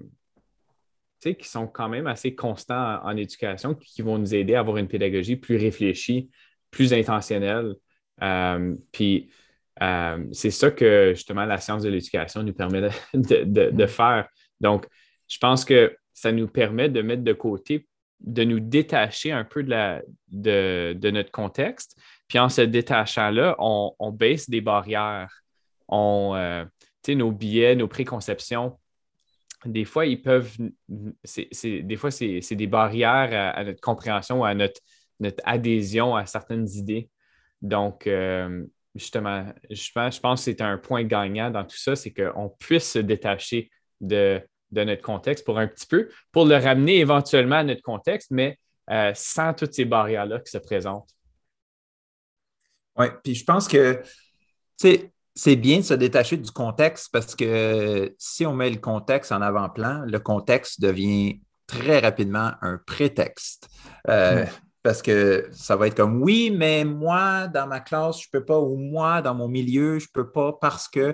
qui 1.21 1.47
sont 1.47 1.67
quand 1.67 1.89
même 1.89 2.07
assez 2.07 2.33
constants 2.33 3.03
en, 3.03 3.17
éducation, 3.17 3.75
qui 3.75 4.01
vont 4.01 4.17
nous 4.17 4.33
aider 4.33 4.55
à 4.55 4.59
avoir 4.59 4.77
une 4.77 4.88
pédagogie 4.88 5.35
plus 5.35 5.57
réfléchie, 5.57 6.29
plus 6.71 6.93
intentionnelle. 6.93 7.75
puis, 8.93 9.29
c'est 10.31 10.51
ça 10.51 10.71
que 10.71 11.11
justement 11.13 11.45
la 11.45 11.57
science 11.57 11.83
de 11.83 11.89
l'éducation 11.89 12.43
nous 12.43 12.53
permet 12.53 12.81
de, 13.13 13.69
de, 13.69 13.85
faire. 13.85 14.29
Donc, 14.61 14.88
je 15.27 15.38
pense 15.38 15.65
que 15.65 15.93
ça 16.18 16.32
nous 16.32 16.47
permet 16.47 16.89
de 16.89 17.03
mettre 17.03 17.22
de 17.22 17.34
côté 17.34 17.86
de 18.20 18.43
nous 18.43 18.59
détacher 18.59 19.32
un 19.32 19.43
peu 19.43 19.61
de, 19.61 19.70
la, 19.70 20.01
de, 20.30 21.11
notre 21.11 21.30
contexte. 21.30 21.95
Puis 22.28 22.39
en 22.39 22.49
se 22.49 22.61
détachant 22.61 23.30
là, 23.30 23.55
on, 23.59 24.11
baisse 24.11 24.49
des 24.49 24.59
barrières. 24.59 25.43
On, 25.88 26.34
euh, 26.36 26.65
nos 27.09 27.32
billets, 27.32 27.76
nos 27.76 27.88
préconceptions, 27.88 28.80
des 29.63 29.86
fois, 29.86 30.07
ils 30.07 30.22
peuvent. 30.22 30.51
des 30.57 31.95
fois, 31.95 32.09
c'est 32.09 32.55
des 32.55 32.68
barrières 32.68 33.53
à, 33.55 33.63
notre 33.63 33.80
compréhension, 33.80 34.43
à 34.43 34.55
notre, 34.55 34.82
notre 35.20 35.41
adhésion 35.45 36.15
à 36.15 36.26
certaines 36.26 36.68
idées. 36.70 37.09
Donc, 37.61 38.07
euh, 38.07 38.65
justement, 38.95 39.45
je 39.70 39.91
pense 39.93 40.20
que 40.20 40.51
c'est 40.51 40.61
un 40.61 40.78
point 40.80 41.03
gagnant 41.03 41.51
dans 41.51 41.63
tout 41.63 41.78
ça, 41.78 41.95
c'est 41.95 42.11
qu'on 42.11 42.49
puisse 42.59 42.91
se 42.91 42.99
détacher 42.99 43.70
de, 44.01 44.41
notre 44.72 45.01
contexte 45.01 45.45
pour 45.45 45.59
un 45.59 45.68
petit 45.68 45.88
peu, 45.88 46.09
pour 46.32 46.45
le 46.45 46.55
ramener 46.55 46.97
éventuellement 46.99 47.57
à 47.57 47.63
notre 47.63 47.82
contexte, 47.82 48.32
mais 48.32 48.59
euh, 48.89 49.11
sans 49.15 49.53
toutes 49.53 49.74
ces 49.74 49.86
barrières-là 49.86 50.39
qui 50.39 50.51
se 50.51 50.57
présentent. 50.57 51.09
Oui, 52.97 53.07
puis 53.24 53.36
je 53.36 53.43
pense 53.43 53.68
que, 53.68 54.01
c'est 54.78 55.55
bien 55.55 55.78
de 55.78 55.84
se 55.84 55.93
détacher 55.93 56.38
du 56.38 56.51
contexte 56.51 57.09
parce 57.11 57.36
que 57.36 58.15
si 58.18 58.45
on 58.45 58.53
met 58.53 58.70
le 58.70 58.78
contexte 58.78 59.32
en 59.32 59.41
avant-plan, 59.41 60.03
le 60.05 60.20
contexte 60.20 60.82
devient 60.82 61.39
très 61.68 61.99
rapidement 61.99 62.53
un 62.61 62.80
prétexte. 62.86 63.70
Euh, 64.09 64.45
parce 64.82 65.01
que 65.01 65.49
ça 65.51 65.76
va 65.76 65.88
être 65.88 65.97
comme 65.97 66.24
oui, 66.24 66.49
mais 66.49 66.86
moi, 66.86 67.47
dans 67.47 67.68
ma 67.68 67.82
classe, 67.82 68.22
je 68.22 68.28
ne 68.34 68.39
peux 68.39 68.45
pas, 68.45 68.57
ou 68.57 68.78
moi, 68.78 69.22
dans 69.22 69.36
mon 69.36 69.49
milieu, 69.49 69.99
je 69.99 70.05
ne 70.05 70.11
peux 70.13 70.32
pas 70.32 70.53
parce 70.53 70.88
que 70.88 71.13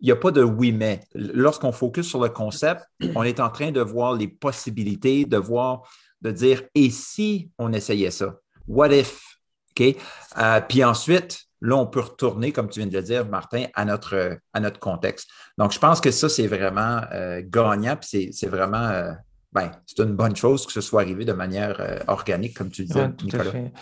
il 0.00 0.06
n'y 0.06 0.12
a 0.12 0.16
pas 0.16 0.30
de 0.30 0.42
oui, 0.42 0.72
mais. 0.72 1.00
Lorsqu'on 1.14 1.72
focus 1.72 2.06
sur 2.06 2.22
le 2.22 2.28
concept, 2.28 2.82
on 3.14 3.22
est 3.22 3.40
en 3.40 3.50
train 3.50 3.70
de 3.70 3.80
voir 3.80 4.14
les 4.14 4.28
possibilités, 4.28 5.24
de 5.24 5.36
voir, 5.36 5.82
de 6.20 6.30
dire 6.30 6.62
et 6.74 6.90
si 6.90 7.50
on 7.58 7.72
essayait 7.72 8.10
ça? 8.10 8.36
What 8.66 8.90
if? 8.90 9.38
OK? 9.70 9.96
Euh, 10.38 10.60
puis 10.68 10.84
ensuite, 10.84 11.48
là, 11.60 11.76
on 11.76 11.86
peut 11.86 12.00
retourner, 12.00 12.52
comme 12.52 12.68
tu 12.68 12.80
viens 12.80 12.88
de 12.88 12.96
le 12.96 13.02
dire, 13.02 13.26
Martin, 13.26 13.66
à 13.74 13.84
notre, 13.84 14.38
à 14.52 14.60
notre 14.60 14.78
contexte. 14.78 15.28
Donc, 15.56 15.72
je 15.72 15.78
pense 15.78 16.00
que 16.00 16.10
ça, 16.10 16.28
c'est 16.28 16.46
vraiment 16.46 17.00
euh, 17.12 17.42
gagnant, 17.44 17.96
puis 17.96 18.32
c'est 18.32 18.48
vraiment 18.48 18.88
euh, 18.88 19.12
ben, 19.52 19.70
c'est 19.86 20.02
une 20.02 20.14
bonne 20.14 20.36
chose 20.36 20.66
que 20.66 20.72
ce 20.72 20.80
soit 20.80 21.02
arrivé 21.02 21.24
de 21.24 21.32
manière 21.32 21.80
euh, 21.80 21.98
organique, 22.06 22.56
comme 22.56 22.70
tu 22.70 22.84
disais, 22.84 23.10
tout 23.12 23.28
À 23.32 23.44
fait. 23.44 23.72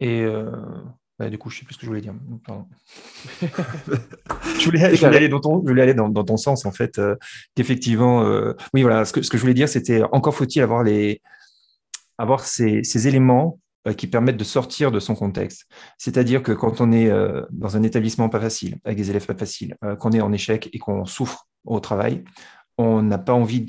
Et 0.00 0.26
du 1.28 1.38
coup, 1.38 1.50
je 1.50 1.58
sais 1.58 1.64
plus 1.64 1.74
ce 1.74 1.78
que 1.78 1.84
je 1.84 1.90
voulais 1.90 2.00
dire. 2.00 2.14
je, 4.58 4.64
voulais, 4.64 4.82
aller, 4.82 5.28
dans 5.28 5.40
ton, 6.24 6.36
sens, 6.36 6.64
en 6.64 6.72
fait, 6.72 7.00
qu'effectivement, 7.54 8.22
oui, 8.72 8.82
voilà, 8.82 9.04
ce 9.04 9.12
que, 9.12 9.22
je 9.22 9.40
voulais 9.40 9.54
dire, 9.54 9.68
c'était 9.68 10.02
encore 10.12 10.34
faut-il 10.34 10.62
avoir, 10.62 10.82
les, 10.82 11.20
avoir 12.20 12.44
ces, 12.44 13.08
éléments 13.08 13.58
euh, 13.88 13.94
qui 13.94 14.06
permettent 14.06 14.36
de 14.36 14.44
sortir 14.44 14.92
de 14.92 15.00
son 15.00 15.14
contexte. 15.14 15.64
C'est-à-dire 15.96 16.42
que 16.42 16.52
quand 16.52 16.82
on 16.82 16.92
est 16.92 17.08
euh, 17.08 17.42
dans 17.50 17.78
un 17.78 17.82
établissement 17.82 18.28
pas 18.28 18.40
facile, 18.40 18.76
avec 18.84 18.98
des 18.98 19.08
élèves 19.08 19.24
pas 19.24 19.34
faciles, 19.34 19.74
euh, 19.84 19.96
qu'on 19.96 20.12
est 20.12 20.20
en 20.20 20.30
échec 20.30 20.68
et 20.74 20.78
qu'on 20.78 21.06
souffre 21.06 21.48
au 21.64 21.80
travail, 21.80 22.22
on 22.76 23.00
n'a 23.00 23.16
pas 23.16 23.32
envie 23.32 23.64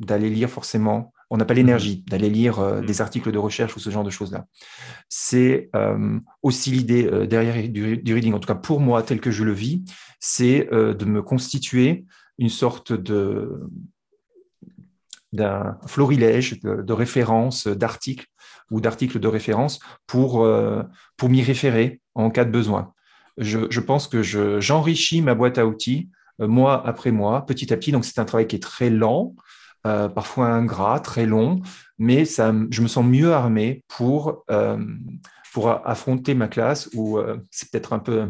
d'aller 0.00 0.28
lire 0.28 0.50
forcément, 0.50 1.14
on 1.30 1.36
n'a 1.36 1.44
pas 1.44 1.54
l'énergie 1.54 2.04
mmh. 2.06 2.10
d'aller 2.10 2.30
lire 2.30 2.60
mmh. 2.60 2.86
des 2.86 3.00
articles 3.00 3.30
de 3.30 3.38
recherche 3.38 3.76
ou 3.76 3.80
ce 3.80 3.90
genre 3.90 4.04
de 4.04 4.10
choses-là. 4.10 4.46
C'est 5.08 5.70
aussi 6.42 6.70
l'idée 6.70 7.26
derrière 7.26 7.68
du, 7.68 7.98
du, 7.98 8.14
reading, 8.14 8.34
en 8.34 8.38
tout 8.38 8.46
cas 8.46 8.54
pour 8.54 8.80
moi, 8.80 9.02
tel 9.02 9.20
que 9.20 9.30
je 9.30 9.44
le 9.44 9.52
vis, 9.52 9.84
c'est 10.20 10.68
de 10.70 11.04
me 11.04 11.22
constituer 11.22 12.04
une 12.38 12.48
sorte 12.48 12.92
de 12.92 13.68
d'un 15.32 15.78
florilège 15.86 16.60
de 16.62 16.92
références, 16.92 17.66
d'articles 17.66 18.26
ou 18.70 18.80
d'articles 18.80 19.18
de 19.18 19.28
référence 19.28 19.78
pour, 20.06 20.44
euh, 20.44 20.82
pour 21.16 21.28
m'y 21.28 21.42
référer 21.42 22.00
en 22.14 22.30
cas 22.30 22.44
de 22.44 22.50
besoin. 22.50 22.92
Je, 23.36 23.80
pense 23.80 24.08
que 24.08 24.22
j'enrichis 24.60 25.22
ma 25.22 25.34
boîte 25.34 25.58
à 25.58 25.66
outils 25.66 26.08
euh, 26.40 26.48
mois 26.48 26.84
après 26.86 27.12
mois, 27.12 27.46
petit 27.46 27.72
à 27.72 27.76
petit. 27.76 27.92
Donc, 27.92 28.04
c'est 28.04 28.18
un 28.18 28.24
travail 28.24 28.46
qui 28.46 28.56
est 28.56 28.62
très 28.62 28.90
lent, 28.90 29.34
euh, 29.86 30.08
parfois 30.08 30.46
ingrat, 30.48 31.00
très 31.00 31.26
long, 31.26 31.60
mais 31.98 32.24
ça, 32.24 32.54
je 32.70 32.82
me 32.82 32.88
sens 32.88 33.04
mieux 33.04 33.32
armé 33.32 33.84
pour, 33.88 34.44
pour 35.52 35.68
affronter 35.68 36.34
ma 36.34 36.48
classe 36.48 36.88
où 36.94 37.18
c'est 37.50 37.70
peut-être 37.70 37.92
un 37.92 37.98
peu 37.98 38.28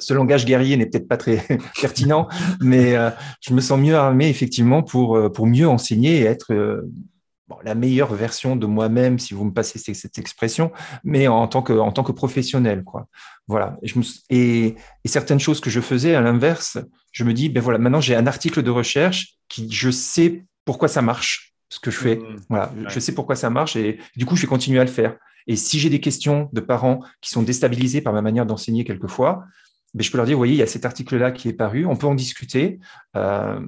ce 0.00 0.12
langage 0.12 0.44
guerrier 0.44 0.76
n'est 0.76 0.86
peut-être 0.86 1.08
pas 1.08 1.16
très 1.16 1.46
pertinent, 1.80 2.28
mais 2.60 2.94
je 3.40 3.52
me 3.52 3.60
sens 3.60 3.78
mieux 3.78 3.96
armé 3.96 4.28
effectivement 4.28 4.82
pour, 4.82 5.30
pour 5.32 5.46
mieux 5.46 5.68
enseigner 5.68 6.20
et 6.20 6.24
être 6.24 6.54
la 7.62 7.74
meilleure 7.74 8.14
version 8.14 8.56
de 8.56 8.66
moi-même, 8.66 9.18
si 9.18 9.34
vous 9.34 9.44
me 9.44 9.52
passez 9.52 9.78
cette, 9.78 10.18
expression, 10.18 10.72
mais 11.02 11.28
en 11.28 11.46
tant 11.46 11.62
que, 11.62 11.72
en 11.72 11.92
tant 11.92 12.02
que 12.02 12.12
professionnel. 12.12 12.84
Quoi. 12.84 13.06
Voilà. 13.46 13.76
Et, 14.30 14.76
et, 15.04 15.08
certaines 15.08 15.40
choses 15.40 15.60
que 15.60 15.70
je 15.70 15.80
faisais, 15.80 16.14
à 16.14 16.20
l'inverse, 16.20 16.78
je 17.12 17.24
me 17.24 17.32
dis, 17.32 17.48
ben 17.48 17.62
voilà, 17.62 17.78
maintenant 17.78 18.00
j'ai 18.00 18.16
un 18.16 18.26
article 18.26 18.62
de 18.62 18.70
recherche 18.70 19.36
qui, 19.54 19.70
je 19.70 19.90
sais 19.90 20.44
pourquoi 20.64 20.88
ça 20.88 21.02
marche, 21.02 21.54
ce 21.68 21.78
que 21.78 21.90
je 21.90 21.98
fais. 21.98 22.16
Mmh. 22.16 22.36
Voilà, 22.48 22.72
je 22.88 22.98
sais 22.98 23.14
pourquoi 23.14 23.36
ça 23.36 23.50
marche 23.50 23.76
et 23.76 23.98
du 24.16 24.26
coup, 24.26 24.36
je 24.36 24.42
vais 24.42 24.48
continuer 24.48 24.80
à 24.80 24.84
le 24.84 24.90
faire. 24.90 25.16
Et 25.46 25.56
si 25.56 25.78
j'ai 25.78 25.90
des 25.90 26.00
questions 26.00 26.48
de 26.52 26.60
parents 26.60 27.00
qui 27.20 27.30
sont 27.30 27.42
déstabilisés 27.42 28.00
par 28.00 28.12
ma 28.12 28.22
manière 28.22 28.46
d'enseigner 28.46 28.84
quelquefois, 28.84 29.44
ben, 29.92 30.02
je 30.02 30.10
peux 30.10 30.16
leur 30.16 30.26
dire, 30.26 30.36
vous 30.36 30.40
voyez, 30.40 30.54
il 30.54 30.58
y 30.58 30.62
a 30.62 30.66
cet 30.66 30.86
article-là 30.86 31.30
qui 31.30 31.48
est 31.48 31.52
paru, 31.52 31.86
on 31.86 31.96
peut 31.96 32.06
en 32.06 32.14
discuter. 32.14 32.80
Euh, 33.16 33.60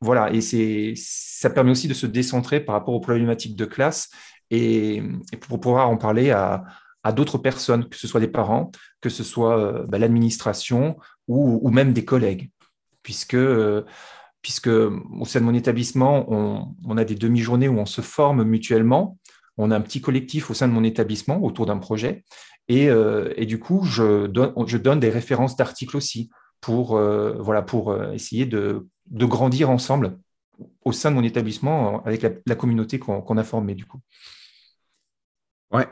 voilà, 0.00 0.32
et 0.32 0.40
c'est, 0.40 0.94
ça 0.96 1.50
permet 1.50 1.72
aussi 1.72 1.88
de 1.88 1.94
se 1.94 2.06
décentrer 2.06 2.60
par 2.60 2.74
rapport 2.74 2.94
aux 2.94 3.00
problématiques 3.00 3.56
de 3.56 3.64
classe 3.64 4.08
et, 4.50 5.02
pour 5.40 5.60
pouvoir 5.60 5.90
en 5.90 5.96
parler 5.96 6.30
à, 6.30 6.64
d'autres 7.14 7.38
personnes, 7.38 7.88
que 7.88 7.96
ce 7.96 8.08
soit 8.08 8.18
des 8.18 8.26
parents, 8.26 8.72
que 9.00 9.08
ce 9.08 9.22
soit 9.22 9.58
euh, 9.60 9.86
bah, 9.86 9.96
l'administration 9.96 10.96
ou, 11.28 11.70
même 11.70 11.92
des 11.92 12.04
collègues. 12.04 12.50
Puisque, 13.04 13.34
euh, 13.34 13.84
puisque 14.42 14.68
au 14.68 15.24
sein 15.24 15.40
de 15.40 15.44
mon 15.44 15.54
établissement, 15.54 16.26
on, 16.30 16.96
a 16.96 17.04
des 17.04 17.14
demi-journées 17.14 17.68
où 17.68 17.78
on 17.78 17.86
se 17.86 18.00
forme 18.00 18.44
mutuellement. 18.44 19.18
On 19.58 19.70
a 19.70 19.76
un 19.76 19.80
petit 19.80 20.00
collectif 20.00 20.50
au 20.50 20.54
sein 20.54 20.68
de 20.68 20.72
mon 20.72 20.84
établissement 20.84 21.42
autour 21.42 21.66
d'un 21.66 21.78
projet. 21.78 22.24
Et, 22.68 22.88
euh, 22.88 23.32
du 23.44 23.58
coup, 23.58 23.84
je 23.84 24.26
donne, 24.26 24.52
je 24.66 24.78
donne 24.78 25.00
des 25.00 25.10
références 25.10 25.56
d'articles 25.56 25.96
aussi 25.96 26.30
pour, 26.60 26.96
voilà, 26.96 27.62
pour 27.62 27.96
essayer 28.12 28.46
de 28.46 28.86
de 29.10 29.24
grandir 29.24 29.70
ensemble 29.70 30.18
au 30.84 30.92
sein 30.92 31.10
de 31.10 31.16
mon 31.16 31.22
établissement 31.22 32.04
avec 32.04 32.26
la, 32.46 32.54
communauté 32.54 32.98
qu'on 32.98 33.36
a 33.36 33.44
formée 33.44 33.74
du 33.74 33.84
coup. 33.84 34.00
Oui. 35.72 35.82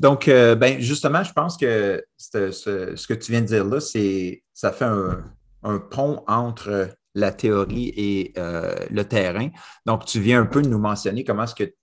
Donc, 0.00 0.26
euh, 0.28 0.54
ben, 0.54 0.80
justement, 0.80 1.22
je 1.22 1.32
pense 1.32 1.56
que 1.56 2.04
ce, 2.18 3.06
que 3.06 3.14
tu 3.14 3.32
viens 3.32 3.40
de 3.40 3.46
dire 3.46 3.64
là, 3.64 3.80
c'est 3.80 4.42
ça 4.52 4.72
fait 4.72 4.84
un, 4.84 5.78
pont 5.90 6.24
entre 6.26 6.88
la 7.14 7.32
théorie 7.32 7.92
et 7.96 8.32
euh, 8.38 8.74
le 8.90 9.04
terrain. 9.04 9.48
Donc, 9.86 10.04
tu 10.04 10.20
viens 10.20 10.40
un 10.40 10.46
peu 10.46 10.60
nous 10.62 10.78
mentionner 10.78 11.24
comment 11.24 11.44
est-ce 11.44 11.54
que 11.54 11.74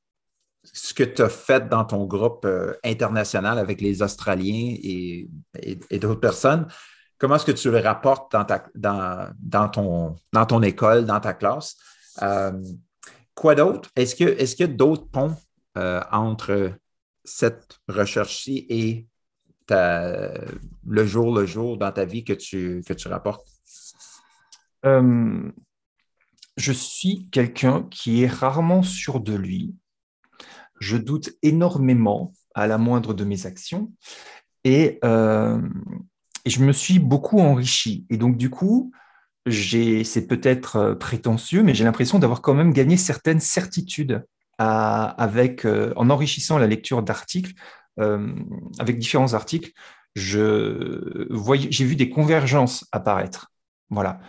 ce 0.73 0.93
que 0.93 1.03
tu 1.03 1.21
as 1.21 1.29
fait 1.29 1.69
dans 1.69 1.85
ton 1.85 2.05
groupe 2.05 2.45
euh, 2.45 2.73
international 2.83 3.59
avec 3.59 3.79
les 3.79 4.01
Australiens 4.01 4.75
et 4.81 5.29
d'autres 5.99 6.19
personnes, 6.19 6.67
Comment 7.19 7.35
est-ce 7.35 7.45
que 7.45 7.51
tu 7.51 7.69
le 7.69 7.79
rapportes 7.79 8.33
dans, 8.75 9.69
ton, 9.69 10.61
école, 10.63 11.05
dans 11.05 11.19
ta 11.19 11.33
classe? 11.33 11.75
Euh, 12.21 12.53
quoi 13.35 13.55
d'autre? 13.55 13.89
Est-ce 13.95 14.15
qu'il 14.15 14.37
y 14.59 14.63
a 14.63 14.67
d'autres 14.67 15.07
ponts 15.09 15.35
entre 15.75 16.71
cette 17.25 17.79
recherche-ci 17.89 18.65
et 18.69 19.05
le 19.69 21.05
jour 21.05 21.35
le 21.35 21.45
jour 21.45 21.77
dans 21.77 21.91
ta 21.91 22.05
vie 22.05 22.23
que 22.23 22.33
tu 22.33 23.07
rapportes? 23.07 23.45
Euh, 24.85 25.51
je 26.57 26.71
suis 26.71 27.27
quelqu'un 27.31 27.83
qui 27.89 28.23
est 28.23 28.27
rarement 28.27 28.83
sûr 28.83 29.19
de 29.19 29.35
lui. 29.35 29.75
Je 30.79 30.97
doute 30.97 31.31
énormément 31.41 32.33
à 32.55 32.67
la 32.67 32.77
moindre 32.77 33.13
de 33.13 33.23
mes 33.23 33.45
actions. 33.45 33.91
Et 34.63 34.99
et 36.45 36.49
je 36.49 36.63
me 36.63 36.71
suis 36.71 36.99
beaucoup 36.99 37.39
enrichi. 37.39 38.05
Et 38.09 38.17
donc, 38.17 38.37
du 38.37 38.49
coup, 38.49 38.91
c'est 39.49 40.27
peut-être 40.27 40.75
euh, 40.77 40.95
prétentieux, 40.95 41.63
mais 41.63 41.73
j'ai 41.73 41.83
l'impression 41.83 42.19
d'avoir 42.19 42.41
quand 42.41 42.53
même 42.53 42.73
gagné 42.73 42.97
certaines 42.97 43.39
certitudes 43.39 44.25
avec, 44.57 45.65
euh, 45.65 45.93
en 45.95 46.09
enrichissant 46.09 46.57
la 46.57 46.67
lecture 46.67 47.01
d'articles, 47.01 47.53
euh, 47.99 48.35
avec 48.77 48.97
différents 48.97 49.33
articles. 49.33 49.71
J'ai 50.15 51.85
vu 51.85 51.95
des 51.95 52.09
convergences 52.09 52.85
apparaître. 52.91 53.51
Voilà. 53.89 54.19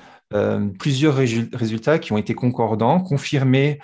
Plusieurs 0.78 1.16
résultats 1.16 1.98
qui 1.98 2.12
ont 2.12 2.18
été 2.18 2.34
concordants, 2.34 3.00
confirmés 3.00 3.80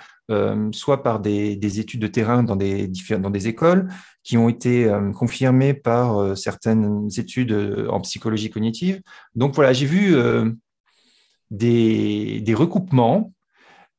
soit 0.71 1.03
par 1.03 1.19
des, 1.19 1.79
études 1.79 2.01
de 2.01 2.07
terrain 2.07 2.43
dans 2.43 2.55
des, 2.55 2.87
des 2.87 3.47
écoles, 3.47 3.89
qui 4.27 4.37
ont 4.37 4.49
été 4.49 4.83
euh, 4.83 5.13
confirmées 5.13 5.73
par 5.73 6.17
euh, 6.17 6.35
certaines 6.35 7.07
études 7.17 7.53
euh, 7.53 7.87
en 7.87 8.01
psychologie 8.01 8.49
cognitive. 8.49 9.01
Donc 9.35 9.55
voilà, 9.55 9.71
j'ai 9.71 9.85
vu 9.85 10.17
des, 11.49 12.53
recoupements. 12.53 13.31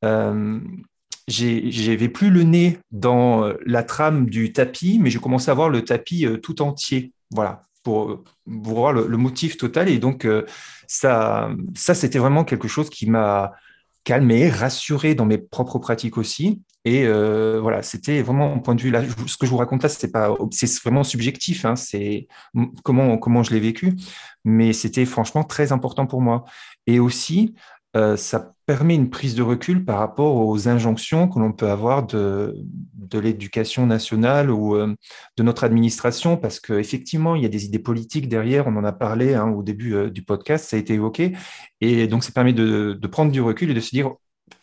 j'avais 0.02 2.08
plus 2.10 2.28
le 2.28 2.42
nez 2.42 2.78
dans 2.90 3.50
la 3.64 3.82
trame 3.82 4.28
du 4.28 4.52
tapis, 4.52 4.98
mais 5.00 5.08
j'ai 5.08 5.18
commencé 5.18 5.50
à 5.50 5.54
voir 5.54 5.70
le 5.70 5.82
tapis 5.82 6.26
tout 6.42 6.60
entier. 6.60 7.14
Voilà, 7.30 7.62
pour, 7.88 8.24
voir 8.46 8.92
le, 8.92 9.16
motif 9.16 9.56
total. 9.56 9.88
Et 9.88 9.98
donc, 9.98 10.26
ça, 10.86 11.50
ça 11.74 11.94
c'était 11.94 12.18
vraiment 12.18 12.44
quelque 12.44 12.68
chose 12.68 12.90
qui 12.90 13.08
m'a 13.08 13.52
calmé, 14.04 14.48
rassuré 14.48 15.14
dans 15.14 15.26
mes 15.26 15.38
propres 15.38 15.78
pratiques 15.78 16.16
aussi. 16.16 16.62
Et 16.84 17.04
euh, 17.04 17.60
voilà, 17.60 17.82
c'était 17.82 18.22
vraiment 18.22 18.48
mon 18.48 18.60
point 18.60 18.74
de 18.74 18.80
vue. 18.80 18.90
Là, 18.90 19.02
ce 19.26 19.36
que 19.36 19.44
je 19.44 19.50
vous 19.50 19.58
raconte 19.58 19.82
là, 19.82 19.90
c'est 19.90 20.10
pas, 20.10 20.34
c'est 20.50 20.82
vraiment 20.82 21.04
subjectif. 21.04 21.66
Hein, 21.66 21.76
c'est 21.76 22.26
comment 22.84 23.18
comment 23.18 23.42
je 23.42 23.52
l'ai 23.52 23.60
vécu, 23.60 23.92
mais 24.44 24.72
c'était 24.72 25.04
franchement 25.04 25.44
très 25.44 25.72
important 25.72 26.06
pour 26.06 26.22
moi. 26.22 26.44
Et 26.86 27.00
aussi, 27.00 27.54
euh, 27.96 28.16
ça 28.16 28.52
permet 28.66 28.94
une 28.94 29.08
prise 29.08 29.34
de 29.34 29.42
recul 29.42 29.84
par 29.84 29.98
rapport 29.98 30.36
aux 30.36 30.68
injonctions 30.68 31.26
que 31.26 31.38
l'on 31.38 31.52
peut 31.52 31.70
avoir 31.70 32.06
de, 32.06 32.54
de 32.94 33.18
l'éducation 33.18 33.86
nationale 33.86 34.50
ou 34.50 34.76
euh, 34.76 34.94
de 35.38 35.42
notre 35.42 35.64
administration, 35.64 36.36
parce 36.36 36.60
qu'effectivement, 36.60 37.34
il 37.34 37.42
y 37.42 37.46
a 37.46 37.48
des 37.48 37.64
idées 37.64 37.78
politiques 37.78 38.28
derrière, 38.28 38.66
on 38.66 38.76
en 38.76 38.84
a 38.84 38.92
parlé 38.92 39.34
hein, 39.34 39.48
au 39.48 39.62
début 39.62 39.94
euh, 39.94 40.10
du 40.10 40.22
podcast, 40.22 40.68
ça 40.68 40.76
a 40.76 40.78
été 40.78 40.94
évoqué, 40.94 41.32
et 41.80 42.06
donc 42.08 42.24
ça 42.24 42.32
permet 42.32 42.52
de, 42.52 42.92
de, 43.00 43.08
prendre 43.08 43.32
du 43.32 43.40
recul 43.40 43.70
et 43.70 43.74
de 43.74 43.80
se 43.80 43.90
dire 43.90 44.12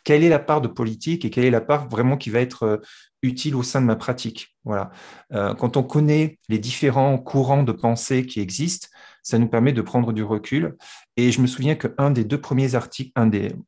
quelle 0.04 0.24
est 0.24 0.30
la 0.30 0.40
part 0.40 0.62
de 0.62 0.68
politique 0.68 1.26
et 1.26 1.32
quelle 1.32 1.46
est 1.46 1.52
la 1.52 1.62
part 1.62 1.90
vraiment 1.90 2.18
qui 2.18 2.30
va 2.30 2.42
être 2.42 2.82
utile 3.24 3.56
au 3.56 3.64
sein 3.64 3.82
de 3.82 3.88
ma 3.88 3.96
pratique. 3.96 4.56
Voilà. 4.64 4.92
quand 5.32 5.78
on 5.78 5.84
connaît 5.84 6.40
les 6.50 6.58
différents 6.58 7.18
courants 7.20 7.64
de 7.64 7.72
pensée 7.72 8.26
qui 8.26 8.40
existent, 8.40 8.88
ça 9.26 9.40
nous 9.40 9.48
permet 9.48 9.74
de 9.74 9.82
prendre 9.82 10.14
du 10.14 10.24
recul. 10.24 10.78
Et 11.18 11.32
je 11.32 11.42
me 11.42 11.48
souviens 11.48 11.76
qu'un 11.76 12.12
des 12.12 12.24
deux 12.24 12.40
premiers 12.40 12.76
articles, 12.76 13.12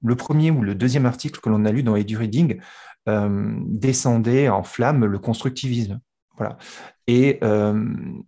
le 0.03 0.15
premier 0.15 0.51
ou 0.51 0.61
le 0.61 0.75
deuxième 0.75 1.07
article 1.07 1.41
que 1.41 1.49
l'on 1.49 1.65
a 1.65 1.71
lu 1.71 1.81
dans 1.81 1.95
Edu 1.95 2.15
Reading 2.15 2.59
euh, 3.09 3.55
descendait 3.65 4.49
en 4.49 4.61
flamme 4.61 5.05
le 5.05 5.17
constructivisme. 5.17 5.99
Voilà. 6.37 6.59
Et 7.07 7.39
euh, 7.43 7.73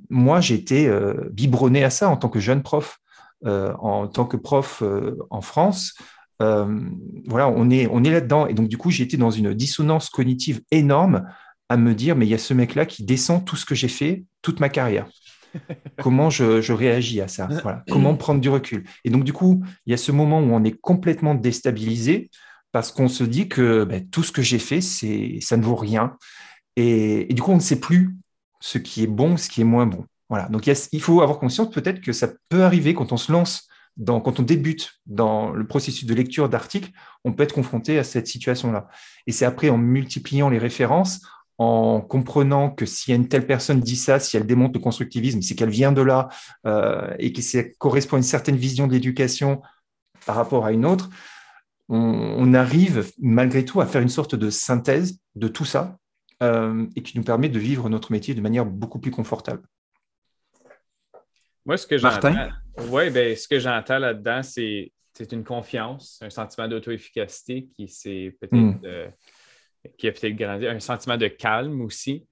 moi, 0.10 0.42
été 0.56 0.88
euh, 0.88 1.30
biberonné 1.32 1.84
à 1.84 1.92
ça 1.92 2.10
en 2.10 2.18
tant 2.18 2.30
que 2.30 2.40
jeune 2.40 2.64
prof, 2.64 2.98
en 3.46 4.08
tant 4.08 4.26
que 4.26 4.36
prof 4.36 4.84
en 5.30 5.42
France. 5.42 5.94
voilà, 6.40 7.48
on 7.48 7.70
est, 7.70 7.88
on 7.92 8.04
est 8.04 8.12
là-dedans. 8.12 8.48
Et 8.48 8.56
donc, 8.56 8.70
du 8.70 8.78
coup, 8.78 8.90
été 9.04 9.18
dans 9.18 9.30
une 9.30 9.54
dissonance 9.54 10.10
cognitive 10.10 10.62
énorme 10.72 11.30
à 11.70 11.78
me 11.78 11.94
dire, 11.94 12.16
mais 12.16 12.26
il 12.26 12.30
y 12.30 12.34
a 12.34 12.40
ce 12.40 12.56
mec-là 12.56 12.88
qui 12.88 13.06
descend 13.06 13.46
tout 13.46 13.56
ce 13.56 13.66
que 13.66 13.76
j'ai 13.76 13.88
fait 13.88 14.26
toute 14.42 14.60
ma 14.60 14.70
carrière. 14.70 15.08
comment 16.02 16.30
je, 16.30 16.72
réagis 16.72 17.22
à 17.22 17.28
ça 17.28 17.48
Comment 17.90 18.16
prendre 18.16 18.42
du 18.42 18.50
recul 18.50 18.84
Et 19.04 19.10
donc, 19.10 19.24
du 19.24 19.34
coup, 19.34 19.64
il 19.86 19.92
y 19.92 19.94
a 19.94 19.98
ce 19.98 20.12
moment 20.12 20.40
où 20.40 20.52
on 20.54 20.64
est 20.64 20.80
complètement 20.80 21.36
déstabilisé 21.36 22.30
parce 22.72 22.92
qu'on 22.92 23.08
se 23.08 23.24
dit 23.24 23.50
que 23.50 23.84
ben, 23.84 24.08
tout 24.10 24.24
ce 24.24 24.32
que 24.32 24.42
j'ai 24.42 24.60
fait, 24.60 24.82
ça 24.82 25.58
ne 25.58 25.64
vaut 25.64 25.76
rien. 25.76 26.16
Et, 26.76 27.26
du 27.34 27.42
coup, 27.42 27.52
on 27.52 27.56
ne 27.56 27.62
sait 27.62 27.80
plus 27.80 28.16
ce 28.60 28.78
qui 28.78 29.04
est 29.04 29.08
bon, 29.08 29.38
ce 29.38 29.50
qui 29.50 29.62
est 29.62 29.66
moins 29.66 29.86
bon. 29.86 30.06
Voilà. 30.30 30.48
Donc, 30.50 30.68
il, 30.68 31.02
faut 31.02 31.22
avoir 31.22 31.40
conscience 31.40 31.72
peut-être 31.72 32.02
que 32.02 32.14
ça 32.14 32.30
peut 32.50 32.64
arriver 32.64 32.94
quand 32.94 33.12
on 33.12 33.18
se 33.18 33.32
lance, 33.32 33.68
dans, 33.98 34.22
quand 34.22 34.40
on 34.40 34.44
débute 34.44 34.94
dans 35.08 35.52
le 35.52 35.68
processus 35.68 36.06
de 36.06 36.14
lecture 36.14 36.48
d'articles, 36.48 36.92
on 37.26 37.34
peut 37.34 37.44
être 37.44 37.54
confronté 37.54 37.98
à 37.98 38.04
cette 38.04 38.28
situation-là. 38.28 38.88
Et 39.28 39.32
c'est 39.32 39.46
après, 39.46 39.70
en 39.70 39.78
multipliant 39.78 40.50
les 40.50 40.60
références, 40.60 41.22
en 41.60 42.00
comprenant 42.00 42.70
que 42.72 42.86
si 42.86 43.14
une 43.14 43.28
telle 43.28 43.46
personne 43.46 43.82
dit 43.82 43.98
ça, 43.98 44.20
si 44.20 44.38
elle 44.38 44.48
démontre 44.48 44.74
le 44.76 44.80
constructivisme, 44.80 45.42
c'est 45.42 45.56
qu'elle 45.56 45.70
vient 45.70 45.92
de 45.92 46.02
là 46.02 46.30
euh, 46.66 47.14
et 47.20 47.34
que 47.34 47.42
ça 47.42 47.64
correspond 47.78 48.16
à 48.16 48.20
une 48.20 48.24
certaine 48.24 48.56
vision 48.56 48.88
de 48.88 48.94
l'éducation 48.94 49.62
par 50.26 50.38
rapport 50.38 50.66
à 50.66 50.72
une 50.72 50.86
autre, 50.86 51.10
on, 51.90 52.54
arrive 52.54 53.12
malgré 53.18 53.66
tout 53.66 53.82
à 53.82 53.88
faire 53.88 54.02
une 54.02 54.10
sorte 54.10 54.36
de 54.36 54.50
synthèse 54.50 55.20
de 55.36 55.48
tout 55.48 55.66
ça 55.66 55.98
euh, 56.42 56.86
et 56.96 57.04
qui 57.04 57.18
nous 57.18 57.24
permet 57.24 57.50
de 57.50 57.60
vivre 57.60 57.90
notre 57.90 58.12
métier 58.14 58.34
de 58.34 58.42
manière 58.42 58.66
beaucoup 58.66 59.00
plus 59.00 59.12
confortable. 59.12 59.64
Moi, 61.66 61.76
ce 61.76 61.88
que 61.88 61.98
j'entends, 61.98 62.36
ouais, 62.90 63.10
ben, 63.10 63.36
ce 63.36 63.48
que 63.48 63.60
j'entends 63.60 64.00
là-dedans, 64.00 64.44
c'est 64.44 64.92
une 65.32 65.44
confiance, 65.44 66.20
un 66.22 66.30
sentiment 66.30 66.70
d'auto-efficacité 66.70 67.68
qui 67.76 67.90
s'est 67.90 68.38
peut-être 68.40 68.56
hmm. 68.56 68.80
euh, 68.86 69.10
qui 69.98 70.08
a 70.08 70.12
peut-être 70.12 70.36
grandi, 70.36 70.68
un 70.68 70.80
sentiment 70.80 71.18
de 71.18 71.28
calme 71.28 71.82
aussi, 71.82 72.28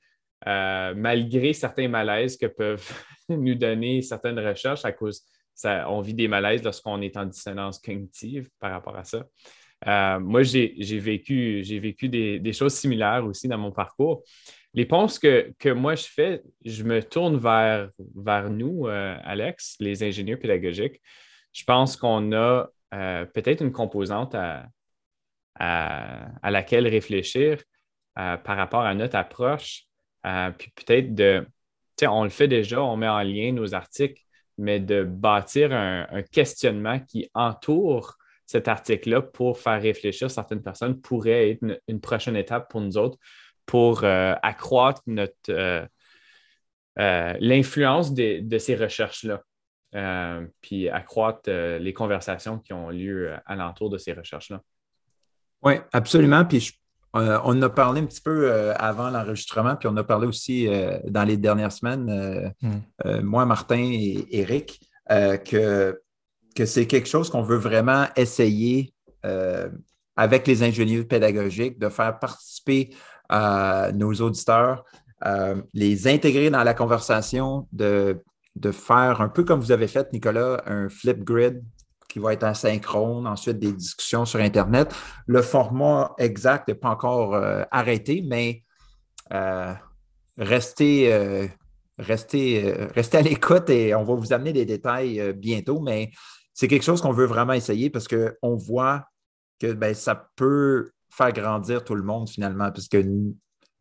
euh, 0.45 0.93
malgré 0.95 1.53
certains 1.53 1.87
malaises 1.87 2.37
que 2.37 2.45
peuvent 2.45 2.87
nous 3.29 3.55
donner 3.55 4.01
certaines 4.01 4.39
recherches 4.39 4.85
à 4.85 4.91
cause, 4.91 5.23
ça, 5.53 5.89
on 5.89 6.01
vit 6.01 6.13
des 6.13 6.27
malaises 6.27 6.63
lorsqu'on 6.63 7.01
est 7.01 7.17
en 7.17 7.25
dissonance 7.25 7.79
cognitive 7.79 8.49
par 8.59 8.71
rapport 8.71 8.95
à 8.95 9.03
ça. 9.03 9.25
Euh, 9.87 10.19
moi, 10.19 10.43
j'ai 10.43 10.99
vécu, 10.99 11.61
vécu 11.61 12.09
des, 12.09 12.53
choses 12.53 12.75
similaires 12.75 13.25
aussi 13.25 13.47
dans 13.47 13.57
mon 13.57 13.71
parcours. 13.71 14.23
Les 14.73 14.85
ponces 14.85 15.17
que, 15.17 15.73
moi 15.73 15.95
je 15.95 16.05
fais, 16.05 16.43
je 16.63 16.83
me 16.83 17.01
tourne 17.01 17.37
vers, 17.37 17.89
vers 18.15 18.49
nous, 18.49 18.87
euh, 18.87 19.17
Alex, 19.23 19.75
les 19.79 20.03
ingénieurs 20.03 20.37
pédagogiques. 20.37 21.01
Je 21.53 21.63
pense 21.63 21.97
qu'on 21.97 22.31
a 22.33 22.69
peut-être 22.91 23.61
une 23.61 23.71
composante 23.71 24.35
à, 24.35 24.67
à, 25.59 26.51
laquelle 26.51 26.87
réfléchir 26.87 27.61
euh, 28.17 28.37
par 28.37 28.57
rapport 28.57 28.81
à 28.81 28.93
notre 28.93 29.15
approche. 29.15 29.83
Euh, 30.25 30.51
puis 30.51 30.71
peut-être 30.75 31.13
de, 31.13 31.45
tu 31.45 32.05
sais, 32.05 32.07
on 32.07 32.23
le 32.23 32.29
fait 32.29 32.47
déjà, 32.47 32.81
on 32.81 32.97
met 32.97 33.07
en 33.07 33.21
lien 33.21 33.51
nos 33.51 33.73
articles, 33.73 34.21
mais 34.57 34.79
de 34.79 35.03
bâtir 35.03 35.71
un, 35.71 36.07
questionnement 36.31 36.99
qui 36.99 37.29
entoure 37.33 38.17
cet 38.45 38.67
article-là 38.67 39.21
pour 39.21 39.59
faire 39.59 39.81
réfléchir 39.81 40.31
certaines 40.31 40.63
personnes 40.63 40.99
pourrait 40.99 41.51
être 41.51 41.79
une, 41.87 42.01
prochaine 42.01 42.35
étape 42.35 42.69
pour 42.69 42.81
nous 42.81 42.97
autres 42.97 43.17
pour 43.65 44.03
euh, 44.03 44.33
accroître 44.41 45.01
notre 45.05 45.87
l'influence 46.95 48.13
de, 48.15 48.39
de, 48.39 48.57
ces 48.57 48.75
recherches-là. 48.75 49.43
puis 50.61 50.89
accroître 50.89 51.51
les 51.51 51.93
conversations 51.93 52.57
qui 52.57 52.73
ont 52.73 52.89
lieu 52.89 53.35
alentour 53.45 53.91
de 53.91 53.99
ces 53.99 54.13
recherches-là. 54.13 54.63
Oui, 55.63 55.73
absolument. 55.91 56.45
Puis 56.45 56.71
euh, 57.15 57.39
on 57.43 57.59
a 57.61 57.69
parlé 57.69 58.01
un 58.01 58.05
petit 58.05 58.21
peu 58.21 58.51
euh, 58.51 58.73
avant 58.75 59.09
l'enregistrement, 59.09 59.75
puis 59.75 59.87
on 59.91 59.97
a 59.97 60.03
parlé 60.03 60.27
aussi 60.27 60.67
euh, 60.67 60.99
dans 61.05 61.23
les 61.23 61.37
dernières 61.37 61.71
semaines, 61.71 62.53
hmm. 62.61 63.21
moi, 63.21 63.45
Martin 63.45 63.79
et 63.79 64.27
Eric, 64.31 64.79
que, 65.09 65.99
que 66.55 66.65
c'est 66.65 66.85
quelque 66.85 67.07
chose 67.07 67.29
qu'on 67.29 67.41
veut 67.41 67.57
vraiment 67.57 68.05
essayer 68.15 68.93
avec 70.15 70.47
les 70.47 70.63
ingénieurs 70.63 71.07
pédagogiques, 71.07 71.79
de 71.79 71.89
faire 71.89 72.19
participer 72.19 72.89
nos 73.31 74.13
auditeurs, 74.13 74.83
les 75.73 76.07
intégrer 76.07 76.49
dans 76.49 76.63
la 76.63 76.73
conversation, 76.73 77.67
de, 77.71 78.21
de 78.55 78.71
faire 78.71 79.21
un 79.21 79.29
peu 79.29 79.43
comme 79.43 79.59
vous 79.59 79.71
avez 79.71 79.87
fait, 79.87 80.11
Nicolas, 80.13 80.61
un 80.65 80.89
flip 80.89 81.23
grid 81.23 81.63
qui 82.17 82.23
va 82.23 82.33
être 82.33 82.43
asynchrone, 82.43 83.27
ensuite 83.27 83.59
des 83.59 83.71
discussions 83.71 84.25
sur 84.25 84.39
Internet. 84.39 84.93
Le 85.27 85.43
format 85.43 86.15
exact 86.17 86.67
n'est 86.67 86.75
pas 86.75 86.89
encore 86.89 87.35
euh, 87.35 87.63
arrêté, 87.69 88.23
mais 88.27 88.63
euh, 89.33 89.71
restez, 90.37 91.13
euh, 91.13 91.45
restez, 91.99 92.73
restez, 92.95 93.17
à 93.17 93.21
l'écoute 93.21 93.69
et 93.69 93.93
on 93.93 94.03
va 94.03 94.15
vous 94.15 94.33
amener 94.33 94.51
des 94.51 94.65
détails 94.65 95.33
bientôt, 95.33 95.79
mais 95.79 96.11
c'est 96.55 96.67
quelque 96.67 96.83
chose 96.83 97.01
qu'on 97.01 97.11
veut 97.11 97.27
vraiment 97.27 97.53
essayer 97.53 97.91
parce 97.91 98.07
qu'on 98.07 98.55
voit 98.55 99.05
que 99.59 99.73
ben, 99.73 99.93
ça 99.93 100.29
peut 100.35 100.89
faire 101.11 101.31
grandir 101.31 101.83
tout 101.83 101.95
le 101.95 102.03
monde 102.03 102.27
finalement, 102.29 102.71
puisque 102.71 102.97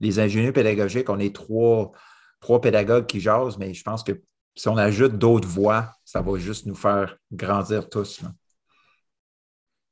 les 0.00 0.18
ingénieurs 0.18 0.52
pédagogiques, 0.52 1.08
on 1.08 1.18
est 1.18 1.34
trois, 1.34 1.92
trois 2.40 2.60
pédagogues 2.60 3.06
qui 3.06 3.20
jasent, 3.20 3.56
mais 3.56 3.72
je 3.72 3.82
pense 3.82 4.02
que 4.02 4.12
si 4.54 4.68
on 4.68 4.76
ajoute 4.76 5.16
d'autres 5.16 5.48
voix, 5.48 5.95
ça 6.06 6.22
va 6.22 6.38
juste 6.38 6.66
nous 6.66 6.76
faire 6.76 7.18
grandir 7.32 7.90
tous. 7.90 8.22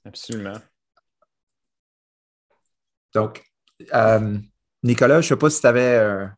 Absolument. 0.05 0.61
Donc, 3.13 3.45
euh, 3.93 4.39
Nicolas, 4.85 5.21
je 5.21 5.27
ne 5.27 5.29
sais 5.31 5.37
pas 5.37 5.51
si 5.51 5.61
tu 5.61 5.67
avais 5.67 6.29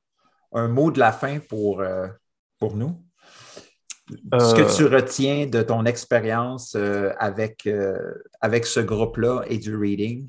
un, 0.53 0.69
mot 0.69 0.91
de 0.91 0.99
la 0.99 1.13
fin 1.13 1.41
pour, 1.41 1.83
euh, 1.83 2.09
pour 2.59 2.75
nous. 2.75 3.05
Ce 4.09 4.55
que 4.55 4.77
tu 4.77 4.85
euh. 4.85 4.89
retiens 4.89 5.47
de 5.47 5.61
ton 5.61 5.85
expérience 5.85 6.75
avec, 7.19 7.69
avec 8.41 8.65
ce 8.65 8.81
groupe-là 8.81 9.43
et 9.47 9.59
du 9.59 9.77
reading, 9.77 10.29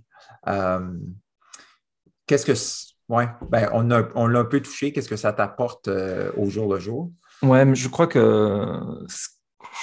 qu'est-ce 2.27 2.45
que. 2.45 2.87
Ouais, 3.07 3.29
ben, 3.49 3.69
on, 3.71 3.89
on 4.15 4.27
l'a 4.27 4.39
un 4.39 4.45
peu 4.45 4.59
touché. 4.59 4.91
Qu'est-ce 4.91 5.07
que 5.07 5.15
ça 5.15 5.31
t'apporte 5.31 5.87
au 5.87 6.49
jour 6.49 6.73
le 6.73 6.81
jour? 6.81 7.13
Ouais, 7.41 7.63
mais 7.63 7.75
je 7.75 7.87
crois 7.87 8.07
que 8.07 9.05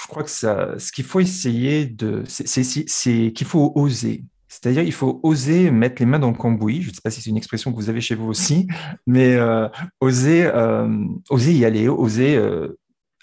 je 0.01 0.07
crois 0.07 0.23
que 0.23 0.29
ça, 0.29 0.77
ce 0.77 0.91
qu'il 0.91 1.05
faut 1.05 1.19
essayer 1.19 1.85
de, 1.85 2.23
c'est 2.27 3.31
qu'il 3.33 3.47
faut 3.47 3.71
oser. 3.75 4.23
C'est-à-dire, 4.47 4.83
il 4.83 4.93
faut 4.93 5.19
oser 5.23 5.69
mettre 5.69 5.95
les 6.01 6.05
mains 6.05 6.19
dans 6.19 6.31
le 6.31 6.37
cambouis. 6.37 6.81
Je 6.81 6.89
ne 6.89 6.93
sais 6.93 7.01
pas 7.03 7.09
si 7.09 7.21
c'est 7.21 7.29
une 7.29 7.37
expression 7.37 7.71
que 7.71 7.75
vous 7.75 7.89
avez 7.89 8.01
chez 8.01 8.15
vous 8.15 8.27
aussi, 8.27 8.67
mais 9.07 9.35
euh, 9.35 9.67
oser, 9.99 10.45
euh, 10.45 10.87
oser 11.29 11.53
y 11.53 11.65
aller, 11.65 11.89
oser 11.89 12.37
euh, 12.37 12.77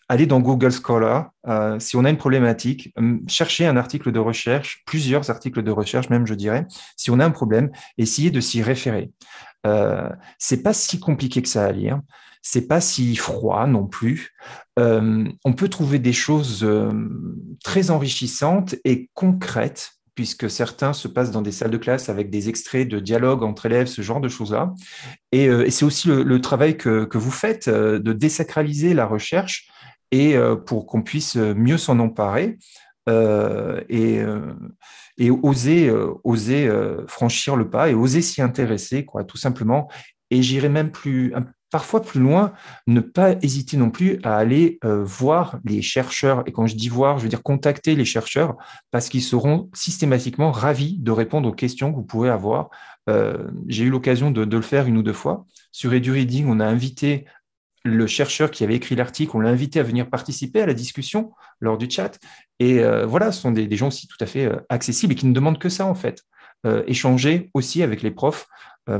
allez 0.08 0.26
dans 0.26 0.40
Google 0.40 0.72
Scholar. 0.72 1.30
Si 1.78 1.96
on 1.96 2.04
a 2.04 2.10
une 2.10 2.18
problématique, 2.18 2.92
cherchez 3.28 3.66
un 3.66 3.76
article 3.76 4.12
de 4.12 4.18
recherche, 4.18 4.82
plusieurs 4.84 5.30
articles 5.30 5.62
de 5.62 5.70
recherche 5.70 6.10
même, 6.10 6.26
je 6.26 6.34
dirais. 6.34 6.66
Si 6.96 7.10
on 7.10 7.18
a 7.18 7.24
un 7.24 7.30
problème, 7.30 7.70
essayez 7.96 8.30
de 8.30 8.40
s'y 8.40 8.62
référer. 8.62 9.10
C'est 10.38 10.62
pas 10.62 10.74
si 10.74 11.00
compliqué 11.00 11.40
que 11.40 11.48
ça 11.48 11.64
à 11.64 11.72
lire. 11.72 12.00
C'est 12.42 12.66
pas 12.66 12.80
si 12.80 13.16
froid 13.16 13.66
non 13.66 13.86
plus. 13.86 14.34
Euh, 14.78 15.24
on 15.44 15.52
peut 15.52 15.68
trouver 15.68 15.98
des 15.98 16.12
choses 16.12 16.68
très 17.62 17.90
enrichissantes 17.90 18.74
et 18.84 19.08
concrètes 19.14 19.92
puisque 20.14 20.50
certains 20.50 20.92
se 20.92 21.08
passent 21.08 21.30
dans 21.30 21.42
des 21.42 21.52
salles 21.52 21.70
de 21.70 21.78
classe 21.78 22.08
avec 22.08 22.30
des 22.30 22.48
extraits 22.48 22.88
de 22.88 22.98
dialogue 22.98 23.42
entre 23.42 23.66
élèves, 23.66 23.86
ce 23.86 24.02
genre 24.02 24.20
de 24.20 24.28
choses-là. 24.28 24.74
Et, 25.32 25.48
euh, 25.48 25.68
c'est 25.70 25.84
aussi 25.84 26.08
le, 26.08 26.40
travail 26.40 26.76
que, 26.76 27.08
vous 27.16 27.30
faites 27.30 27.68
euh, 27.68 27.98
de 27.98 28.12
désacraliser 28.12 28.94
la 28.94 29.06
recherche 29.06 29.68
et 30.10 30.36
euh, 30.36 30.56
pour 30.56 30.86
qu'on 30.86 31.02
puisse 31.02 31.36
mieux 31.36 31.78
s'en 31.78 31.98
emparer 31.98 32.58
et, 33.08 34.20
et, 35.18 35.30
oser, 35.30 35.92
oser 36.22 36.70
franchir 37.08 37.56
le 37.56 37.68
pas 37.68 37.90
et 37.90 37.94
oser 37.94 38.22
s'y 38.22 38.40
intéresser, 38.42 39.04
quoi, 39.04 39.24
tout 39.24 39.36
simplement. 39.36 39.90
Et 40.30 40.40
j'irai 40.40 40.68
même 40.68 40.92
plus, 40.92 41.34
parfois 41.72 42.02
plus 42.02 42.20
loin, 42.20 42.52
ne 42.86 43.00
pas 43.00 43.34
hésiter 43.40 43.78
non 43.78 43.90
plus 43.90 44.20
à 44.22 44.36
aller 44.36 44.78
euh, 44.84 45.02
voir 45.02 45.58
les 45.64 45.80
chercheurs. 45.80 46.44
Et 46.46 46.52
quand 46.52 46.66
je 46.66 46.76
dis 46.76 46.90
voir, 46.90 47.18
je 47.18 47.24
veux 47.24 47.30
dire 47.30 47.42
contacter 47.42 47.96
les 47.96 48.04
chercheurs 48.04 48.56
parce 48.90 49.08
qu'ils 49.08 49.22
seront 49.22 49.70
systématiquement 49.72 50.52
ravis 50.52 50.98
de 50.98 51.10
répondre 51.10 51.48
aux 51.48 51.54
questions 51.54 51.90
que 51.90 51.96
vous 51.96 52.04
pouvez 52.04 52.28
avoir. 52.28 52.68
Euh, 53.08 53.48
j'ai 53.66 53.84
eu 53.84 53.90
l'occasion 53.90 54.30
de, 54.30 54.42
le 54.44 54.62
faire 54.62 54.86
une 54.86 54.98
ou 54.98 55.02
deux 55.02 55.14
fois. 55.14 55.46
Sur 55.72 55.94
EduReading, 55.94 56.46
on 56.46 56.60
a 56.60 56.66
invité 56.66 57.24
le 57.84 58.06
chercheur 58.06 58.50
qui 58.50 58.62
avait 58.64 58.76
écrit 58.76 58.94
l'article, 58.94 59.34
on 59.34 59.40
l'a 59.40 59.48
invité 59.48 59.80
à 59.80 59.82
venir 59.82 60.08
participer 60.10 60.60
à 60.60 60.66
la 60.66 60.74
discussion 60.74 61.32
lors 61.58 61.78
du 61.78 61.90
chat. 61.90 62.18
Et 62.60 62.80
euh, 62.80 63.06
voilà, 63.06 63.32
ce 63.32 63.40
sont 63.40 63.50
des, 63.50 63.76
gens 63.76 63.88
aussi 63.88 64.06
tout 64.06 64.18
à 64.20 64.26
fait 64.26 64.48
accessibles 64.68 65.14
et 65.14 65.16
qui 65.16 65.26
ne 65.26 65.32
demandent 65.32 65.58
que 65.58 65.70
ça 65.70 65.86
en 65.86 65.94
fait. 65.94 66.22
échanger 66.86 67.50
aussi 67.54 67.82
avec 67.82 68.02
les 68.02 68.12
profs 68.12 68.46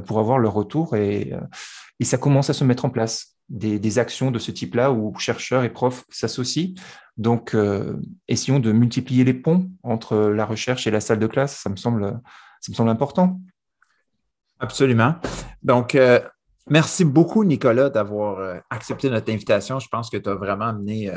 pour 0.06 0.18
avoir 0.18 0.38
leur 0.38 0.54
retour 0.54 0.96
et, 0.96 1.32
et 2.02 2.04
ça 2.04 2.18
commence 2.18 2.50
à 2.50 2.52
se 2.52 2.64
mettre 2.64 2.84
en 2.84 2.90
place, 2.90 3.36
des, 3.48 3.98
actions 4.00 4.32
de 4.32 4.40
ce 4.40 4.50
type-là 4.50 4.90
où 4.90 5.16
chercheurs 5.20 5.62
et 5.62 5.72
profs 5.72 6.04
s'associent. 6.08 6.74
Donc, 7.16 7.54
euh, 7.54 7.96
essayons 8.26 8.58
de 8.58 8.72
multiplier 8.72 9.22
les 9.22 9.34
ponts 9.34 9.70
entre 9.84 10.16
la 10.16 10.44
recherche 10.44 10.88
et 10.88 10.90
la 10.90 10.98
salle 10.98 11.20
de 11.20 11.28
classe. 11.28 11.58
Ça 11.58 11.70
me 11.70 11.76
semble, 11.76 12.20
ça 12.60 12.72
me 12.72 12.74
semble 12.74 12.90
important. 12.90 13.40
Absolument. 14.58 15.14
Donc, 15.62 15.94
euh, 15.94 16.18
merci 16.68 17.04
beaucoup, 17.04 17.44
Nicolas, 17.44 17.88
d'avoir 17.88 18.40
euh, 18.40 18.58
accepté 18.68 19.08
notre 19.08 19.32
invitation. 19.32 19.78
Je 19.78 19.86
pense 19.86 20.10
que 20.10 20.16
tu 20.16 20.28
as 20.28 20.34
vraiment 20.34 20.66
amené 20.66 21.08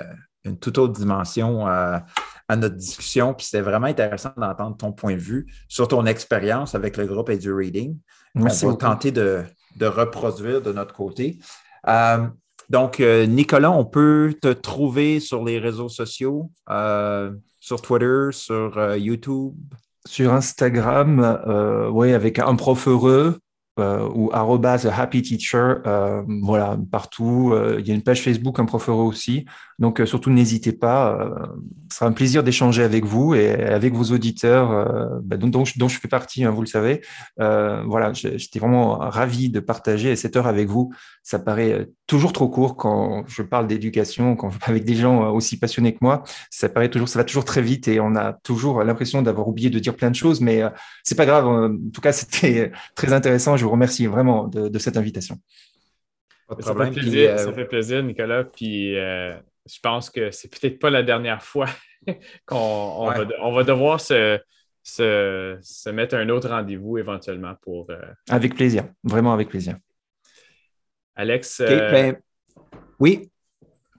une 0.43 0.59
toute 0.59 0.77
autre 0.77 0.93
dimension 0.93 1.65
à 1.65 2.05
notre 2.51 2.75
discussion. 2.75 3.33
Puis 3.33 3.47
c'était 3.47 3.63
vraiment 3.63 3.87
intéressant 3.87 4.33
d'entendre 4.37 4.77
ton 4.77 4.91
point 4.91 5.15
de 5.15 5.19
vue 5.19 5.51
sur 5.67 5.87
ton 5.87 6.05
expérience 6.05 6.75
avec 6.75 6.95
le 6.95 7.07
groupe 7.07 7.31
Edu 7.31 7.51
Reading. 7.51 7.97
Merci 8.35 8.65
On 8.67 8.71
va 8.71 8.75
tenter 8.75 9.11
de, 9.11 9.45
de 9.75 9.85
reproduire 9.85 10.61
de 10.61 10.71
notre 10.71 10.93
côté. 10.93 11.39
Euh, 11.87 12.27
donc, 12.69 12.99
euh, 12.99 13.25
Nicolas, 13.25 13.71
on 13.71 13.85
peut 13.85 14.33
te 14.41 14.47
trouver 14.47 15.19
sur 15.19 15.43
les 15.43 15.59
réseaux 15.59 15.89
sociaux, 15.89 16.51
euh, 16.69 17.31
sur 17.59 17.81
Twitter, 17.81 18.27
sur 18.31 18.95
YouTube? 18.95 19.53
Sur 20.07 20.33
Instagram, 20.33 21.89
oui, 21.91 22.13
avec 22.13 22.37
un 22.37 22.55
prof 22.55 22.87
heureux, 22.87 23.39
euh, 23.77 24.09
ou 24.15 24.29
arrobas 24.31 24.87
happy 24.87 25.21
teacher, 25.21 25.75
euh, 25.85 26.23
voilà, 26.43 26.77
partout. 26.91 27.51
Euh, 27.53 27.75
il 27.79 27.85
y 27.85 27.91
a 27.91 27.93
une 27.93 28.03
page 28.03 28.21
Facebook, 28.21 28.57
un 28.57 28.63
prof 28.65 28.87
aussi. 28.87 29.45
Donc, 29.79 30.01
surtout, 30.05 30.29
n'hésitez 30.29 30.71
pas. 30.71 31.29
ce 31.91 31.97
sera 31.97 32.05
un 32.05 32.13
plaisir 32.13 32.43
d'échanger 32.43 32.81
avec 32.83 33.03
vous 33.03 33.35
et 33.35 33.51
avec 33.51 33.93
vos 33.93 34.13
auditeurs, 34.13 35.19
bah, 35.21 35.35
dont, 35.35 35.49
dont, 35.49 35.87
je 35.89 35.99
fais 35.99 36.07
partie, 36.07 36.45
hein, 36.45 36.51
vous 36.51 36.61
le 36.61 36.67
savez. 36.67 37.01
voilà, 37.37 38.13
j'étais 38.13 38.59
vraiment 38.59 38.93
ravi 38.97 39.49
de 39.49 39.59
partager 39.59 40.15
cette 40.15 40.37
heure 40.37 40.47
avec 40.47 40.69
vous. 40.69 40.93
Ça 41.23 41.39
paraît 41.39 41.89
toujours 42.07 42.31
trop 42.31 42.47
court 42.47 42.77
quand 42.77 43.25
je 43.27 43.41
parle 43.41 43.67
d'éducation, 43.67 44.37
quand 44.37 44.49
je 44.49 44.59
parle 44.59 44.71
avec 44.71 44.85
des 44.85 44.95
gens 44.95 45.29
aussi 45.33 45.59
passionnés 45.59 45.91
que 45.91 45.99
moi. 45.99 46.23
Ça 46.49 46.69
paraît 46.69 46.89
toujours, 46.89 47.09
ça 47.09 47.19
va 47.19 47.25
toujours 47.25 47.43
très 47.43 47.61
vite 47.61 47.89
et 47.89 47.99
on 47.99 48.15
a 48.15 48.31
toujours 48.31 48.81
l'impression 48.81 49.23
d'avoir 49.23 49.49
oublié 49.49 49.69
de 49.69 49.79
dire 49.79 49.97
plein 49.97 50.09
de 50.09 50.15
choses, 50.15 50.39
mais 50.39 50.63
c'est 51.03 51.15
pas 51.15 51.25
grave. 51.25 51.47
En 51.47 51.75
tout 51.93 51.99
cas, 51.99 52.11
c'était 52.13 52.71
très 52.95 53.11
intéressant. 53.11 53.57
Je 53.57 53.64
vous 53.65 53.71
remercie 53.71 54.05
vraiment 54.05 54.47
de, 54.47 54.79
cette 54.79 54.97
invitation. 54.97 55.37
Ça 56.59 56.75
fait, 56.75 56.91
plaisir, 56.91 57.31
euh, 57.31 57.37
ça 57.37 57.53
fait 57.53 57.65
plaisir, 57.65 58.03
Nicolas. 58.03 58.43
Puis 58.43 58.95
euh, 58.97 59.35
je 59.65 59.79
pense 59.81 60.09
que 60.09 60.29
c'est 60.31 60.47
peut-être 60.47 60.79
pas 60.79 60.91
la 60.91 61.01
dernière 61.01 61.41
fois 61.41 61.67
qu'on 62.45 63.09
va, 63.51 63.63
devoir 63.63 63.99
se, 63.99 64.39
se, 64.83 65.89
mettre 65.89 66.15
un 66.15 66.29
autre 66.29 66.49
rendez-vous 66.49 66.99
éventuellement 66.99 67.55
pour. 67.61 67.89
Euh, 67.89 67.99
avec 68.29 68.55
plaisir, 68.55 68.85
vraiment 69.03 69.33
avec 69.33 69.49
plaisir. 69.49 69.77
Alex. 71.15 71.61
Ben, 71.61 72.17
oui. 72.99 73.31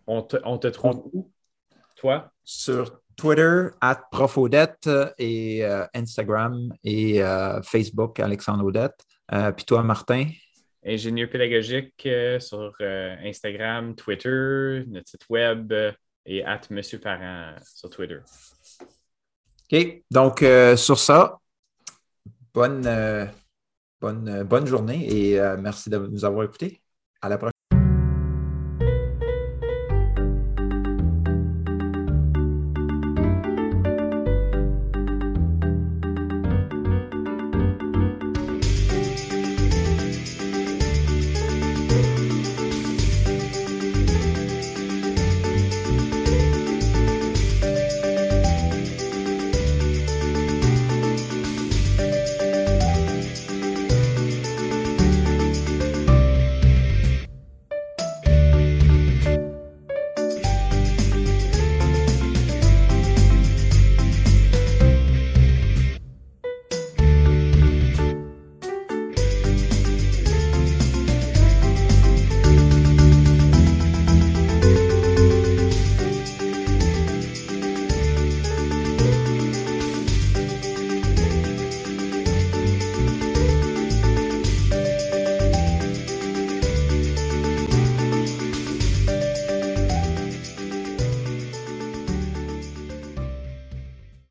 On 0.07 0.23
te, 0.23 0.37
on 0.45 0.59
te 0.59 0.69
trouve 0.69 1.03
où, 1.13 1.33
toi? 1.97 2.31
Sur 2.45 3.01
Twitter, 3.17 3.71
at 3.81 4.03
Profodette 4.13 4.89
et 5.19 5.65
Instagram 5.95 6.73
et 6.85 7.21
Facebook, 7.65 8.21
Alexandre 8.21 8.65
Odette. 8.67 9.05
Euh, 9.33 9.53
puis 9.53 9.65
toi, 9.65 9.83
Martin? 9.83 10.29
Ingénieur 10.85 11.29
pédagogique 11.29 11.95
euh, 12.07 12.39
sur 12.39 12.73
euh, 12.81 13.17
Instagram, 13.25 13.95
Twitter, 13.95 14.85
notre 14.87 15.09
site 15.09 15.27
web 15.29 15.73
et 16.25 16.45
at 16.45 16.61
Monsieur 16.71 16.99
Parent 16.99 17.55
sur 17.75 17.91
Twitter. 17.91 18.21
OK. 19.73 20.03
Donc, 20.11 20.45
sur 20.77 20.99
ça, 20.99 21.39
bonne, 22.55 22.89
bonne, 24.01 24.43
bonne 24.45 24.67
journée 24.67 25.09
et 25.09 25.41
merci 25.59 25.91
de 25.91 25.99
nous 25.99 26.25
avoir 26.25 26.45
écoutés. 26.45 26.81
À 27.21 27.29
la 27.29 27.39
prochaine. 27.39 27.56